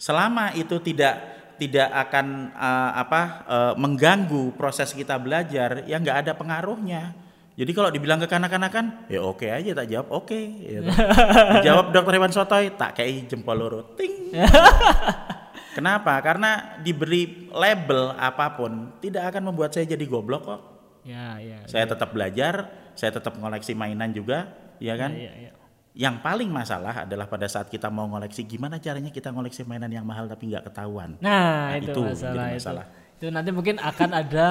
selama 0.00 0.56
itu 0.56 0.80
tidak 0.80 1.45
tidak 1.56 1.88
akan 1.88 2.52
uh, 2.52 2.90
apa 3.00 3.20
uh, 3.48 3.72
mengganggu 3.80 4.52
proses 4.54 4.92
kita 4.92 5.16
belajar 5.16 5.84
ya 5.88 5.96
nggak 5.96 6.28
ada 6.28 6.32
pengaruhnya 6.36 7.16
jadi 7.56 7.72
kalau 7.72 7.88
dibilang 7.88 8.20
kekanak-kanakan 8.20 9.08
ya 9.08 9.24
oke 9.24 9.48
aja 9.48 9.72
tak 9.72 9.88
jawab 9.88 10.08
oke 10.12 10.40
gitu. 10.60 10.84
dijawab 11.56 11.96
dokter 11.96 12.12
Iwan 12.20 12.32
Sotoy 12.32 12.68
tak 12.76 13.00
kayak 13.00 13.32
jempol 13.32 13.56
loro 13.56 13.80
ting 13.96 14.30
kenapa 15.76 16.20
karena 16.20 16.76
diberi 16.84 17.48
label 17.52 18.12
apa 18.16 18.52
pun 18.56 18.96
tidak 19.00 19.32
akan 19.32 19.52
membuat 19.52 19.72
saya 19.72 19.88
jadi 19.88 20.04
goblok 20.04 20.44
kok 20.44 20.62
Ya, 21.06 21.38
ya. 21.38 21.62
saya 21.70 21.86
tetap 21.86 22.10
belajar 22.10 22.66
saya 22.98 23.14
tetap 23.14 23.38
ngoleksi 23.38 23.78
mainan 23.78 24.10
juga 24.10 24.50
ya 24.82 24.98
kan 24.98 25.14
Ya, 25.14 25.30
ya. 25.38 25.50
Yang 25.96 26.20
paling 26.20 26.46
masalah 26.46 27.08
adalah 27.08 27.24
pada 27.24 27.48
saat 27.48 27.66
kita 27.66 27.88
mau 27.88 28.04
ngoleksi 28.06 28.44
gimana 28.44 28.76
caranya 28.76 29.08
kita 29.08 29.32
ngoleksi 29.32 29.64
mainan 29.64 29.88
yang 29.88 30.04
mahal 30.04 30.28
tapi 30.28 30.52
nggak 30.52 30.68
ketahuan 30.68 31.16
Nah, 31.18 31.72
Nah, 31.72 31.80
itu, 31.80 31.88
itu 31.88 32.00
masalah, 32.04 32.34
jadi 32.36 32.44
itu. 32.44 32.56
masalah. 32.60 32.84
Itu 33.16 33.26
nanti 33.32 33.48
mungkin 33.48 33.80
akan 33.80 34.10
ada 34.12 34.46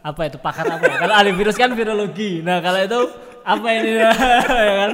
apa 0.00 0.20
itu 0.24 0.40
pakar 0.40 0.64
apa 0.66 0.80
ya? 0.80 0.96
Kalau 0.96 1.12
ahli 1.12 1.32
virus 1.36 1.54
kan 1.54 1.68
virologi. 1.70 2.40
Nah, 2.40 2.64
kalau 2.64 2.80
itu 2.80 3.00
apa 3.44 3.68
ini 3.70 3.90
ya 4.00 4.12
kan? 4.80 4.90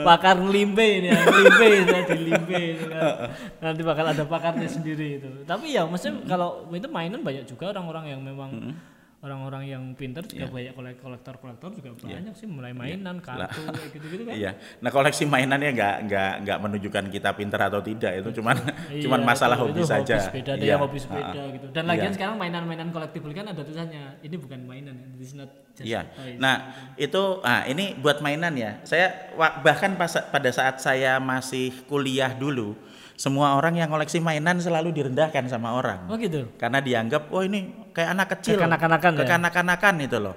Pakar 0.00 0.36
limpe 0.40 0.80
ini, 0.80 1.12
ya. 1.12 1.20
limpe 1.28 1.66
ini 1.68 1.92
di 2.08 2.16
limpe 2.24 2.56
ini 2.56 2.84
kan. 2.88 3.28
Nanti 3.60 3.80
bakal 3.84 4.08
ada 4.08 4.24
pakarnya 4.24 4.64
sendiri 4.64 5.20
itu. 5.20 5.28
Tapi 5.44 5.76
ya 5.76 5.84
maksudnya 5.84 6.24
kalau 6.24 6.64
itu 6.72 6.88
mainan 6.88 7.20
banyak 7.20 7.44
juga 7.44 7.68
orang-orang 7.68 8.16
yang 8.16 8.20
memang 8.24 8.72
orang-orang 9.18 9.66
yang 9.66 9.82
pinter 9.92 10.22
juga 10.22 10.46
banyak 10.46 10.72
kolek- 10.72 11.02
kolektor-kolektor 11.02 11.74
juga 11.74 11.90
banyak 11.98 12.30
sih 12.32 12.46
mulai 12.46 12.70
mainan 12.70 13.18
kartu 13.18 13.66
kayak 13.66 13.90
gitu-gitu 13.98 14.22
kan. 14.22 14.34
Iya. 14.38 14.50
Nah 14.78 14.90
koleksi 14.90 15.26
mainannya 15.26 15.74
nggak 15.74 15.96
nggak 16.06 16.32
nggak 16.46 16.58
menunjukkan 16.62 17.04
kita 17.10 17.30
pinter 17.34 17.58
atau 17.58 17.82
tidak 17.82 18.14
itu 18.14 18.38
cuman 18.38 18.54
cuman 19.04 19.20
Iya, 19.20 19.26
masalah 19.26 19.56
itu- 19.56 19.64
hobi 19.66 19.74
itu 19.74 19.84
saja. 19.84 20.16
sepeda 20.22 20.54
ada 20.54 20.62
Iya. 20.62 20.70
yang 20.70 20.80
hobi 20.80 20.98
sepeda 20.98 21.34
Ah. 21.34 21.50
gitu. 21.50 21.66
Dan 21.68 21.84
lagian 21.84 22.04
Iya. 22.04 22.14
sekarang 22.14 22.34
mainan-mainan 22.36 22.88
collectible 22.88 23.32
kan 23.32 23.46
ada 23.48 23.58
tulisannya 23.58 24.22
ini 24.22 24.36
bukan 24.38 24.60
mainan, 24.62 24.94
this 25.18 25.30
is 25.30 25.36
not 25.36 25.50
just 25.74 25.82
Iya. 25.82 26.06
toys. 26.08 26.38
Nah 26.38 26.54
itu 26.94 27.22
ah 27.42 27.66
ini 27.66 27.98
buat 27.98 28.22
mainan 28.22 28.54
ya. 28.54 28.78
Saya 28.82 29.34
bahkan 29.58 29.94
pas, 29.94 30.14
pada 30.30 30.50
saat 30.50 30.78
saya 30.78 31.18
masih 31.18 31.74
kuliah 31.86 32.30
dulu, 32.30 32.78
semua 33.18 33.58
orang 33.58 33.74
yang 33.74 33.90
koleksi 33.90 34.22
mainan 34.22 34.62
selalu 34.62 34.94
direndahkan 34.94 35.50
sama 35.50 35.74
orang. 35.74 36.06
Oh 36.06 36.14
gitu. 36.14 36.46
Karena 36.54 36.78
dianggap, 36.78 37.34
oh 37.34 37.42
ini 37.42 37.90
kayak 37.90 38.14
anak 38.14 38.28
kecil, 38.38 38.62
Kekanak-kanakan 38.62 39.10
ya? 39.10 39.18
kekanak-kanakan 39.26 39.94
itu 40.06 40.18
loh. 40.22 40.36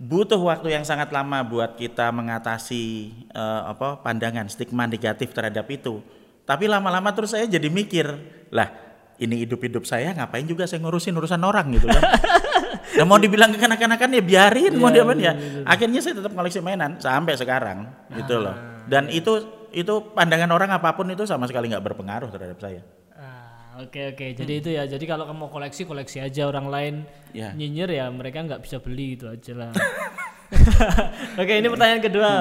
Butuh 0.00 0.40
waktu 0.42 0.74
yang 0.74 0.82
sangat 0.82 1.14
lama 1.14 1.46
buat 1.46 1.78
kita 1.78 2.10
mengatasi 2.10 2.84
eh, 3.30 3.62
apa 3.62 4.02
pandangan 4.02 4.50
stigma 4.50 4.90
negatif 4.90 5.30
terhadap 5.30 5.70
itu. 5.70 6.02
Tapi 6.42 6.66
lama-lama 6.66 7.14
terus 7.14 7.30
saya 7.30 7.46
jadi 7.46 7.70
mikir, 7.70 8.10
lah 8.50 8.74
ini 9.22 9.46
hidup-hidup 9.46 9.86
saya 9.86 10.10
ngapain 10.10 10.42
juga 10.50 10.66
saya 10.66 10.82
ngurusin 10.82 11.14
urusan 11.14 11.38
orang 11.46 11.70
gitu 11.78 11.86
kan. 11.86 12.02
Dan 12.98 13.06
mau 13.06 13.22
dibilang 13.22 13.54
kekanak-kanakan 13.54 14.18
ya 14.18 14.22
biarin, 14.24 14.72
mau 14.74 14.90
Iya, 14.90 15.06
diapain 15.06 15.20
ya. 15.22 15.32
Akhirnya 15.62 16.02
saya 16.02 16.18
tetap 16.18 16.34
koleksi 16.34 16.58
mainan 16.58 16.98
sampai 16.98 17.38
sekarang 17.38 17.86
gitu 18.18 18.42
loh. 18.42 18.50
Ah, 18.50 18.82
Dan 18.90 19.06
iya. 19.06 19.22
itu 19.22 19.59
itu 19.70 19.94
pandangan 20.12 20.50
orang 20.50 20.70
apa 20.70 20.92
pun 20.92 21.06
itu 21.08 21.22
sama 21.24 21.46
sekali 21.46 21.70
nggak 21.70 21.84
berpengaruh 21.84 22.28
terhadap 22.28 22.58
saya. 22.58 22.80
Ah, 23.14 23.80
oke 23.82 24.14
oke. 24.14 24.26
Jadi 24.34 24.52
itu 24.58 24.68
ya. 24.72 24.84
Jadi 24.84 25.04
kalau 25.04 25.24
kamu 25.24 25.46
koleksi 25.48 25.82
koleksi 25.84 26.18
aja 26.18 26.46
orang 26.46 26.66
lain 26.66 26.94
Ya. 27.30 27.54
nyinyir 27.54 27.86
ya 27.90 28.10
mereka 28.10 28.42
nggak 28.42 28.62
bisa 28.62 28.82
beli 28.82 29.14
itu 29.14 29.30
aja 29.30 29.52
lah. 29.54 29.70
oke 31.40 31.52
ini 31.52 31.68
pertanyaan 31.70 32.02
kedua. 32.02 32.32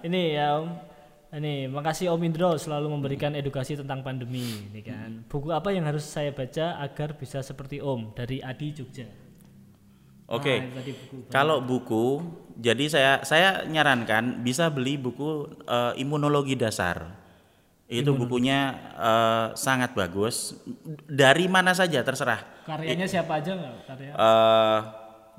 Ini 0.00 0.20
ya 0.32 0.46
Om. 0.56 0.68
Ini 1.30 1.70
makasih 1.70 2.10
Om 2.10 2.22
Indro 2.26 2.58
selalu 2.58 2.90
memberikan 2.90 3.30
edukasi 3.38 3.78
tentang 3.78 4.02
pandemi 4.02 4.66
ini 4.66 4.80
kan. 4.82 5.22
Buku 5.30 5.54
apa 5.54 5.70
yang 5.70 5.86
harus 5.86 6.02
saya 6.02 6.34
baca 6.34 6.80
agar 6.82 7.14
bisa 7.14 7.38
seperti 7.38 7.78
Om 7.78 8.16
dari 8.16 8.42
Adi 8.42 8.74
Jogja. 8.74 9.06
Oke. 10.26 10.62
Nah, 10.62 10.78
tadi 10.78 10.90
buku. 10.94 11.16
Kalau 11.30 11.58
buku, 11.62 12.04
jadi 12.60 12.84
saya 12.92 13.12
saya 13.24 13.64
nyarankan 13.64 14.44
bisa 14.44 14.68
beli 14.68 15.00
buku 15.00 15.48
eh, 15.64 15.92
imunologi 15.96 16.54
dasar. 16.54 17.16
Itu 17.90 18.14
bukunya 18.14 18.76
eh, 18.94 19.46
sangat 19.56 19.96
bagus. 19.96 20.54
Dari 21.08 21.48
mana 21.48 21.72
saja 21.72 22.04
terserah. 22.04 22.44
Karyanya 22.68 23.08
siapa 23.08 23.40
aja 23.40 23.56
nggak? 23.56 23.74
Karya. 23.88 24.12
Eh, 24.12 24.78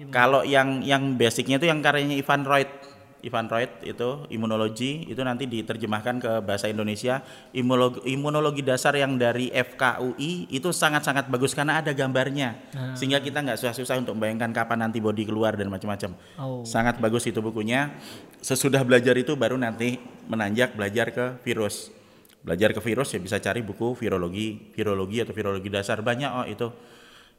kalau 0.10 0.42
yang 0.42 0.82
yang 0.82 1.14
basicnya 1.16 1.62
itu 1.62 1.70
yang 1.70 1.80
karyanya 1.80 2.18
Ivan 2.18 2.44
Reut. 2.44 2.91
Ivan 3.22 3.46
Reut 3.46 3.72
itu 3.86 4.10
imunologi 4.34 5.06
itu 5.06 5.22
nanti 5.22 5.46
diterjemahkan 5.46 6.16
ke 6.18 6.32
bahasa 6.42 6.66
Indonesia. 6.68 7.22
Imunologi, 7.54 8.02
imunologi 8.10 8.62
dasar 8.66 8.98
yang 8.98 9.16
dari 9.16 9.54
FKUI 9.54 10.50
itu 10.50 10.70
sangat-sangat 10.74 11.30
bagus 11.30 11.54
karena 11.54 11.78
ada 11.82 11.94
gambarnya. 11.94 12.58
Sehingga 12.98 13.22
kita 13.22 13.46
nggak 13.46 13.62
susah-susah 13.62 14.02
untuk 14.02 14.18
membayangkan 14.18 14.50
kapan 14.52 14.90
antibodi 14.90 15.24
keluar 15.30 15.54
dan 15.54 15.70
macam-macam. 15.70 16.14
Oh. 16.42 16.66
sangat 16.66 16.98
bagus 16.98 17.30
itu 17.30 17.38
bukunya. 17.40 17.94
Sesudah 18.42 18.82
belajar 18.82 19.14
itu 19.14 19.38
baru 19.38 19.54
nanti 19.56 20.02
menanjak 20.26 20.74
belajar 20.74 21.14
ke 21.14 21.26
virus. 21.46 21.94
Belajar 22.42 22.74
ke 22.74 22.82
virus 22.82 23.14
ya 23.14 23.22
bisa 23.22 23.38
cari 23.38 23.62
buku 23.62 23.94
virologi 23.94 24.74
virologi 24.74 25.22
atau 25.22 25.34
virologi 25.38 25.70
dasar. 25.70 26.02
Banyak 26.02 26.32
oh 26.42 26.46
itu. 26.50 26.68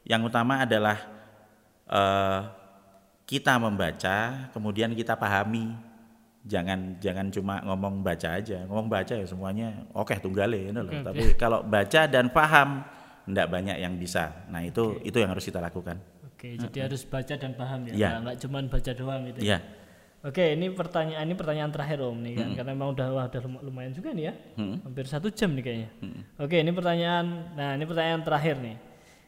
Yang 0.07 0.31
utama 0.31 0.63
adalah 0.63 0.97
eh, 1.87 2.62
kita 3.23 3.55
membaca 3.57 4.49
kemudian 4.51 4.91
kita 4.93 5.15
pahami. 5.15 5.73
Jangan 6.43 6.99
jangan 6.99 7.31
cuma 7.31 7.63
ngomong 7.63 8.03
baca 8.03 8.35
aja. 8.35 8.67
Ngomong 8.67 8.91
baca 8.91 9.13
ya 9.15 9.23
semuanya 9.23 9.87
oke 9.95 10.11
tunggale 10.19 10.69
ini 10.71 10.79
loh. 10.79 10.91
Oke. 10.91 10.99
tapi 11.01 11.23
kalau 11.39 11.63
baca 11.63 12.03
dan 12.03 12.27
paham 12.27 12.83
tidak 13.23 13.47
banyak 13.47 13.79
yang 13.79 13.95
bisa. 13.95 14.43
Nah 14.51 14.59
itu 14.59 14.99
itu 15.07 15.15
yang 15.23 15.31
harus 15.31 15.47
kita 15.47 15.63
lakukan. 15.63 15.95
Oke, 16.27 16.59
jadi 16.59 16.91
harus 16.91 17.07
baca 17.07 17.39
dan 17.39 17.55
paham 17.55 17.87
ya. 17.87 17.91
Iya. 17.95 18.09
Nggak- 18.19 18.37
cuma 18.43 18.59
baca 18.67 18.91
doang 18.91 19.21
gitu. 19.31 19.39
ya. 19.39 19.55
ya 19.55 19.59
Oke, 20.23 20.55
ini 20.55 20.71
pertanyaan 20.71 21.27
ini 21.27 21.35
pertanyaan 21.35 21.67
terakhir 21.67 21.99
Om 21.99 22.15
nih 22.23 22.33
kan, 22.39 22.49
karena 22.55 22.71
memang 22.71 22.95
udah 22.95 23.07
wah, 23.11 23.25
udah 23.27 23.41
lum- 23.43 23.59
lumayan 23.59 23.91
juga 23.91 24.15
nih 24.15 24.31
ya, 24.31 24.33
hampir 24.55 25.03
satu 25.03 25.27
jam 25.27 25.51
nih 25.51 25.59
kayaknya. 25.59 25.89
Oke, 26.39 26.63
ini 26.63 26.71
pertanyaan, 26.71 27.51
nah 27.59 27.75
ini 27.75 27.83
pertanyaan 27.83 28.23
terakhir 28.23 28.55
nih, 28.63 28.79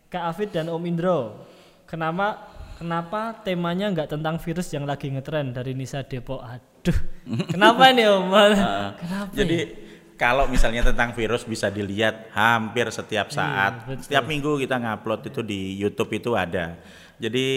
Kak 0.07 0.23
Afid 0.23 0.55
dan 0.55 0.71
Om 0.71 0.79
Indro, 0.87 1.43
kenapa 1.83 2.47
kenapa 2.77 3.35
temanya 3.41 3.91
nggak 3.91 4.15
tentang 4.15 4.35
virus 4.37 4.67
yang 4.71 4.83
lagi 4.83 5.09
ngetren 5.11 5.55
dari 5.55 5.73
Nisa 5.73 6.03
Depok? 6.03 6.43
Aduh, 6.43 6.99
kenapa 7.53 7.91
nih 7.91 8.05
Om? 8.11 8.31
kenapa? 9.01 9.31
Jadi 9.33 9.57
ya? 9.57 9.67
kalau 10.15 10.47
misalnya 10.47 10.85
tentang 10.85 11.11
virus 11.11 11.43
bisa 11.43 11.67
dilihat 11.71 12.31
hampir 12.31 12.87
setiap 12.91 13.31
saat. 13.31 13.83
betul. 13.87 14.03
setiap 14.07 14.25
minggu 14.27 14.61
kita 14.61 14.75
ngupload 14.79 15.21
itu 15.31 15.41
di 15.43 15.75
YouTube 15.79 16.11
itu 16.15 16.31
ada. 16.35 16.79
Jadi 17.15 17.47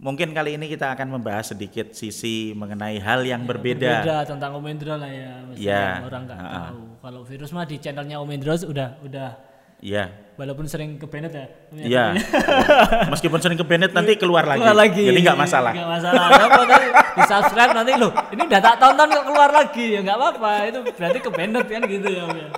mungkin 0.00 0.32
kali 0.32 0.56
ini 0.56 0.66
kita 0.66 0.96
akan 0.96 1.20
membahas 1.20 1.52
sedikit 1.52 1.92
sisi 1.92 2.56
mengenai 2.56 2.96
hal 2.98 3.20
yang 3.22 3.44
berbeda. 3.44 4.02
Beda 4.02 4.18
tentang 4.24 4.56
Om 4.56 4.66
Indro 4.66 4.94
lah 4.96 5.10
ya, 5.12 5.32
maksudnya 5.44 5.76
Ya, 5.76 6.02
orang 6.02 6.22
nggak 6.24 6.38
ha-ha. 6.40 6.60
tahu. 6.72 6.82
Kalau 7.00 7.20
virus 7.22 7.50
mah 7.52 7.66
di 7.68 7.76
channelnya 7.76 8.16
Om 8.18 8.30
Indro 8.32 8.54
udah 8.56 8.88
udah 9.04 9.49
Iya. 9.80 10.04
walaupun 10.40 10.64
sering 10.64 10.96
ke 10.96 11.04
Bennett 11.04 11.36
ya. 11.36 11.46
Om 11.68 11.76
ya. 11.76 11.84
Iya. 11.84 12.04
Meskipun 13.12 13.40
sering 13.44 13.60
ke 13.60 13.66
Bennett 13.68 13.92
nanti 13.92 14.16
keluar 14.16 14.48
lagi. 14.48 14.64
keluar 14.64 14.76
lagi. 14.76 15.04
Jadi 15.04 15.20
nggak 15.20 15.36
masalah. 15.36 15.72
Nggak 15.76 15.90
masalah. 16.00 16.26
Apa 16.32 16.62
tadi 16.64 16.88
di 16.88 17.22
subscribe 17.28 17.72
nanti 17.76 17.92
loh. 18.00 18.12
Ini 18.32 18.42
udah 18.48 18.60
tak 18.64 18.76
tonton 18.80 19.06
kok 19.12 19.24
keluar 19.28 19.50
lagi 19.52 19.86
ya 19.96 20.00
nggak 20.00 20.16
apa-apa. 20.16 20.52
Itu 20.72 20.78
berarti 20.96 21.18
ke 21.20 21.30
Bennett 21.32 21.68
kan 21.68 21.82
gitu 21.84 22.08
ya. 22.08 22.24
Om, 22.24 22.36
ya. 22.40 22.48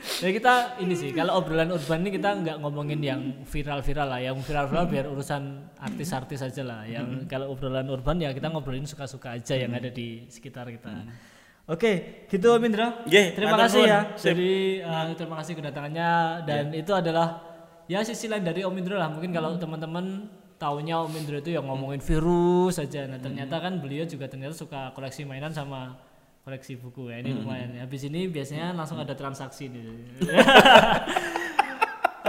Jadi 0.00 0.32
kita 0.36 0.54
ini 0.80 0.94
sih 0.96 1.10
kalau 1.12 1.40
obrolan 1.40 1.70
urban 1.70 2.00
ini 2.02 2.10
kita 2.16 2.30
nggak 2.40 2.56
ngomongin 2.64 3.00
yang 3.04 3.20
viral-viral 3.44 4.08
lah. 4.16 4.20
Yang 4.24 4.40
viral-viral 4.48 4.84
biar 4.88 5.06
urusan 5.12 5.42
artis-artis 5.76 6.40
aja 6.40 6.62
lah. 6.64 6.88
Yang 6.88 7.28
kalau 7.28 7.52
obrolan 7.52 7.84
urban 7.88 8.16
ya 8.16 8.32
kita 8.32 8.48
ngobrolin 8.48 8.88
suka-suka 8.88 9.36
aja 9.36 9.54
yang 9.60 9.76
ada 9.76 9.92
di 9.92 10.24
sekitar 10.32 10.72
kita. 10.72 10.92
Oke, 11.70 12.26
gitu 12.26 12.50
Om 12.50 12.66
Indra. 12.66 13.06
Ye, 13.06 13.30
terima 13.30 13.54
kasih 13.54 13.86
ya. 13.86 14.00
Sip. 14.18 14.34
Jadi 14.34 14.82
eh, 14.82 15.04
terima 15.14 15.38
kasih 15.38 15.54
kedatangannya 15.54 16.42
dan 16.42 16.74
itu 16.74 16.90
adalah 16.90 17.46
ya 17.86 18.02
sisi 18.02 18.26
lain 18.26 18.42
dari 18.42 18.66
Om 18.66 18.74
Indro 18.74 18.98
lah. 18.98 19.06
Mungkin 19.06 19.30
kalau 19.30 19.54
teman-teman 19.54 20.26
taunya 20.58 20.98
Om 20.98 21.14
Indro 21.14 21.38
itu 21.38 21.54
yang 21.54 21.70
ngomongin 21.70 22.02
virus 22.02 22.82
saja. 22.82 23.06
Nah, 23.06 23.22
ternyata 23.22 23.62
kan 23.62 23.78
beliau 23.78 24.02
juga 24.02 24.26
ternyata 24.26 24.58
suka 24.58 24.90
koleksi 24.98 25.22
mainan 25.22 25.54
sama 25.54 25.94
koleksi 26.42 26.74
buku 26.74 27.14
ya. 27.14 27.22
Ini 27.22 27.38
lumayan. 27.38 27.78
ya. 27.78 27.86
Habis 27.86 28.02
ini 28.10 28.26
biasanya 28.26 28.74
langsung 28.74 28.98
ada 28.98 29.14
transaksi 29.14 29.70
nih. 29.70 29.86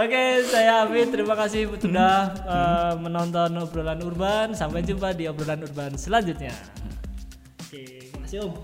Oke, 0.02 0.22
saya 0.46 0.86
Afid. 0.86 1.10
Terima 1.10 1.34
kasih 1.34 1.66
sudah 1.82 2.30
eh, 2.46 2.94
menonton 2.94 3.50
obrolan 3.58 3.98
urban. 4.06 4.54
Sampai 4.54 4.86
jumpa 4.86 5.18
di 5.18 5.26
obrolan 5.26 5.66
urban 5.66 5.98
selanjutnya. 5.98 6.54
Oke, 7.58 8.06
terima 8.06 8.22
kasih 8.22 8.38
Om. 8.46 8.54